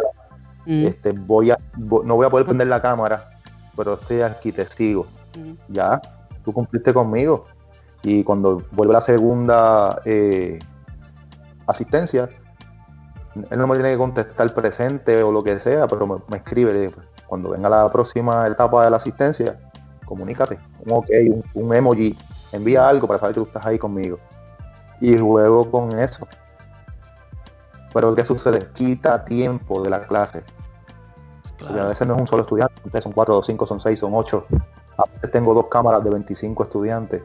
Mm, 0.66 0.86
este, 0.86 1.12
voy 1.12 1.50
a, 1.50 1.58
no 1.76 2.16
voy 2.16 2.28
a 2.28 2.30
poder 2.30 2.46
prender 2.46 2.68
la 2.68 2.80
cámara, 2.80 3.32
pero 3.76 3.96
estoy 3.96 4.22
aquí, 4.22 4.52
te 4.52 4.68
sigo. 4.68 5.08
mm, 5.36 5.54
Ya, 5.70 6.00
tú 6.44 6.54
cumpliste 6.54 6.94
conmigo. 6.94 7.44
Y 8.04 8.24
cuando 8.24 8.64
vuelve 8.72 8.94
la 8.94 9.02
segunda 9.02 10.02
eh, 10.06 10.60
asistencia, 11.68 12.30
él 13.50 13.60
no 13.60 13.68
me 13.68 13.76
tiene 13.76 13.92
que 13.92 13.98
contestar 13.98 14.54
presente 14.54 15.22
o 15.24 15.32
lo 15.32 15.44
que 15.44 15.60
sea, 15.60 15.88
pero 15.88 16.08
me, 16.08 16.16
me 16.28 16.38
escribe. 16.38 16.74
digo, 16.74 17.02
Cuando 17.28 17.50
venga 17.50 17.70
la 17.70 17.90
próxima 17.90 18.48
etapa 18.48 18.84
de 18.84 18.90
la 18.90 18.98
asistencia, 18.98 19.60
comunícate. 20.06 20.60
Un 20.86 20.94
ok, 20.94 21.10
un, 21.30 21.44
un 21.54 21.76
emoji, 21.76 22.18
envía 22.52 22.88
algo 22.88 23.08
para 23.08 23.20
saber 23.20 23.36
que 23.36 23.42
tú 23.42 23.48
estás 23.48 23.66
ahí 23.66 23.78
conmigo. 23.78 24.18
Y 25.00 25.18
juego 25.18 25.70
con 25.70 25.98
eso. 26.00 26.28
Pero 27.94 28.16
¿qué 28.16 28.26
sucede? 28.26 28.68
Quita 28.74 29.26
tiempo 29.26 29.82
de 29.82 29.90
la 29.90 30.04
clase. 30.04 30.44
Porque 31.58 31.80
a 31.80 31.86
veces 31.86 32.08
no 32.08 32.16
es 32.16 32.22
un 32.22 32.28
solo 32.28 32.42
estudiante, 32.44 33.02
son 33.02 33.12
cuatro, 33.12 33.36
son 33.36 33.44
cinco, 33.44 33.68
son 33.68 33.80
seis, 33.80 34.00
son 34.00 34.12
ocho. 34.16 34.46
A 34.98 35.06
veces 35.06 35.32
tengo 35.32 35.54
dos 35.54 35.68
cámaras 35.68 36.04
de 36.04 36.10
25 36.10 36.64
estudiantes. 36.64 37.22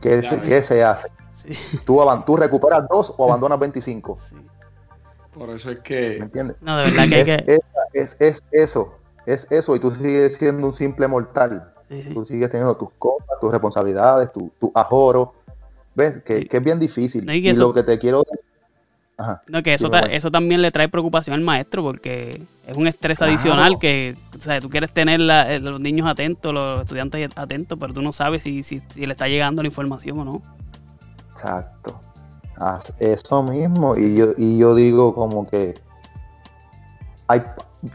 ¿Qué, 0.00 0.22
se, 0.22 0.40
qué 0.42 0.62
se 0.62 0.82
hace? 0.84 1.08
Sí, 1.30 1.48
¿Tú, 1.84 2.00
aban- 2.00 2.24
¿Tú 2.24 2.36
recuperas 2.36 2.84
dos 2.88 3.12
o 3.16 3.24
abandonas 3.26 3.58
25? 3.58 4.16
sí. 4.16 4.36
Por 5.32 5.50
eso 5.50 5.70
es 5.70 5.76
¿Me 5.78 5.82
que 5.82 6.16
entiendes? 6.16 6.56
No, 6.60 6.76
de 6.78 6.90
verdad 6.90 7.08
que 7.08 7.14
hay 7.14 7.20
Es, 7.20 7.26
que. 7.44 7.54
es- 7.54 7.60
es- 7.92 8.16
es 8.20 8.44
eso, 8.50 8.94
es 9.26 9.46
eso, 9.50 9.76
y 9.76 9.78
tú 9.80 9.94
sigues 9.94 10.36
siendo 10.36 10.66
un 10.66 10.72
simple 10.72 11.06
mortal. 11.06 11.72
sí. 11.88 12.10
Tú 12.12 12.24
sigues 12.26 12.50
teniendo 12.50 12.76
tus 12.76 12.90
cosas, 12.98 13.38
tus 13.40 13.50
responsabilidades, 13.52 14.32
tu, 14.32 14.50
tu 14.58 14.72
ajoro. 14.74 15.34
¿Ves? 15.94 16.18
Que, 16.24 16.40
Sí. 16.42 16.48
que 16.48 16.56
es 16.58 16.62
bien 16.64 16.78
difícil. 16.78 17.24
No, 17.26 17.32
y 17.32 17.36
y 17.38 17.42
que 17.42 17.50
eso- 17.50 17.68
lo 17.68 17.74
que 17.74 17.82
te 17.82 17.98
quiero 17.98 18.22
decir. 18.28 18.47
Ajá. 19.20 19.42
No, 19.48 19.62
que 19.64 19.74
eso, 19.74 19.90
ta- 19.90 20.06
eso 20.06 20.30
también 20.30 20.62
le 20.62 20.70
trae 20.70 20.88
preocupación 20.88 21.34
al 21.34 21.40
maestro 21.40 21.82
porque 21.82 22.40
es 22.66 22.76
un 22.76 22.86
estrés 22.86 23.18
Claro. 23.18 23.32
adicional 23.32 23.78
que, 23.80 24.16
o 24.36 24.40
sea, 24.40 24.60
tú 24.60 24.70
quieres 24.70 24.92
tener 24.92 25.18
la- 25.18 25.52
eh, 25.52 25.58
los 25.58 25.80
niños 25.80 26.06
atentos, 26.06 26.54
los 26.54 26.82
estudiantes 26.82 27.28
atentos, 27.36 27.76
pero 27.80 27.92
tú 27.92 28.00
no 28.00 28.12
sabes 28.12 28.44
si, 28.44 28.62
si, 28.62 28.80
si 28.90 29.06
le 29.06 29.12
está 29.12 29.26
llegando 29.26 29.60
la 29.62 29.68
información 29.68 30.20
o 30.20 30.24
no. 30.24 30.42
Exacto. 31.32 31.98
Eso 32.98 33.42
mismo. 33.42 33.96
Y 33.96 34.16
yo, 34.16 34.28
y 34.36 34.58
yo 34.58 34.74
digo 34.74 35.14
como 35.14 35.44
que 35.48 35.74
hay, 37.28 37.42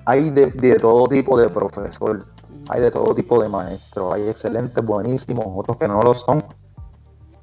hay 0.05 0.29
de, 0.29 0.47
de 0.47 0.75
todo 0.79 1.07
tipo 1.07 1.39
de 1.39 1.49
profesor, 1.49 2.25
hay 2.69 2.81
de 2.81 2.91
todo 2.91 3.13
tipo 3.15 3.41
de 3.41 3.49
maestros, 3.49 4.13
hay 4.13 4.27
excelentes, 4.29 4.83
buenísimos, 4.85 5.45
otros 5.55 5.77
que 5.77 5.87
no 5.87 6.01
lo 6.01 6.13
son. 6.13 6.43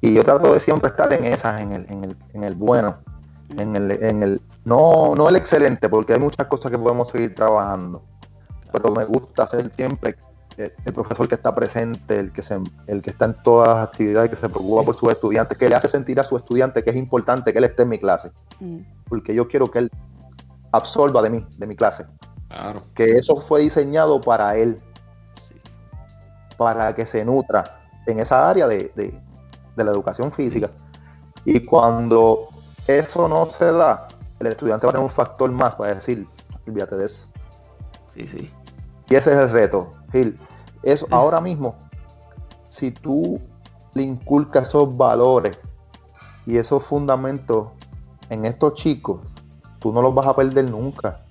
Y 0.01 0.13
yo 0.13 0.23
trato 0.23 0.53
de 0.53 0.59
siempre 0.59 0.89
estar 0.89 1.11
en 1.13 1.25
esas, 1.25 1.61
en 1.61 1.73
el, 1.73 1.85
en 1.89 2.03
el, 2.03 2.17
en 2.33 2.43
el 2.43 2.55
bueno, 2.55 2.97
en 3.57 3.75
el, 3.75 3.91
en 4.03 4.23
el, 4.23 4.41
no, 4.65 5.15
no 5.15 5.29
el 5.29 5.35
excelente, 5.35 5.89
porque 5.89 6.13
hay 6.13 6.19
muchas 6.19 6.47
cosas 6.47 6.71
que 6.71 6.77
podemos 6.77 7.09
seguir 7.09 7.33
trabajando. 7.35 8.03
Pero 8.71 8.91
me 8.91 9.05
gusta 9.05 9.45
ser 9.47 9.73
siempre 9.73 10.15
el, 10.57 10.71
el 10.85 10.93
profesor 10.93 11.27
que 11.27 11.35
está 11.35 11.53
presente, 11.53 12.19
el 12.19 12.31
que, 12.31 12.41
se, 12.41 12.57
el 12.87 13.01
que 13.01 13.09
está 13.09 13.25
en 13.25 13.33
todas 13.43 13.67
las 13.69 13.87
actividades, 13.89 14.29
que 14.29 14.35
se 14.35 14.47
preocupa 14.49 14.81
Sí. 14.81 14.85
por 14.85 14.95
sus 14.95 15.11
estudiantes, 15.11 15.57
que 15.57 15.67
le 15.69 15.75
hace 15.75 15.87
sentir 15.89 16.19
a 16.19 16.23
su 16.23 16.37
estudiante 16.37 16.83
que 16.83 16.89
es 16.91 16.95
importante 16.95 17.51
que 17.51 17.57
él 17.59 17.65
esté 17.65 17.83
en 17.83 17.89
mi 17.89 17.99
clase, 17.99 18.31
Mm, 18.59 18.77
porque 19.09 19.33
yo 19.33 19.47
quiero 19.47 19.69
que 19.71 19.79
él 19.79 19.91
absorba 20.71 21.21
de 21.21 21.29
mí, 21.31 21.45
de 21.57 21.67
mi 21.67 21.75
clase, 21.75 22.05
Claro. 22.47 22.81
que 22.95 23.11
eso 23.17 23.35
fue 23.37 23.61
diseñado 23.61 24.21
para 24.21 24.55
él, 24.55 24.77
sí. 25.47 25.55
para 26.57 26.93
que 26.95 27.05
se 27.05 27.25
nutra 27.25 27.79
en 28.07 28.19
esa 28.19 28.49
área 28.49 28.67
de, 28.67 28.91
de- 28.95 29.19
de 29.75 29.83
la 29.83 29.91
educación 29.91 30.31
física. 30.31 30.69
Y 31.45 31.65
cuando 31.65 32.47
eso 32.99 33.27
no 33.27 33.45
se 33.47 33.65
da, 33.71 34.07
el 34.39 34.47
estudiante 34.47 34.85
va 34.85 34.91
a 34.91 34.93
tener 34.93 35.03
un 35.03 35.09
factor 35.11 35.51
más 35.51 35.75
para 35.75 35.95
decir, 35.95 36.27
olvídate 36.67 36.97
de 36.97 37.05
eso. 37.05 37.27
Sí, 38.13 38.27
sí. 38.27 38.51
Y 39.09 39.15
ese 39.15 39.31
es 39.33 39.37
el 39.39 39.49
reto, 39.49 39.93
Gil. 40.11 40.35
Eso, 40.83 41.07
ahora 41.11 41.39
mismo, 41.41 41.75
si 42.69 42.91
tú 42.91 43.39
le 43.93 44.03
inculcas 44.03 44.69
esos 44.69 44.95
valores 44.97 45.59
y 46.45 46.57
esos 46.57 46.83
fundamentos 46.83 47.67
en 48.29 48.45
estos 48.45 48.73
chicos, 48.75 49.19
tú 49.79 49.91
no 49.91 50.01
los 50.01 50.13
vas 50.15 50.27
a 50.27 50.35
perder 50.35 50.65
nunca. 50.69 51.21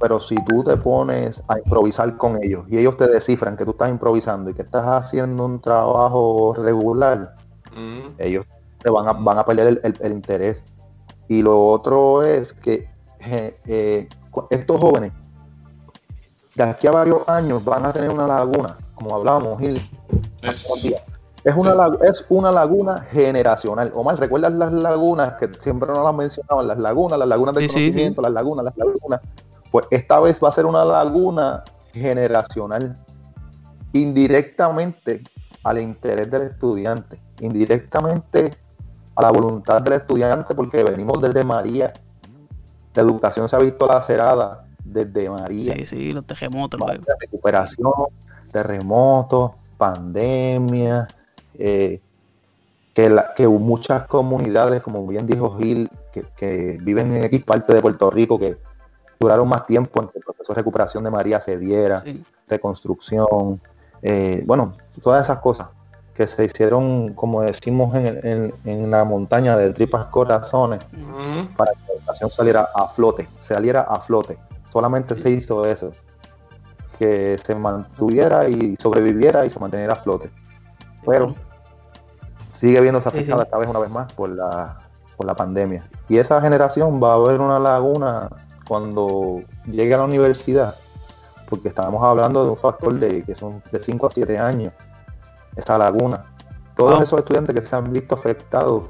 Pero 0.00 0.20
si 0.20 0.34
tú 0.46 0.64
te 0.64 0.76
pones 0.76 1.44
a 1.46 1.58
improvisar 1.58 2.16
con 2.16 2.42
ellos 2.42 2.64
y 2.68 2.76
ellos 2.78 2.96
te 2.96 3.06
descifran 3.06 3.56
que 3.56 3.64
tú 3.64 3.70
estás 3.70 3.88
improvisando 3.88 4.50
y 4.50 4.54
que 4.54 4.62
estás 4.62 4.84
haciendo 4.86 5.44
un 5.44 5.60
trabajo 5.60 6.54
regular, 6.56 7.36
Mm, 7.74 8.14
ellos 8.18 8.44
te 8.82 8.90
van 8.90 9.08
a, 9.08 9.12
van 9.14 9.38
a 9.38 9.44
perder 9.46 9.68
el, 9.68 9.80
el- 9.84 9.98
el 10.00 10.12
interés. 10.12 10.62
Y 11.32 11.40
lo 11.40 11.68
otro 11.70 12.22
es 12.22 12.52
que 12.52 12.90
eh, 13.20 14.06
estos 14.50 14.78
jóvenes 14.78 15.12
de 16.54 16.62
aquí 16.62 16.86
a 16.86 16.90
varios 16.90 17.26
años 17.26 17.64
van 17.64 17.86
a 17.86 17.92
tener 17.94 18.10
una 18.10 18.26
laguna, 18.26 18.76
como 18.94 19.14
hablábamos, 19.16 19.58
Gil, 19.58 19.80
es-. 20.42 20.68
Es 21.42 21.56
una, 21.56 21.74
es 22.02 22.26
una 22.28 22.52
laguna 22.52 23.00
generacional. 23.10 23.90
Omar, 23.94 24.20
¿recuerdas 24.20 24.52
las 24.52 24.74
lagunas 24.74 25.32
que 25.40 25.48
siempre 25.58 25.88
nos 25.88 26.04
las 26.04 26.14
mencionaban? 26.14 26.68
Las 26.68 26.78
lagunas, 26.78 27.18
las 27.18 27.26
lagunas 27.26 27.54
del 27.54 27.64
Sí, 27.64 27.68
sí, 27.70 27.74
sí. 27.78 27.84
conocimiento, 27.86 28.22
las 28.22 28.32
lagunas, 28.32 28.64
las 28.66 28.76
lagunas. 28.76 29.20
Pues 29.70 29.86
esta 29.90 30.20
vez 30.20 30.38
va 30.44 30.50
a 30.50 30.52
ser 30.52 30.66
una 30.66 30.84
laguna 30.84 31.64
generacional, 31.94 32.94
indirectamente 33.94 35.22
al 35.64 35.80
interés 35.80 36.30
del 36.30 36.42
estudiante, 36.42 37.18
indirectamente 37.40 38.61
a 39.14 39.22
la 39.22 39.30
voluntad 39.30 39.82
del 39.82 39.94
estudiante, 39.94 40.54
porque 40.54 40.82
venimos 40.82 41.20
desde 41.20 41.44
María. 41.44 41.92
La 42.94 43.02
educación 43.02 43.48
se 43.48 43.56
ha 43.56 43.58
visto 43.58 43.86
lacerada 43.86 44.64
desde 44.84 45.28
María 45.30 45.74
Sí, 45.74 45.86
sí, 45.86 46.12
los 46.12 46.26
terremotos. 46.26 46.78
lo- 46.80 46.86
recuperación, 47.20 47.92
terremotos, 48.50 49.52
pandemia, 49.78 51.08
eh, 51.58 52.00
que, 52.94 53.08
la- 53.08 53.32
que 53.34 53.46
muchas 53.48 54.06
comunidades, 54.06 54.82
como 54.82 55.06
bien 55.06 55.26
dijo 55.26 55.56
Gil, 55.58 55.90
que, 56.12 56.24
que 56.36 56.78
viven 56.82 57.16
en 57.16 57.24
X 57.24 57.42
parte 57.44 57.72
de 57.74 57.80
Puerto 57.80 58.10
Rico, 58.10 58.38
que 58.38 58.56
duraron 59.18 59.48
más 59.48 59.64
tiempo 59.66 60.02
en 60.02 60.08
que 60.08 60.18
el 60.18 60.24
proceso 60.24 60.52
de 60.52 60.56
recuperación 60.58 61.04
de 61.04 61.10
María 61.10 61.40
se 61.40 61.56
diera, 61.58 62.02
Sí, 62.02 62.22
reconstrucción, 62.48 63.60
eh, 64.02 64.42
bueno, 64.46 64.74
todas 65.02 65.24
esas 65.24 65.38
cosas 65.38 65.68
que 66.14 66.26
se 66.26 66.44
hicieron, 66.44 67.14
como 67.14 67.42
decimos 67.42 67.94
en, 67.94 68.20
en- 68.22 68.54
en 68.64 68.90
la 68.90 69.04
montaña 69.04 69.56
de 69.56 69.72
tripas 69.72 70.06
corazones, 70.06 70.80
para 71.56 71.72
que 71.72 71.78
la 71.88 71.94
educación 71.98 72.30
saliera 72.30 72.68
a 72.74 72.88
flote, 72.88 73.28
saliera 73.38 73.80
a 73.82 74.00
flote. 74.00 74.38
Solamente 74.72 75.14
se 75.18 75.30
hizo 75.30 75.64
eso, 75.64 75.92
que 76.98 77.38
se 77.38 77.54
mantuviera 77.54 78.48
y 78.48 78.76
sobreviviera 78.76 79.44
y 79.46 79.50
se 79.50 79.58
manteniera 79.58 79.94
a 79.94 79.96
flote. 79.96 80.30
Pero 81.06 81.34
sigue 82.52 82.80
viéndose 82.80 83.10
Sí, 83.10 83.16
afectada 83.16 83.42
sí. 83.42 83.46
esta 83.46 83.58
vez 83.58 83.68
una 83.68 83.78
vez 83.80 83.90
más 83.90 84.12
por 84.12 84.28
la, 84.30 84.76
por 85.16 85.26
la 85.26 85.34
pandemia. 85.34 85.88
Y 86.08 86.18
esa 86.18 86.40
generación 86.40 87.02
va 87.02 87.14
a 87.14 87.18
ver 87.18 87.40
una 87.40 87.58
laguna 87.58 88.28
cuando 88.68 89.40
llegue 89.66 89.94
a 89.94 89.98
la 89.98 90.04
universidad, 90.04 90.76
porque 91.48 91.68
estamos 91.68 92.02
hablando 92.02 92.44
de 92.44 92.50
un 92.50 92.56
factor 92.56 92.94
de 92.98 93.22
que 93.24 93.34
son 93.34 93.62
de 93.72 93.78
5 93.78 94.06
a 94.06 94.10
7 94.10 94.38
años, 94.38 94.72
esa 95.56 95.78
laguna. 95.78 96.24
Todos 96.76 96.94
Wow. 96.94 97.02
esos 97.02 97.18
estudiantes 97.20 97.54
que 97.54 97.60
se 97.62 97.76
han 97.76 97.92
visto 97.92 98.14
afectados 98.14 98.84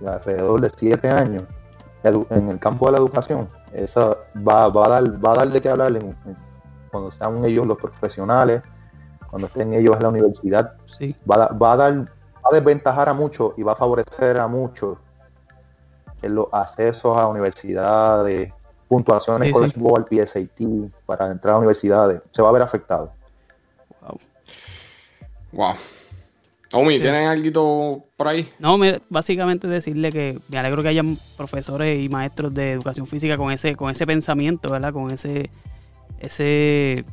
de 0.00 0.08
alrededor 0.08 0.60
de 0.60 0.70
7 0.70 1.08
años 1.08 1.44
en 2.02 2.50
el 2.50 2.58
campo 2.58 2.86
de 2.86 2.92
la 2.92 2.98
educación, 2.98 3.48
esa 3.72 4.16
va, 4.46 4.68
va, 4.68 4.86
a, 4.86 4.88
dar, 4.90 5.24
va 5.24 5.32
a 5.32 5.36
dar 5.36 5.48
de 5.48 5.60
qué 5.62 5.70
hablar 5.70 5.96
en- 5.96 6.14
cuando 6.90 7.10
sean 7.10 7.42
ellos 7.44 7.66
los 7.66 7.78
profesionales, 7.78 8.62
cuando 9.30 9.46
estén 9.46 9.72
ellos 9.72 9.96
en 9.96 10.02
la 10.02 10.08
universidad, 10.10 10.74
sí. 10.86 11.16
va, 11.28 11.48
va 11.48 11.72
a 11.72 11.76
dar, 11.76 11.98
va 12.00 12.48
a 12.50 12.54
desventajar 12.54 13.08
a 13.08 13.14
muchos 13.14 13.54
y 13.56 13.62
va 13.62 13.72
a 13.72 13.76
favorecer 13.76 14.38
a 14.38 14.46
muchos 14.46 14.98
en 16.22 16.34
los 16.34 16.46
accesos 16.52 17.16
a 17.16 17.26
universidades, 17.26 18.52
puntuaciones 18.88 19.48
Sí, 19.48 19.52
College 19.52 19.74
sí. 19.74 19.80
Board, 19.80 20.04
PSAT, 20.08 20.60
para 21.06 21.28
entrar 21.30 21.54
a 21.54 21.58
universidades, 21.58 22.20
se 22.30 22.42
va 22.42 22.50
a 22.50 22.52
ver 22.52 22.62
afectado. 22.62 23.12
Wow. 25.54 25.74
Omi, 26.72 26.98
¿tienen 26.98 27.26
algo 27.28 28.04
por 28.16 28.26
ahí? 28.26 28.50
No, 28.58 28.76
me- 28.76 29.00
básicamente 29.08 29.68
decirle 29.68 30.10
que 30.10 30.38
me 30.48 30.58
alegro 30.58 30.82
que 30.82 30.88
hayan 30.88 31.16
profesores 31.36 32.02
y 32.02 32.08
maestros 32.08 32.52
de 32.52 32.72
educación 32.72 33.06
física 33.06 33.36
con 33.36 33.52
ese, 33.52 33.76
con 33.76 33.90
ese 33.90 34.06
pensamiento, 34.06 34.70
¿verdad? 34.70 34.92
Con 34.92 35.12
ese, 35.12 35.50
ese, 36.18 37.04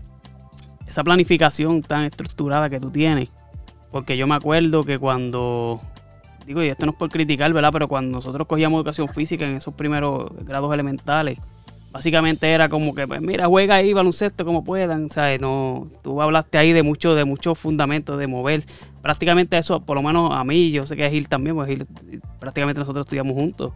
esa 0.88 1.04
planificación 1.04 1.84
tan 1.84 2.06
estructurada 2.06 2.70
que 2.70 2.80
tú 2.80 2.90
tienes. 2.90 3.30
Porque 3.92 4.18
yo 4.18 4.26
me 4.26 4.34
acuerdo 4.36 4.84
que 4.84 4.98
cuando, 4.98 5.80
digo, 6.48 6.64
y 6.64 6.68
esto 6.70 6.86
no 6.88 6.94
es 6.94 6.98
por 6.98 7.10
criticar, 7.10 7.54
¿verdad? 7.54 7.72
Pero 7.74 7.88
cuando 7.88 8.18
nosotros 8.18 8.48
cogíamos 8.48 8.80
educación 8.80 9.10
física 9.10 9.46
en 9.46 9.58
esos 9.58 9.76
primeros 9.76 10.32
grados 10.44 10.74
elementales, 10.74 11.38
básicamente 11.92 12.50
era 12.52 12.70
como 12.70 12.96
que, 12.96 13.08
pues 13.08 13.22
mira, 13.22 13.48
juega 13.48 13.76
ahí 13.76 13.94
baloncesto 13.94 14.46
como 14.46 14.64
puedan, 14.64 15.10
¿sabes? 15.10 15.42
No, 15.42 15.88
tú 16.02 16.22
hablaste 16.22 16.58
ahí 16.58 16.72
de 16.74 16.84
mucho, 16.84 17.16
de 17.16 17.26
muchos 17.26 17.58
fundamentos 17.60 18.18
de 18.18 18.28
mover. 18.28 18.64
Prácticamente 19.02 19.58
eso, 19.58 19.80
por 19.82 19.98
lo 19.98 20.04
menos 20.04 20.34
a 20.34 20.44
mí, 20.44 20.72
yo 20.72 20.86
sé 20.86 20.96
que 20.96 21.06
a 21.06 21.10
Gil 21.10 21.28
también, 21.28 21.56
porque 21.56 21.76
Gil, 21.76 21.86
prácticamente 22.40 22.80
nosotros 22.80 23.06
estudiamos 23.06 23.34
juntos. 23.34 23.72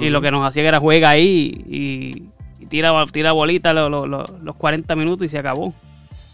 Y 0.00 0.08
lo 0.10 0.20
que 0.20 0.30
nos 0.30 0.46
hacía 0.46 0.68
era 0.68 0.78
juega 0.78 1.10
ahí 1.10 1.64
y, 1.68 2.28
y 2.62 2.66
tira, 2.66 2.92
tira 3.10 3.32
bolita 3.32 3.72
lo- 3.72 3.88
lo- 3.88 4.06
lo- 4.06 4.24
los 4.40 4.54
40 4.54 4.94
minutos 4.94 5.26
y 5.26 5.28
se 5.28 5.38
acabó. 5.38 5.74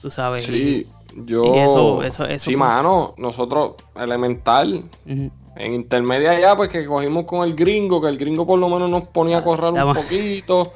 Tú 0.02 0.10
sabes. 0.10 0.42
Sí, 0.42 0.86
yo. 1.24 1.54
Y 1.54 1.58
eso- 1.60 2.02
eso- 2.02 2.26
eso 2.26 2.50
sí, 2.50 2.54
fue- 2.56 2.66
mano, 2.66 3.14
nosotros, 3.16 3.76
elemental, 3.98 4.84
en 5.06 5.72
intermedia 5.74 6.38
ya, 6.38 6.54
pues 6.54 6.68
que 6.68 6.84
cogimos 6.84 7.24
con 7.24 7.48
el 7.48 7.54
gringo, 7.54 8.02
que 8.02 8.08
el 8.08 8.18
gringo 8.18 8.46
por 8.46 8.58
lo 8.58 8.68
menos 8.68 8.90
nos 8.90 9.04
ponía 9.04 9.38
a 9.38 9.42
correr 9.44 9.72
Ya 9.72 9.86
un 9.86 9.94
poquito. 9.94 10.74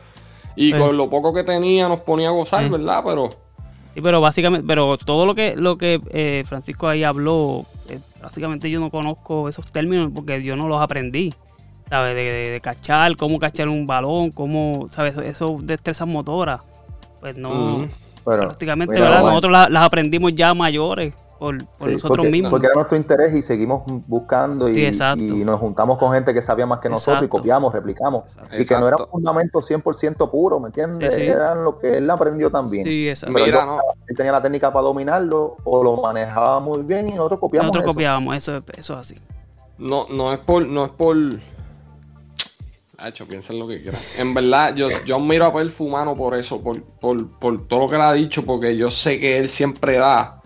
Y 0.57 0.73
Sí. 0.73 0.79
con 0.79 0.97
lo 0.97 1.09
poco 1.11 1.33
que 1.33 1.45
tenía 1.45 1.89
nos 1.89 2.01
ponía 2.01 2.29
a 2.29 2.33
gozar, 2.33 2.65
Sí. 2.65 2.69
¿verdad? 2.71 3.03
Pero. 3.05 3.31
Sí, 3.95 4.01
pero 4.01 4.21
básicamente, 4.21 4.67
pero 4.67 4.97
todo 4.99 5.27
lo 5.27 5.35
que 5.35 5.57
lo 5.57 5.77
que 5.79 6.01
eh, 6.11 6.45
Francisco 6.47 6.89
ahí 6.89 7.03
habló, 7.05 7.67
eh, 7.89 7.99
básicamente 8.23 8.71
yo 8.71 8.79
no 8.81 8.91
conozco 8.91 9.49
esos 9.49 9.71
términos 9.73 10.11
porque 10.15 10.43
yo 10.43 10.57
no 10.57 10.69
los 10.69 10.81
aprendí. 10.81 11.35
¿Sabes? 11.89 12.15
De, 12.15 12.23
de- 12.23 12.51
de 12.51 12.61
cachar, 12.61 13.17
cómo 13.17 13.41
cachar 13.41 13.69
un 13.69 13.85
balón, 13.85 14.31
cómo, 14.31 14.87
¿sabes? 14.89 15.17
Eso 15.17 15.59
destrezas 15.61 16.07
motoras. 16.07 16.61
Pues 17.21 17.37
no. 17.37 17.89
Pero, 18.25 18.43
prácticamente, 18.43 18.95
mira, 18.95 19.07
¿verdad? 19.11 19.23
Nosotros 19.25 19.53
la- 19.53 19.69
las 19.69 19.85
aprendimos 19.87 20.33
ya 20.37 20.55
mayores 20.55 21.15
por, 21.41 21.57
por 21.67 21.89
sí, 21.89 21.95
nosotros 21.95 22.19
porque, 22.19 22.31
mismos. 22.31 22.51
Porque 22.51 22.67
era 22.67 22.75
nuestro 22.77 22.97
interés 22.97 23.35
y 23.35 23.43
seguimos 23.43 23.83
buscando 24.07 24.69
y, 24.69 24.75
Sí, 24.75 24.85
exacto. 24.87 25.23
y 25.25 25.27
nos 25.45 25.59
juntamos 25.59 25.99
con 25.99 26.13
gente 26.13 26.33
que 26.35 26.43
sabía 26.43 26.67
más 26.67 26.79
que 26.81 26.89
nosotros 26.91 27.25
y 27.25 27.29
copiamos, 27.29 27.73
replicamos. 27.73 28.25
Exacto. 28.29 28.57
Y 28.61 28.67
que 28.67 28.75
no 28.79 28.87
era 28.87 28.97
un 28.99 29.07
fundamento 29.09 29.59
100% 29.61 30.31
puro, 30.31 30.61
¿me 30.61 30.67
entiendes? 30.69 31.15
Sí, 31.15 31.23
sí. 31.23 31.27
Eran 31.27 31.65
lo 31.65 31.79
que 31.79 31.97
él 31.97 32.09
aprendió 32.11 32.51
también. 32.51 32.87
Sí, 32.87 33.09
exacto. 33.09 33.33
Pero 33.35 33.47
Mira, 33.47 33.61
yo- 33.61 33.67
no. 33.67 33.79
Él 34.07 34.17
tenía 34.17 34.33
la 34.33 34.43
técnica 34.43 34.73
para 34.73 34.85
dominarlo 34.85 35.57
o 35.65 35.83
lo 35.83 35.97
manejaba 35.97 36.61
muy 36.61 36.83
bien 36.83 37.09
y 37.09 37.13
nosotros 37.15 37.41
copiamos 37.41 37.67
Nosotros 37.69 37.85
eso. 37.85 37.93
copiábamos, 37.95 38.37
eso, 38.37 38.57
es- 38.59 38.63
eso 38.77 38.93
es 38.93 38.99
así. 39.01 39.15
No, 39.79 40.07
no 40.11 40.33
es 40.33 40.39
por, 40.41 40.67
no 40.67 40.85
es 40.85 40.91
por. 40.91 41.17
Hacho, 42.99 43.27
piensen 43.27 43.59
lo 43.59 43.67
que 43.67 43.81
quieran. 43.81 43.99
En 44.19 44.35
verdad, 44.35 44.75
yo, 44.75 44.87
yo 45.07 45.17
admiro 45.17 45.47
a 45.47 45.55
Perfumano 45.55 46.15
por 46.15 46.35
eso, 46.35 46.61
por, 46.61 46.83
por, 46.83 47.31
por 47.39 47.67
todo 47.67 47.81
lo 47.81 47.89
que 47.89 47.97
le 47.97 48.03
ha 48.03 48.13
dicho, 48.13 48.45
porque 48.45 48.77
yo 48.77 48.91
sé 48.91 49.19
que 49.19 49.39
él 49.39 49.49
siempre 49.49 49.97
da 49.97 50.40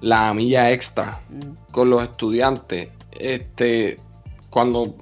la 0.00 0.32
milla 0.34 0.70
extra 0.70 1.20
Mm. 1.30 1.72
con 1.72 1.90
los 1.90 2.02
estudiantes. 2.02 2.90
Este, 3.12 3.96
cuando 4.50 4.94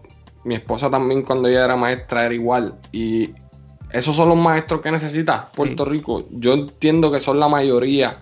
mi 0.45 0.55
esposa 0.55 0.91
también, 0.91 1.23
cuando 1.23 1.49
ella 1.49 1.65
era 1.65 1.77
maestra, 1.77 2.27
era 2.27 2.35
igual. 2.35 2.75
Y 2.93 3.31
esos 3.91 4.15
son 4.17 4.29
los 4.29 4.39
maestros 4.39 4.81
que 4.83 4.91
necesita 4.91 5.51
Puerto 5.53 5.85
Sí. 5.85 5.91
Rico. 5.91 6.25
Yo 6.31 6.53
entiendo 6.55 7.11
que 7.11 7.21
son 7.21 7.41
la 7.41 7.49
mayoría 7.49 8.19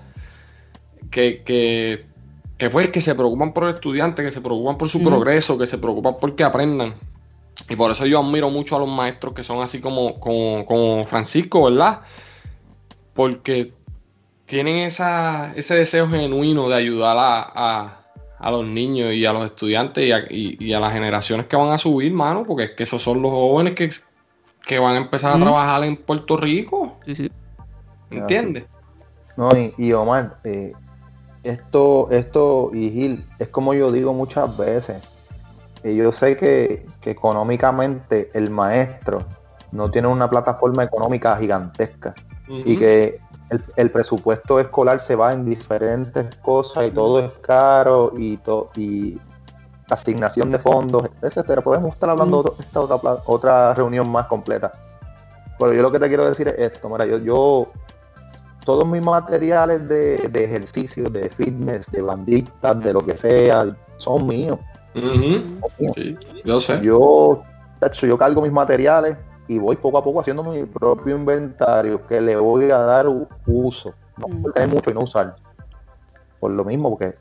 que, 1.11 1.43
que, 1.45 2.07
que, 2.59 2.71
pues, 2.71 2.89
que 2.91 3.01
se 3.01 3.15
preocupan 3.15 3.53
por 3.53 3.65
el 3.65 3.75
estudiante, 3.75 4.23
que 4.23 4.31
se 4.31 4.41
preocupan 4.41 4.79
por 4.79 4.89
su 4.89 5.03
progreso, 5.03 5.59
que 5.59 5.67
se 5.67 5.79
preocupan 5.79 6.17
por 6.21 6.35
que 6.37 6.45
aprendan. 6.45 6.95
Y 7.69 7.77
por 7.77 7.91
eso 7.91 8.07
yo 8.07 8.21
admiro 8.21 8.49
mucho 8.51 8.77
a 8.77 8.79
los 8.79 8.89
maestros 8.89 9.35
que 9.35 9.45
son 9.45 9.61
así 9.63 9.81
como, 9.81 10.19
como, 10.21 10.65
como 10.65 11.05
Francisco, 11.05 11.65
¿verdad? 11.65 12.01
Porque 13.15 13.73
tienen 14.53 14.77
esa, 14.77 15.51
ese 15.57 15.77
deseo 15.77 16.07
genuino 16.11 16.69
de 16.69 16.75
ayudar 16.75 17.17
a, 17.17 17.41
a- 17.55 17.99
a 18.39 18.51
los 18.51 18.67
niños 18.67 19.15
y 19.15 19.25
a 19.25 19.33
los 19.33 19.47
estudiantes 19.47 20.05
y 20.05 20.13
a, 20.13 20.19
y- 20.29 20.59
y 20.61 20.75
a 20.75 20.79
las 20.81 20.93
generaciones 20.93 21.47
que 21.47 21.57
van 21.57 21.71
a 21.71 21.79
subir, 21.79 22.13
mano, 22.13 22.43
porque 22.47 22.65
es 22.65 22.71
que 22.73 22.83
esos 22.83 23.03
son 23.03 23.23
los 23.23 23.31
jóvenes 23.31 23.75
que, 23.75 23.89
que 24.67 24.79
van 24.79 24.97
a 24.97 24.99
empezar 24.99 25.33
a 25.33 25.39
trabajar 25.41 25.83
en 25.85 25.97
Puerto 25.97 26.37
Rico, 26.37 26.99
Sí, 27.07 27.15
sí. 27.15 27.31
¿entiendes? 28.11 28.65
No, 29.39 29.57
y, 29.57 29.73
y 29.79 29.95
Omar, 29.95 30.37
eh, 30.45 30.75
esto, 31.45 32.09
esto, 32.11 32.71
y 32.75 32.91
Gil, 32.91 33.25
es 33.39 33.49
como 33.49 33.73
yo 33.73 33.91
digo 33.91 34.13
muchas 34.13 34.55
veces. 34.55 35.03
eh, 35.83 35.95
yo 35.97 36.13
sé 36.13 36.37
que, 36.37 36.85
que 37.01 37.13
económicamente 37.13 38.31
el 38.35 38.51
maestro 38.51 39.25
no 39.71 39.91
tiene 39.91 40.09
una 40.09 40.29
plataforma 40.29 40.85
económica 40.85 41.39
gigantesca 41.39 42.15
y 42.49 42.77
que 42.77 43.19
el, 43.53 43.65
el 43.77 43.91
presupuesto 43.91 44.59
escolar 44.59 44.99
se 45.01 45.15
va 45.15 45.33
en 45.33 45.45
diferentes 45.45 46.35
cosas 46.37 46.87
y 46.87 46.91
todo 46.91 47.21
es 47.21 47.33
caro 47.35 48.13
y, 48.17 48.37
to- 48.39 48.71
y 48.77 49.19
asignación 49.89 50.51
de 50.51 50.59
fondos, 50.59 51.09
etcétera. 51.21 51.63
Podemos 51.63 51.91
estar 51.91 52.11
hablando 52.11 52.43
de 52.43 52.51
esta 52.59 52.81
otra, 52.81 53.23
otra 53.27 53.75
reunión 53.75 54.09
más 54.11 54.27
completa. 54.27 54.73
Pero 55.59 55.73
yo 55.75 55.83
lo 55.83 55.93
que 55.93 55.99
te 56.01 56.09
quiero 56.09 56.27
decir 56.27 56.49
es 56.49 56.59
esto, 56.59 56.89
mira, 56.89 57.05
yo, 57.07 57.19
yo 57.19 57.69
todos 58.65 58.87
mis 58.89 59.03
materiales 59.03 59.87
de, 59.89 60.19
de 60.29 60.45
ejercicio, 60.45 61.11
de 61.11 61.29
fitness, 61.29 61.91
de 61.91 62.01
banditas, 62.03 62.81
de 62.81 62.93
lo 62.93 63.05
que 63.05 63.17
sea, 63.17 63.77
son 63.99 64.27
míos. 64.27 64.59
Ujú. 64.95 65.05
son 65.61 65.71
míos. 65.79 65.93
Sí, 65.95 66.17
yo 66.45 66.61
sé. 66.61 66.81
Yo, 66.83 67.43
tacho, 67.79 68.07
yo 68.07 68.17
cargo 68.17 68.41
mis 68.43 68.53
materiales 68.53 69.17
y 69.53 69.59
voy 69.59 69.77
poco 69.77 69.99
a 69.99 70.05
poco 70.05 70.21
haciendo 70.21 70.43
mi 70.43 70.65
propio 70.65 71.15
inventario 71.15 72.07
que 72.07 72.21
le 72.21 72.37
voy 72.37 72.71
a 72.71 72.79
dar 72.79 73.07
uso. 73.47 73.95
No 74.17 74.29
Mm. 74.29 74.53
tener 74.53 74.69
mucho 74.69 74.91
y 74.91 74.95
no 74.95 75.01
usar. 75.01 75.37
Por 76.41 76.53
lo 76.53 76.65
mismo, 76.65 76.91
porque 76.91 77.17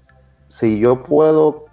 si 0.47 0.79
yo 0.79 1.03
puedo 1.03 1.65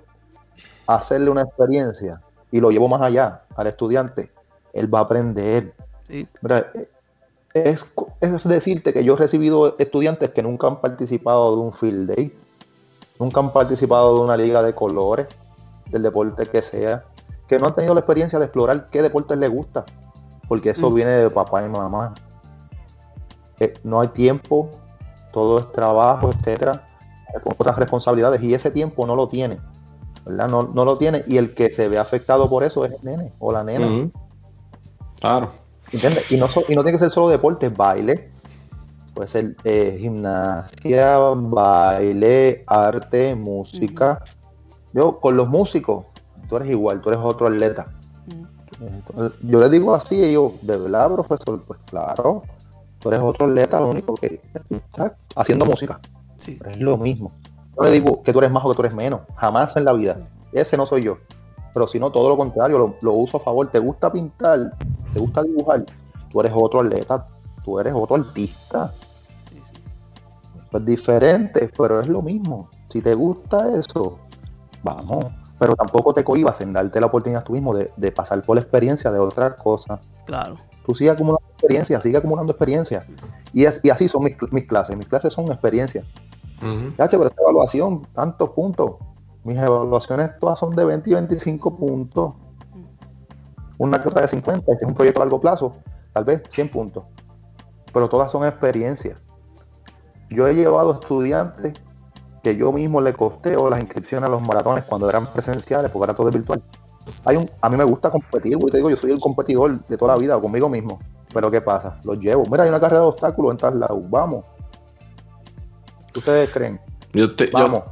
hacerle 0.86 1.30
una 1.30 1.42
experiencia 1.42 2.20
y 2.50 2.60
lo 2.60 2.70
llevo 2.70 2.88
más 2.88 3.02
allá 3.02 3.42
al 3.56 3.66
estudiante, 3.66 4.30
él 4.72 4.92
va 4.92 5.00
a 5.00 5.02
aprender. 5.02 5.74
sí. 6.06 6.26
Mira, 6.40 6.72
es, 7.54 7.92
es 8.20 8.44
decirte 8.44 8.92
que 8.92 9.04
yo 9.04 9.14
he 9.14 9.16
recibido 9.16 9.76
estudiantes 9.78 10.30
que 10.30 10.42
nunca 10.42 10.66
han 10.66 10.80
participado 10.80 11.56
de 11.56 11.62
un 11.62 11.72
field 11.72 12.14
day, 12.14 12.38
nunca 13.18 13.40
han 13.40 13.52
participado 13.52 14.14
de 14.16 14.20
una 14.20 14.36
liga 14.36 14.62
de 14.62 14.74
colores, 14.74 15.26
del 15.90 16.02
deporte 16.02 16.46
que 16.46 16.62
sea, 16.62 17.04
que 17.48 17.58
no 17.58 17.66
han 17.66 17.74
tenido 17.74 17.94
la 17.94 18.00
experiencia 18.00 18.38
de 18.38 18.46
explorar 18.46 18.86
qué 18.86 19.02
deporte 19.02 19.34
les 19.36 19.50
gusta, 19.50 19.84
porque 20.48 20.70
eso 20.70 20.90
Mm. 20.90 20.94
viene 20.94 21.12
de 21.12 21.30
papá 21.30 21.64
y 21.64 21.68
mamá. 21.68 22.14
Eh, 23.60 23.74
no 23.84 24.00
hay 24.00 24.08
tiempo, 24.08 24.70
todo 25.32 25.58
es 25.58 25.70
trabajo, 25.72 26.30
etcétera, 26.30 26.84
otras 27.44 27.76
responsabilidades, 27.76 28.42
y 28.42 28.54
ese 28.54 28.70
tiempo 28.70 29.06
no 29.06 29.14
lo 29.16 29.28
tiene, 29.28 29.58
¿verdad? 30.24 30.48
No, 30.48 30.62
no 30.62 30.84
lo 30.84 30.96
tiene, 30.98 31.24
y 31.26 31.36
el 31.36 31.54
que 31.54 31.70
se 31.70 31.88
ve 31.88 31.98
afectado 31.98 32.48
por 32.48 32.64
eso 32.64 32.84
es 32.84 32.92
el 32.92 32.98
nene 33.02 33.32
o 33.38 33.52
la 33.52 33.62
nena. 33.64 34.08
Claro. 35.20 35.50
¿Entiendes? 35.92 36.30
Y 36.30 36.36
no, 36.36 36.48
so- 36.48 36.64
y 36.68 36.74
no 36.74 36.82
tiene 36.82 36.92
que 36.92 36.98
ser 36.98 37.10
solo 37.10 37.28
deporte, 37.28 37.68
baile. 37.70 38.30
Puede 39.14 39.28
ser 39.28 39.56
eh, 39.64 39.96
gimnasia, 39.98 41.18
baile, 41.18 42.62
arte, 42.66 43.34
música. 43.34 44.22
Yo, 44.92 45.18
con 45.18 45.36
los 45.36 45.48
músicos, 45.48 46.04
tú 46.48 46.56
eres 46.56 46.70
igual, 46.70 47.00
tú 47.00 47.08
eres 47.08 47.20
otro 47.22 47.48
atleta. 47.48 47.92
Entonces, 48.80 49.38
yo 49.42 49.60
le 49.60 49.68
digo 49.68 49.94
así, 49.94 50.22
y 50.22 50.32
yo, 50.32 50.54
¿de 50.62 50.76
verdad, 50.76 51.12
profesor? 51.12 51.62
Pues 51.66 51.80
claro, 51.86 52.42
tú 52.98 53.08
eres 53.08 53.20
otro 53.20 53.46
atleta, 53.46 53.80
lo 53.80 53.90
único 53.90 54.14
que 54.14 54.40
estás 54.70 55.12
haciendo 55.34 55.66
música. 55.66 56.00
Sí. 56.38 56.58
Es 56.64 56.78
lo 56.78 56.96
mismo. 56.96 57.32
No 57.76 57.84
le 57.84 57.92
digo 57.92 58.22
que 58.22 58.32
tú 58.32 58.38
eres 58.38 58.50
más 58.50 58.64
o 58.64 58.70
que 58.70 58.76
tú 58.76 58.82
eres 58.82 58.94
menos. 58.94 59.20
Jamás 59.36 59.76
en 59.76 59.84
la 59.84 59.92
vida. 59.92 60.18
Ese 60.52 60.76
no 60.76 60.86
soy 60.86 61.02
yo. 61.02 61.18
Pero 61.72 61.86
si 61.86 62.00
no, 62.00 62.10
todo 62.10 62.28
lo 62.28 62.36
contrario, 62.36 62.78
lo, 62.78 62.96
lo 63.00 63.12
uso 63.12 63.36
a 63.36 63.40
favor. 63.40 63.68
¿Te 63.68 63.78
gusta 63.78 64.10
pintar? 64.10 64.72
¿Te 65.12 65.20
gusta 65.20 65.42
dibujar? 65.42 65.84
Tú 66.30 66.40
eres 66.40 66.52
otro 66.54 66.80
atleta. 66.80 67.28
Tú 67.64 67.78
eres 67.78 67.92
otro 67.94 68.16
artista. 68.16 68.92
Sí, 69.48 69.62
sí. 69.72 69.82
Pues 70.70 70.84
diferente, 70.84 71.70
pero 71.76 72.00
es 72.00 72.08
lo 72.08 72.22
mismo. 72.22 72.68
Si 72.88 73.00
te 73.00 73.14
gusta 73.14 73.70
eso, 73.76 74.18
vamos. 74.82 75.26
Pero 75.58 75.74
tampoco 75.74 76.14
te 76.14 76.22
cohibas 76.22 76.60
en 76.60 76.72
darte 76.72 77.00
la 77.00 77.06
oportunidad 77.06 77.42
tú 77.42 77.52
mismo 77.52 77.74
de, 77.74 77.90
de 77.96 78.12
pasar 78.12 78.42
por 78.42 78.56
la 78.56 78.62
experiencia 78.62 79.10
de 79.10 79.18
otras 79.18 79.54
cosas. 79.54 80.00
Claro. 80.24 80.56
Tú 80.86 80.94
sigue 80.94 81.10
acumulando 81.10 81.46
experiencia, 81.50 82.00
sigue 82.00 82.16
acumulando 82.16 82.52
experiencia. 82.52 83.04
Y, 83.52 83.64
es, 83.64 83.80
y 83.82 83.90
así 83.90 84.08
son 84.08 84.24
mis, 84.24 84.36
mis 84.52 84.66
clases. 84.66 84.96
Mis 84.96 85.06
clases 85.06 85.32
son. 85.32 85.46
Ya, 86.98 87.08
che, 87.08 87.16
pero 87.16 87.26
esta 87.26 87.42
evaluación, 87.42 88.06
tantos 88.14 88.50
puntos. 88.50 88.96
Mis 89.44 89.58
evaluaciones 89.58 90.38
todas 90.38 90.58
son 90.58 90.74
de 90.74 90.84
20 90.84 91.10
y 91.10 91.14
25 91.14 91.76
puntos. 91.76 92.34
Una 93.78 94.02
que 94.02 94.08
otra 94.08 94.22
de 94.22 94.28
50, 94.28 94.72
si 94.72 94.76
es 94.76 94.82
un 94.82 94.94
proyecto 94.94 95.20
a 95.20 95.24
largo 95.24 95.40
plazo, 95.40 95.76
tal 96.12 96.24
vez 96.24 96.42
100 96.48 96.70
puntos. 96.70 97.04
Pero 97.92 98.08
todas 98.08 98.30
son 98.30 98.46
experiencias. 98.46 99.18
Yo 100.30 100.46
he 100.46 100.54
llevado 100.54 100.92
estudiantes 100.92 101.74
que 102.48 102.56
yo 102.56 102.72
mismo 102.72 103.00
le 103.02 103.12
costeo 103.12 103.68
las 103.68 103.78
inscripciones 103.80 104.26
a 104.26 104.30
los 104.30 104.40
maratones 104.40 104.84
cuando 104.84 105.08
eran 105.10 105.26
presenciales, 105.26 105.90
porque 105.90 106.04
ahora 106.04 106.14
todo 106.14 106.28
es 106.28 106.34
virtual. 106.34 106.62
Hay 107.26 107.36
un, 107.36 107.50
a 107.60 107.68
mí 107.68 107.76
me 107.76 107.84
gusta 107.84 108.10
competir, 108.10 108.56
güey, 108.56 108.70
te 108.70 108.78
digo, 108.78 108.88
yo 108.88 108.96
soy 108.96 109.10
el 109.12 109.20
competidor 109.20 109.84
de 109.86 109.96
toda 109.98 110.14
la 110.14 110.18
vida 110.18 110.40
conmigo 110.40 110.68
mismo. 110.68 110.98
Pero 111.32 111.50
¿qué 111.50 111.60
pasa? 111.60 112.00
Los 112.04 112.18
llevo. 112.18 112.44
Mira, 112.50 112.62
hay 112.62 112.70
una 112.70 112.80
carrera 112.80 113.02
de 113.02 113.08
obstáculos 113.08 113.52
en 113.52 113.58
tal 113.58 113.80
lado. 113.80 114.00
Vamos. 114.08 114.46
¿Qué 116.12 116.20
¿Ustedes 116.20 116.50
creen? 116.50 116.80
Yo 117.12 117.34
te, 117.36 117.46
yo- 117.46 117.52
Vamos. 117.52 117.82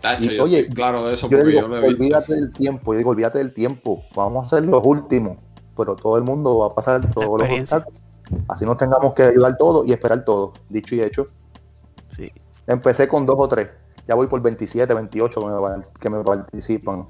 tacho, 0.00 0.24
Y, 0.24 0.36
yo 0.36 0.44
oye, 0.44 0.66
claro 0.68 1.04
de 1.04 1.12
eso 1.12 1.28
Yo 1.28 1.36
le 1.36 1.42
porque 1.44 1.56
digo, 1.56 1.68
yo 1.68 1.86
olvídate 1.86 2.34
del 2.34 2.52
tiempo. 2.52 2.94
Yo 2.94 2.98
digo, 2.98 3.10
olvídate 3.10 3.38
del 3.38 3.52
tiempo. 3.52 4.02
Vamos 4.16 4.46
a 4.46 4.56
ser 4.56 4.64
los 4.64 4.82
últimos. 4.86 5.36
Pero 5.76 5.96
todo 5.96 6.16
el 6.16 6.24
mundo 6.24 6.58
va 6.60 6.68
a 6.68 6.74
pasar 6.74 7.10
todos 7.10 7.42
los 7.42 7.50
obstáculos. 7.60 8.00
Así 8.48 8.64
no 8.64 8.74
tengamos 8.74 9.12
que 9.12 9.24
ayudar 9.24 9.58
todo 9.58 9.84
y 9.84 9.92
esperar 9.92 10.24
todo. 10.24 10.54
Dicho 10.70 10.94
y 10.94 11.02
hecho. 11.02 11.26
Sí. 12.08 12.32
Empecé 12.66 13.08
con 13.08 13.26
dos 13.26 13.36
o 13.38 13.48
tres. 13.48 13.68
Ya 14.06 14.14
voy 14.14 14.26
por 14.26 14.40
27, 14.40 14.92
28 14.92 15.40
que 15.40 15.46
me, 15.46 15.84
que 16.00 16.10
me 16.10 16.22
participan. 16.24 17.06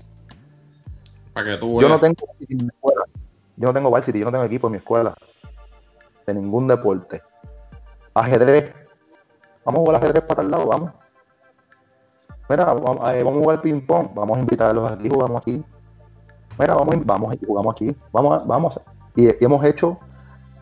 Para 1.32 1.46
que 1.46 1.56
tú 1.56 1.80
Yo 1.80 1.88
no 1.88 1.98
tengo 1.98 2.14
escuela. 2.38 3.04
yo 3.56 3.66
no 3.68 3.72
tengo 3.74 3.90
varsity, 3.90 4.18
yo 4.20 4.26
no 4.26 4.32
tengo 4.32 4.44
equipo 4.44 4.68
en 4.68 4.72
mi 4.72 4.78
escuela. 4.78 5.14
De 6.26 6.34
ningún 6.34 6.68
deporte. 6.68 7.22
Ajedrez. 8.14 8.72
Vamos 9.64 9.78
a 9.80 9.82
jugar 9.84 9.96
ajedrez 9.96 10.22
para 10.22 10.36
tal 10.36 10.50
lado, 10.50 10.66
vamos. 10.66 10.92
Mira, 12.48 12.64
vamos, 12.66 12.98
eh, 13.12 13.20
a 13.20 13.24
jugar 13.24 13.60
ping 13.62 13.80
pong. 13.80 14.08
Vamos 14.14 14.36
a 14.36 14.40
invitarlos 14.40 14.90
aquí, 14.92 15.08
jugamos 15.08 15.40
aquí. 15.40 15.64
Mira, 16.58 16.74
vamos, 16.74 17.04
vamos 17.04 17.36
jugamos 17.44 17.74
aquí. 17.74 17.96
Vamos, 18.12 18.40
a- 18.42 18.44
vamos. 18.44 18.80
Y, 19.16 19.28
y 19.28 19.36
hemos 19.40 19.64
hecho 19.64 19.98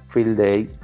field 0.09 0.39
day, 0.39 0.75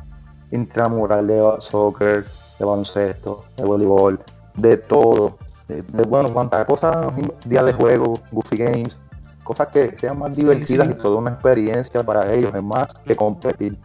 intramural 0.50 1.26
de 1.26 1.54
soccer, 1.60 2.24
de 2.58 2.64
baloncesto, 2.64 3.40
de 3.56 3.64
voleibol, 3.64 4.20
de 4.54 4.76
todo. 4.76 5.38
De, 5.68 5.82
de, 5.82 6.02
bueno, 6.04 6.32
cuantas 6.32 6.64
cosas, 6.66 7.12
días 7.44 7.66
de 7.66 7.72
juego, 7.74 8.18
goofy 8.32 8.56
games, 8.56 8.96
cosas 9.44 9.68
que 9.68 9.96
sean 9.98 10.18
más 10.18 10.34
divertidas 10.34 10.86
sí. 10.88 10.94
y 10.94 10.96
toda 11.02 11.18
una 11.18 11.30
experiencia 11.32 12.02
para 12.02 12.32
ellos, 12.32 12.52
es 12.54 12.62
más 12.62 12.92
que 13.04 13.14
competir. 13.14 13.76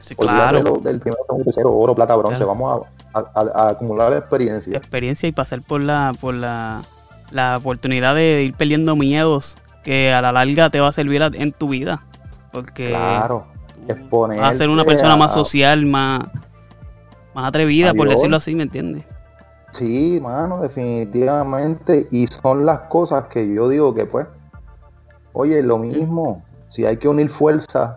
Sí, 0.00 0.14
claro. 0.16 0.60
lo- 0.62 0.76
del 0.78 0.98
primero, 1.00 1.22
segundo, 1.26 1.44
tercero, 1.44 1.72
oro, 1.76 1.94
plata, 1.94 2.14
bronce. 2.16 2.38
Claro. 2.44 2.48
Vamos 2.58 2.86
a, 3.14 3.18
a- 3.20 3.30
a- 3.34 3.62
a 3.66 3.68
acumular 3.70 4.12
experiencia. 4.14 4.76
experiencia 4.76 5.28
y 5.28 5.32
pasar 5.32 5.62
por 5.62 5.82
la 5.82 6.12
por 6.20 6.34
la, 6.34 6.82
la 7.30 7.56
oportunidad 7.56 8.14
de 8.16 8.42
ir 8.44 8.54
perdiendo 8.54 8.96
miedos 8.96 9.56
que 9.84 10.12
a 10.12 10.20
la 10.20 10.32
larga 10.32 10.70
te 10.70 10.80
va 10.80 10.88
a 10.88 10.92
servir 10.92 11.22
en 11.22 11.52
tu 11.52 11.68
vida 11.68 12.02
porque 12.52 12.88
Claro, 12.90 13.46
vas 14.10 14.50
a 14.50 14.54
ser 14.54 14.68
una 14.70 14.84
persona 14.84 15.16
más 15.16 15.32
social 15.34 15.86
más 15.86 16.24
más 17.38 17.48
atrevida 17.48 17.94
por 17.94 18.08
decirlo 18.08 18.36
así 18.36 18.54
me 18.54 18.64
entiendes 18.64 19.04
Sí, 19.70 20.18
mano, 20.22 20.62
definitivamente. 20.62 22.08
Y 22.10 22.26
son 22.26 22.64
las 22.64 22.80
cosas 22.88 23.28
que 23.28 23.52
yo 23.52 23.68
digo 23.68 23.92
que, 23.92 24.06
pues, 24.06 24.26
oye, 25.34 25.62
lo 25.62 25.76
mismo. 25.78 26.42
Si 26.68 26.86
hay 26.86 26.96
que 26.96 27.06
unir 27.06 27.28
fuerzas 27.28 27.96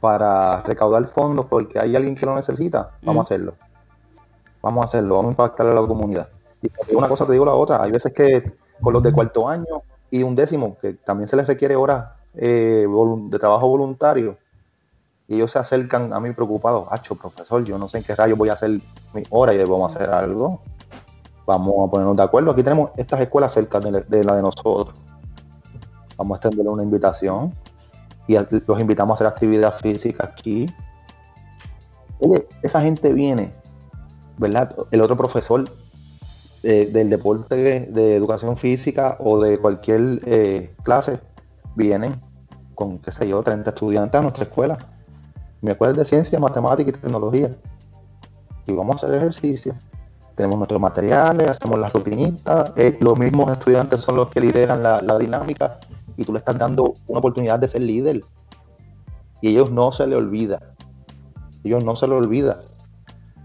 para 0.00 0.62
recaudar 0.62 1.04
fondos 1.08 1.44
porque 1.44 1.78
hay 1.78 1.94
alguien 1.94 2.14
que 2.14 2.24
lo 2.24 2.34
necesita, 2.34 2.90
vamos 3.02 3.16
Mm. 3.16 3.18
a 3.18 3.22
hacerlo. 3.22 3.54
Vamos 4.62 4.82
a 4.82 4.86
hacerlo, 4.86 5.16
vamos 5.16 5.28
a 5.28 5.32
impactar 5.32 5.66
a 5.66 5.74
la 5.74 5.86
comunidad. 5.86 6.28
Y 6.62 6.68
porque 6.70 6.96
una 6.96 7.06
cosa 7.08 7.26
te 7.26 7.32
digo 7.32 7.44
la 7.44 7.52
otra. 7.52 7.82
Hay 7.82 7.90
veces 7.90 8.12
que 8.14 8.52
con 8.80 8.94
los 8.94 9.02
de 9.02 9.12
cuarto 9.12 9.46
año 9.46 9.82
y 10.10 10.22
un 10.22 10.34
décimo, 10.34 10.78
que 10.80 10.94
también 10.94 11.28
se 11.28 11.36
les 11.36 11.46
requiere 11.46 11.76
horas 11.76 12.06
eh, 12.34 12.86
de 12.88 13.38
trabajo 13.38 13.68
voluntario, 13.68 14.38
y 15.26 15.36
ellos 15.36 15.52
se 15.52 15.58
acercan 15.58 16.12
a 16.12 16.20
mí 16.20 16.32
preocupados, 16.32 16.86
hacho, 16.90 17.14
profesor, 17.14 17.64
yo 17.64 17.78
no 17.78 17.88
sé 17.88 17.98
en 17.98 18.04
qué 18.04 18.14
rayos 18.14 18.36
voy 18.36 18.50
a 18.50 18.54
hacer 18.54 18.70
mi 19.12 19.22
hora 19.30 19.54
y 19.54 19.58
vamos 19.58 19.94
a 19.94 19.96
hacer 19.96 20.10
algo. 20.10 20.60
Vamos 21.46 21.88
a 21.88 21.90
ponernos 21.90 22.16
de 22.16 22.22
acuerdo. 22.22 22.50
Aquí 22.50 22.62
tenemos 22.62 22.90
estas 22.96 23.20
escuelas 23.20 23.52
cerca 23.52 23.78
de, 23.80 24.02
de 24.02 24.24
la 24.24 24.36
de 24.36 24.42
nosotros. 24.42 24.94
Vamos 26.16 26.36
a 26.36 26.38
extenderle 26.38 26.70
una 26.70 26.82
invitación 26.82 27.54
y 28.26 28.36
los 28.66 28.80
invitamos 28.80 29.12
a 29.12 29.14
hacer 29.14 29.26
actividad 29.26 29.74
física 29.78 30.24
aquí. 30.24 30.66
Oye, 32.20 32.46
esa 32.62 32.80
gente 32.80 33.12
viene, 33.12 33.50
¿verdad? 34.38 34.74
El 34.90 35.02
otro 35.02 35.16
profesor 35.16 35.68
eh, 36.62 36.88
del 36.90 37.10
deporte, 37.10 37.56
de 37.90 38.16
educación 38.16 38.56
física 38.56 39.18
o 39.20 39.38
de 39.38 39.58
cualquier 39.58 40.20
eh, 40.24 40.74
clase, 40.82 41.20
vienen 41.76 42.22
con, 42.74 42.98
qué 42.98 43.12
sé 43.12 43.28
yo, 43.28 43.42
30 43.42 43.70
estudiantes 43.70 44.18
a 44.18 44.22
nuestra 44.22 44.44
escuela. 44.44 44.93
Mi 45.64 45.70
es 45.70 45.96
de 45.96 46.04
ciencia, 46.04 46.38
matemática 46.38 46.90
y 46.90 46.92
tecnología. 46.92 47.56
Y 48.66 48.72
vamos 48.74 49.02
a 49.02 49.06
hacer 49.06 49.16
ejercicio. 49.16 49.74
Tenemos 50.34 50.58
nuestros 50.58 50.78
materiales, 50.78 51.48
hacemos 51.48 51.78
las 51.78 51.90
rutinitas. 51.90 52.70
eh, 52.76 52.98
los 53.00 53.18
mismos 53.18 53.50
estudiantes 53.50 54.02
son 54.02 54.16
los 54.16 54.28
que 54.28 54.42
lideran 54.42 54.82
la, 54.82 55.00
la 55.00 55.16
dinámica 55.16 55.78
y 56.18 56.24
tú 56.26 56.34
le 56.34 56.40
estás 56.40 56.58
dando 56.58 56.92
una 57.06 57.18
oportunidad 57.18 57.58
de 57.58 57.68
ser 57.68 57.80
líder. 57.80 58.20
Y 59.40 59.48
ellos 59.48 59.70
no 59.70 59.90
se 59.90 60.06
le 60.06 60.16
olvida. 60.16 60.60
Ellos 61.62 61.82
no 61.82 61.96
se 61.96 62.08
le 62.08 62.14
olvida. 62.14 62.60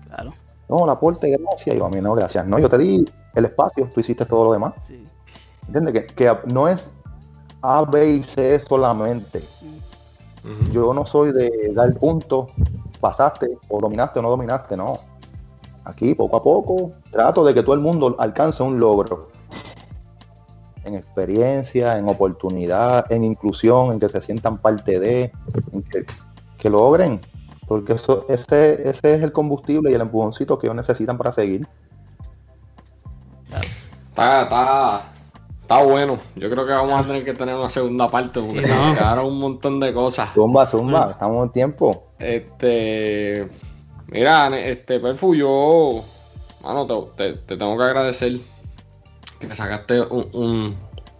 claro 0.07 0.33
No, 0.67 0.83
el 0.83 0.89
aporte, 0.89 1.29
gracias. 1.29 1.73
Yo 1.77 1.85
a 1.85 1.89
mí 1.89 2.01
no, 2.01 2.15
gracias. 2.15 2.45
No, 2.45 2.59
yo 2.59 2.67
te 2.67 2.79
di 2.79 3.05
el 3.33 3.45
espacio, 3.45 3.89
tú 3.93 4.01
hiciste 4.01 4.25
todo 4.25 4.43
lo 4.43 4.51
demás. 4.51 4.73
sí 4.81 5.01
¿Entiendes? 5.67 5.93
Que, 5.93 6.07
que 6.07 6.37
no 6.53 6.67
es 6.67 6.93
A, 7.61 7.85
B 7.85 8.09
y 8.15 8.23
C 8.23 8.59
solamente. 8.59 9.41
Yo 10.71 10.93
no 10.93 11.05
soy 11.05 11.31
de 11.31 11.71
dar 11.73 11.93
puntos, 11.95 12.51
pasaste 12.99 13.57
o 13.67 13.79
dominaste 13.79 14.19
o 14.19 14.21
no 14.21 14.29
dominaste, 14.29 14.77
no. 14.77 14.99
Aquí, 15.85 16.13
poco 16.13 16.37
a 16.37 16.43
poco, 16.43 16.91
trato 17.11 17.43
de 17.43 17.53
que 17.53 17.63
todo 17.63 17.73
el 17.73 17.81
mundo 17.81 18.15
alcance 18.19 18.61
un 18.63 18.79
logro. 18.79 19.29
En 20.85 20.95
experiencia, 20.95 21.97
en 21.97 22.07
oportunidad, 22.07 23.11
en 23.11 23.23
inclusión, 23.23 23.91
en 23.91 23.99
que 23.99 24.09
se 24.09 24.21
sientan 24.21 24.57
parte 24.57 24.99
de, 24.99 25.31
en 25.71 25.83
que, 25.83 26.05
que 26.57 26.69
logren. 26.69 27.19
Porque 27.67 27.93
eso, 27.93 28.25
ese, 28.29 28.89
ese 28.89 29.13
es 29.13 29.21
el 29.21 29.31
combustible 29.31 29.91
y 29.91 29.93
el 29.93 30.01
empujoncito 30.01 30.57
que 30.57 30.67
ellos 30.67 30.75
necesitan 30.75 31.17
para 31.17 31.31
seguir. 31.31 31.67
Está, 34.09 34.43
está, 34.43 35.11
está 35.69 35.83
bueno. 35.83 36.17
Yo 36.35 36.49
creo 36.49 36.65
que 36.65 36.73
vamos 36.73 36.99
a 36.99 37.05
tener 37.05 37.23
que 37.23 37.33
tener 37.35 37.53
una 37.55 37.69
segunda 37.69 38.09
parte 38.09 38.39
porque 38.43 38.63
Sí, 38.63 38.69
se 38.69 38.75
¿no? 38.75 38.87
me 38.89 38.95
quedaron 38.95 39.25
un 39.27 39.39
montón 39.39 39.79
de 39.79 39.93
cosas. 39.93 40.29
Zumba, 40.33 40.65
zumba, 40.65 41.05
Mm. 41.07 41.11
estamos 41.11 41.45
en 41.45 41.51
tiempo. 41.51 42.03
Este, 42.17 43.47
mira, 44.07 44.47
este 44.59 44.99
Perfu, 44.99 45.35
yo, 45.35 46.03
mano, 46.63 46.87
te, 46.87 46.93
te- 47.33 47.37
te 47.39 47.57
tengo 47.57 47.77
que 47.77 47.83
agradecer 47.83 48.39
que 49.39 49.55
sacaste 49.55 50.01
un, 50.01 50.27
un- 50.33 50.75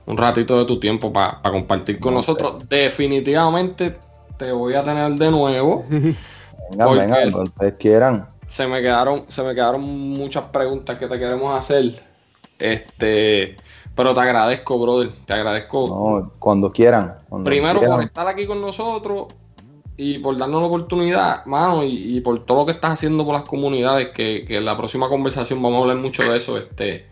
un 0.08 0.18
ratito 0.18 0.58
de 0.58 0.66
tu 0.66 0.80
tiempo 0.80 1.14
para 1.14 1.40
compartir 1.44 2.00
con 2.00 2.14
No, 2.14 2.18
nosotros. 2.20 2.68
Definitivamente 2.68 4.00
te 4.38 4.52
voy 4.52 4.74
a 4.74 4.84
tener 4.84 5.12
de 5.14 5.30
nuevo. 5.32 5.84
Venga, 6.72 6.86
venga, 6.88 7.16
cuando 7.32 7.44
ustedes 7.44 7.74
quieran. 7.80 8.30
Se 8.48 8.68
me 8.68 8.80
quedaron, 8.82 9.26
se 9.28 9.42
me 9.44 9.54
quedaron 9.56 9.82
muchas 9.82 10.44
preguntas 10.46 10.98
que 11.00 11.08
te 11.08 11.18
queremos 11.20 11.58
hacer. 11.58 12.00
Este, 12.60 13.58
pero 13.96 14.14
te 14.14 14.20
agradezco, 14.22 14.80
brother. 14.80 15.12
Te 15.26 15.34
agradezco. 15.34 15.88
No, 15.88 16.32
cuando 16.40 16.72
quieran. 16.72 17.16
cuando 17.28 17.50
Primero 17.50 17.80
quieran. 17.80 17.98
por 17.98 18.06
estar 18.06 18.28
aquí 18.28 18.46
con 18.46 18.62
nosotros 18.62 19.28
y 19.98 20.20
por 20.20 20.38
darnos 20.38 20.62
la 20.62 20.68
oportunidad, 20.68 21.46
mano, 21.46 21.84
y, 21.84 22.18
y 22.18 22.22
por 22.22 22.46
todo 22.46 22.60
lo 22.60 22.66
que 22.66 22.72
estás 22.72 22.94
haciendo 22.94 23.26
por 23.26 23.34
las 23.34 23.44
comunidades, 23.44 24.10
que, 24.10 24.46
que 24.48 24.58
en 24.58 24.66
la 24.66 24.78
próxima 24.78 25.10
conversación 25.10 25.62
vamos 25.62 25.80
a 25.80 25.82
hablar 25.82 25.98
mucho 25.98 26.24
de 26.24 26.38
eso. 26.38 26.58
Este, 26.58 27.06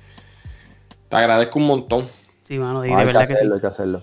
te 1.10 1.16
agradezco 1.16 1.60
un 1.60 1.68
montón. 1.68 2.08
sí 2.46 2.58
mano 2.58 2.86
y 2.86 2.90
de 2.90 2.94
hay 2.96 3.00
que 3.00 3.06
verdad 3.06 3.22
que 3.22 3.28
sí 3.28 3.34
hacerlo, 3.34 3.56
hay 3.56 3.62
que 3.62 3.68
hacerlo. 3.68 4.02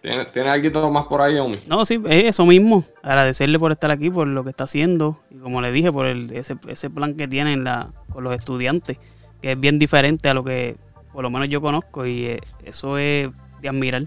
¿Tienes, 0.00 0.30
¿tienes 0.30 0.52
algo 0.52 0.90
más 0.92 1.06
por 1.06 1.20
ahí, 1.20 1.38
Omi? 1.38 1.58
No, 1.66 1.84
sí, 1.84 2.00
es 2.08 2.24
eso 2.24 2.46
mismo. 2.46 2.84
Agradecerle 3.02 3.58
por 3.58 3.72
estar 3.72 3.90
aquí, 3.90 4.10
por 4.10 4.28
lo 4.28 4.44
que 4.44 4.50
está 4.50 4.64
haciendo. 4.64 5.18
Y 5.30 5.38
como 5.38 5.60
le 5.60 5.72
dije, 5.72 5.90
por 5.90 6.06
el, 6.06 6.30
ese, 6.32 6.56
ese 6.68 6.88
plan 6.88 7.14
que 7.14 7.26
tiene 7.26 7.52
en 7.52 7.64
la, 7.64 7.90
con 8.12 8.22
los 8.22 8.32
estudiantes, 8.34 8.98
que 9.42 9.52
es 9.52 9.60
bien 9.60 9.78
diferente 9.80 10.28
a 10.28 10.34
lo 10.34 10.44
que 10.44 10.76
por 11.12 11.22
lo 11.22 11.30
menos 11.30 11.48
yo 11.48 11.60
conozco. 11.60 12.06
Y 12.06 12.26
eh, 12.26 12.40
eso 12.64 12.98
es 12.98 13.28
de 13.60 13.68
admirar. 13.68 14.02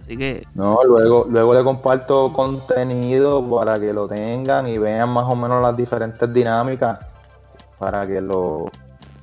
Así 0.00 0.16
que, 0.16 0.46
No, 0.54 0.78
luego, 0.84 1.26
luego 1.28 1.54
le 1.54 1.64
comparto 1.64 2.32
contenido 2.32 3.44
para 3.50 3.80
que 3.80 3.92
lo 3.92 4.06
tengan 4.06 4.68
y 4.68 4.78
vean 4.78 5.08
más 5.08 5.26
o 5.28 5.34
menos 5.34 5.60
las 5.60 5.76
diferentes 5.76 6.32
dinámicas 6.32 7.00
para 7.78 8.06
que 8.06 8.20
lo, 8.20 8.70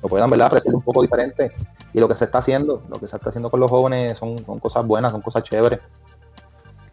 lo 0.02 0.08
puedan 0.08 0.28
¿verdad? 0.28 0.48
apreciar 0.48 0.74
un 0.74 0.82
poco 0.82 1.00
diferente. 1.02 1.50
Y 1.94 2.00
lo 2.00 2.08
que 2.08 2.14
se 2.14 2.26
está 2.26 2.38
haciendo, 2.38 2.82
lo 2.88 2.98
que 2.98 3.06
se 3.06 3.16
está 3.16 3.30
haciendo 3.30 3.48
con 3.48 3.60
los 3.60 3.70
jóvenes 3.70 4.18
son, 4.18 4.36
cosas 4.60 4.86
buenas, 4.86 5.12
son 5.12 5.22
cosas 5.22 5.42
chéveres. 5.44 5.80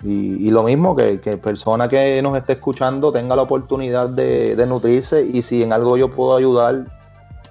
Y, 0.04 0.48
y 0.48 0.52
lo 0.52 0.64
mismo 0.64 0.96
que, 0.96 1.20
que 1.20 1.38
persona 1.38 1.90
que 1.90 2.22
nos 2.22 2.36
esté 2.38 2.54
escuchando 2.54 3.12
tenga 3.12 3.36
la 3.36 3.44
oportunidad 3.44 4.10
de, 4.10 4.56
de 4.56 4.66
nutrirse 4.66 5.22
y 5.24 5.42
si 5.42 5.62
en 5.62 5.74
algo 5.74 5.98
yo 5.98 6.10
puedo 6.10 6.36
ayudar, 6.36 6.86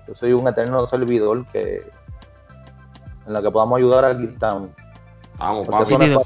yo 0.09 0.15
soy 0.15 0.33
un 0.33 0.49
eterno 0.49 0.85
servidor 0.87 1.47
que 1.53 1.83
en 3.27 3.33
la 3.33 3.43
que 3.43 3.51
podamos 3.51 3.79
ayudar 3.79 4.05
aquí 4.05 4.25
estamos. 4.25 4.71
Vamos, 5.39 5.67
Porque 5.67 5.95
papi. 5.95 6.07
no. 6.09 6.23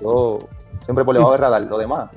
Yo 0.00 0.38
siempre 0.84 1.04
por 1.04 1.14
debajo 1.14 1.32
de 1.32 1.38
radar, 1.38 1.62
lo 1.62 1.78
demás. 1.78 2.10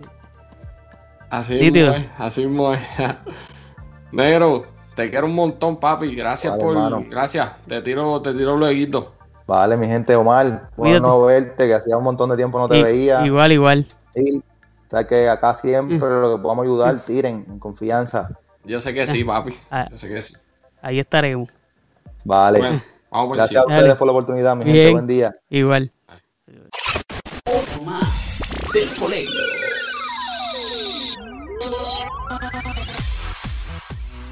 Así 1.30 1.54
mismo 1.56 1.94
es, 1.94 2.08
así 2.18 2.46
mismo 2.46 2.74
es. 2.74 2.82
Negro, 4.12 4.66
te 4.96 5.10
quiero 5.10 5.28
un 5.28 5.36
montón, 5.36 5.78
papi. 5.78 6.14
Gracias 6.16 6.52
Vale, 6.52 6.64
por. 6.64 6.76
hermano. 6.76 7.06
Gracias. 7.10 7.50
Te 7.68 7.82
tiro, 7.82 8.22
te 8.22 8.34
tiro 8.34 8.58
luego. 8.58 9.14
Vale, 9.48 9.76
mi 9.78 9.88
gente, 9.88 10.16
Omar, 10.16 10.70
bueno 10.78 11.00
no 11.00 11.24
verte, 11.24 11.68
que 11.68 11.74
hacía 11.74 11.98
un 11.98 12.04
montón 12.04 12.30
de 12.30 12.38
tiempo 12.38 12.60
no 12.60 12.70
te 12.70 12.82
veía. 12.82 13.26
igual, 13.26 13.52
igual. 13.52 13.86
Sí, 14.14 14.42
o 14.88 14.90
sea 14.90 15.06
que 15.06 15.28
acá 15.28 15.54
siempre 15.54 15.98
lo 15.98 16.36
que 16.36 16.42
podamos 16.42 16.64
ayudar, 16.64 17.00
tiren, 17.06 17.46
en 17.50 17.60
confianza. 17.60 18.30
Yo 18.64 18.80
sé 18.80 18.94
que 18.94 19.08
sí, 19.08 19.24
papi. 19.24 19.54
Ah. 19.70 19.88
Yo 19.90 19.98
sé 19.98 20.08
que 20.10 20.22
sí. 20.22 20.36
Ahí 20.82 21.00
estaremos. 21.00 21.50
Vale. 22.24 22.60
Bueno, 22.60 22.82
vamos 23.12 23.28
por 23.28 23.38
Gracias 23.38 23.58
a 23.62 23.66
ustedes 23.66 23.82
Dale. 23.84 23.96
por 23.96 24.06
la 24.08 24.12
oportunidad, 24.12 24.56
mi 24.56 24.64
Bien. 24.66 24.76
gente. 24.76 24.92
Buen 24.94 25.08
día. 25.08 25.36
Igual. 25.50 25.92
del 28.74 28.88
colegio. 28.98 29.32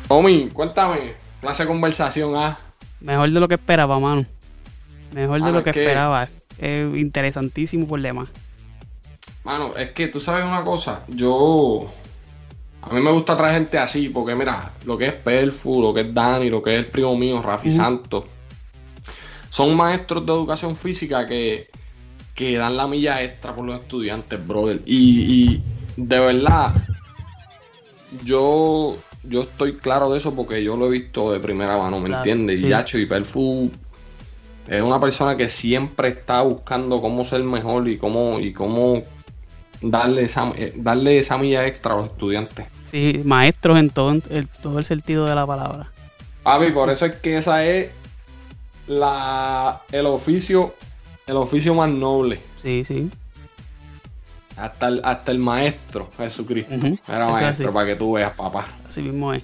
Omi, 0.08 0.50
cuéntame. 0.54 1.14
Clase 1.42 1.64
de 1.64 1.68
conversación, 1.68 2.36
ah. 2.36 2.58
Mejor 3.02 3.30
de 3.32 3.40
lo 3.40 3.48
que 3.48 3.56
esperaba, 3.56 4.00
mano. 4.00 4.26
Mejor 5.14 5.42
de 5.44 5.52
lo 5.52 5.64
que 5.64 5.70
es 5.70 5.74
que- 5.74 5.82
esperaba. 5.84 6.28
Es 6.58 6.96
interesantísimo 6.98 7.88
por 7.88 8.02
demás. 8.02 8.30
Mano, 9.44 9.76
es 9.78 9.92
que 9.92 10.08
tú 10.08 10.20
sabes 10.20 10.46
una 10.46 10.64
cosa, 10.64 11.04
yo. 11.08 11.90
A 12.82 12.94
mí 12.94 13.02
me 13.02 13.12
gusta 13.12 13.36
traer 13.38 13.56
gente 13.56 13.78
así, 13.78 14.10
porque 14.10 14.36
mira, 14.36 14.72
lo 14.86 14.98
que 14.98 15.08
es 15.08 15.14
Perfu, 15.14 15.82
lo 15.82 15.94
que 15.94 16.02
es 16.02 16.14
Dani, 16.14 16.50
lo 16.50 16.62
que 16.62 16.74
es 16.74 16.80
el 16.80 16.88
primo 16.88 17.16
mío, 17.16 17.42
Rafi 17.42 17.70
Ujú. 17.70 17.78
Santos, 17.78 18.24
son 19.50 19.76
maestros 19.76 20.26
de 20.26 20.32
educación 20.32 20.76
física 20.76 21.26
que, 21.28 21.68
que 22.36 22.58
dan 22.58 22.78
la 22.78 22.88
milla 22.88 23.24
extra 23.24 23.56
por 23.56 23.66
los 23.66 23.80
estudiantes, 23.80 24.46
brother. 24.46 24.82
Y, 24.86 25.54
y 25.56 25.64
de 25.98 26.20
verdad, 26.20 26.76
yo, 28.24 28.98
yo 29.24 29.42
estoy 29.44 29.74
claro 29.78 30.12
de 30.12 30.18
eso 30.18 30.36
porque 30.36 30.64
yo 30.64 30.78
lo 30.78 30.88
he 30.88 30.92
visto 30.92 31.32
de 31.32 31.40
primera 31.40 31.78
mano, 31.78 32.00
¿me 32.00 32.08
Claro, 32.08 32.32
entiendes? 32.32 32.60
sí. 32.60 32.66
Y 32.66 32.70
Yacho 32.70 32.98
y 32.98 33.06
Perfu 33.06 33.72
es 34.68 34.82
una 34.82 35.00
persona 35.00 35.36
que 35.36 35.50
siempre 35.50 36.10
está 36.10 36.42
buscando 36.42 37.02
cómo 37.02 37.26
ser 37.26 37.44
mejor 37.44 37.88
y 37.88 37.98
cómo, 37.98 38.40
y 38.40 38.54
cómo 38.54 39.02
darle 39.82 40.24
esa, 40.24 40.52
eh, 40.56 40.74
darle 40.76 41.20
esa 41.20 41.38
milla 41.38 41.66
extra 41.68 41.94
a 41.94 41.98
los 41.98 42.06
estudiantes. 42.08 42.68
Sí, 42.92 43.22
maestros 43.26 43.78
en 43.80 43.90
todo, 43.90 44.12
en 44.12 44.48
todo 44.62 44.80
el 44.80 44.86
sentido 44.86 45.26
de 45.26 45.36
la 45.36 45.46
palabra. 45.46 45.92
Papi, 46.44 46.72
por 46.72 46.90
eso 46.90 47.06
es 47.06 47.16
que 47.16 47.38
esa 47.38 47.66
es 47.66 47.92
la, 48.90 49.80
el 49.92 50.06
oficio, 50.08 50.74
el 51.28 51.38
oficio 51.38 51.74
más 51.74 51.90
noble. 51.90 52.42
Sí, 52.62 52.84
sí. 52.84 53.10
Hasta 54.58 54.90
el, 54.90 55.02
hasta 55.06 55.32
el 55.32 55.40
maestro, 55.40 56.10
Jesucristo. 56.18 56.76
Ujú, 56.76 56.98
Era 57.08 57.26
eso 57.26 57.32
maestro 57.32 57.68
así. 57.68 57.74
para 57.74 57.86
que 57.88 57.96
tú 57.96 58.14
veas, 58.14 58.34
papá. 58.34 58.68
Así 58.90 59.02
mismo 59.02 59.34
es. 59.34 59.42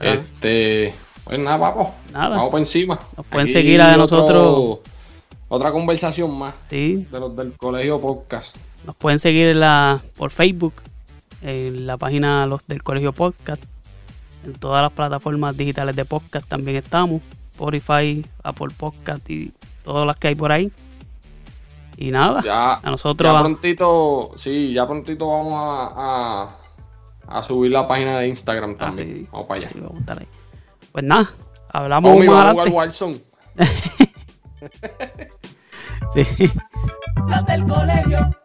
Este, 0.00 0.92
pues 1.24 1.38
nada, 1.38 1.58
papo. 1.60 1.94
Nada. 2.12 2.36
Vamos 2.36 2.50
por 2.50 2.58
encima. 2.60 2.98
Nos 3.16 3.26
pueden 3.26 3.44
Aquí 3.46 3.52
seguir 3.52 3.80
a 3.80 3.88
otro- 3.90 3.98
nosotros. 3.98 4.78
Otra 5.48 5.70
conversación 5.70 6.36
más 6.36 6.54
Sí, 6.68 7.06
de 7.10 7.20
los 7.20 7.36
del 7.36 7.52
colegio 7.52 8.00
podcast. 8.00 8.56
nos 8.84 8.96
pueden 8.96 9.20
seguir 9.20 9.46
en 9.46 9.60
la, 9.60 10.02
por 10.16 10.30
Facebook, 10.30 10.74
en 11.42 11.86
la 11.86 11.96
página 11.96 12.46
los 12.48 12.66
del 12.66 12.82
Colegio 12.82 13.12
Podcast, 13.12 13.62
en 14.44 14.54
todas 14.54 14.82
las 14.82 14.90
plataformas 14.92 15.56
digitales 15.56 15.94
de 15.94 16.04
podcast 16.04 16.48
también 16.48 16.76
estamos, 16.76 17.22
Spotify, 17.56 18.24
Apple 18.44 18.68
Podcast 18.76 19.28
y 19.30 19.50
todas 19.82 20.06
las 20.06 20.18
que 20.18 20.28
hay 20.28 20.34
por 20.34 20.52
ahí. 20.52 20.70
Y 21.96 22.10
nada, 22.10 22.42
Ya, 22.42 22.74
a 22.74 22.90
nosotros 22.90 23.32
ya 23.32 23.40
prontito, 23.40 24.30
sí, 24.36 24.74
ya 24.74 24.86
prontito 24.86 25.26
vamos 25.30 25.54
a, 25.96 26.58
a, 27.30 27.38
a 27.38 27.42
subir 27.42 27.72
la 27.72 27.88
página 27.88 28.18
de 28.18 28.28
Instagram 28.28 28.72
Ah, 28.74 28.86
también. 28.86 29.08
sí. 29.08 29.28
Vamos 29.32 29.46
para 29.48 29.60
allá. 29.60 29.68
Sí, 29.70 29.74
vamos 29.80 29.96
a 29.96 30.00
estar 30.00 30.18
ahí. 30.18 30.28
Pues 30.92 31.04
nada, 31.06 31.30
hablamos 31.70 32.12
Homie, 32.12 32.28
más 32.28 32.44
vamos 32.54 32.66
a 32.66 32.70
jugar 32.70 32.70
adelante. 32.70 32.76
Warzone. 32.76 33.24
Sí. 36.14 36.50
Los 37.28 37.46
del 37.46 37.64
colegio. 37.66 38.36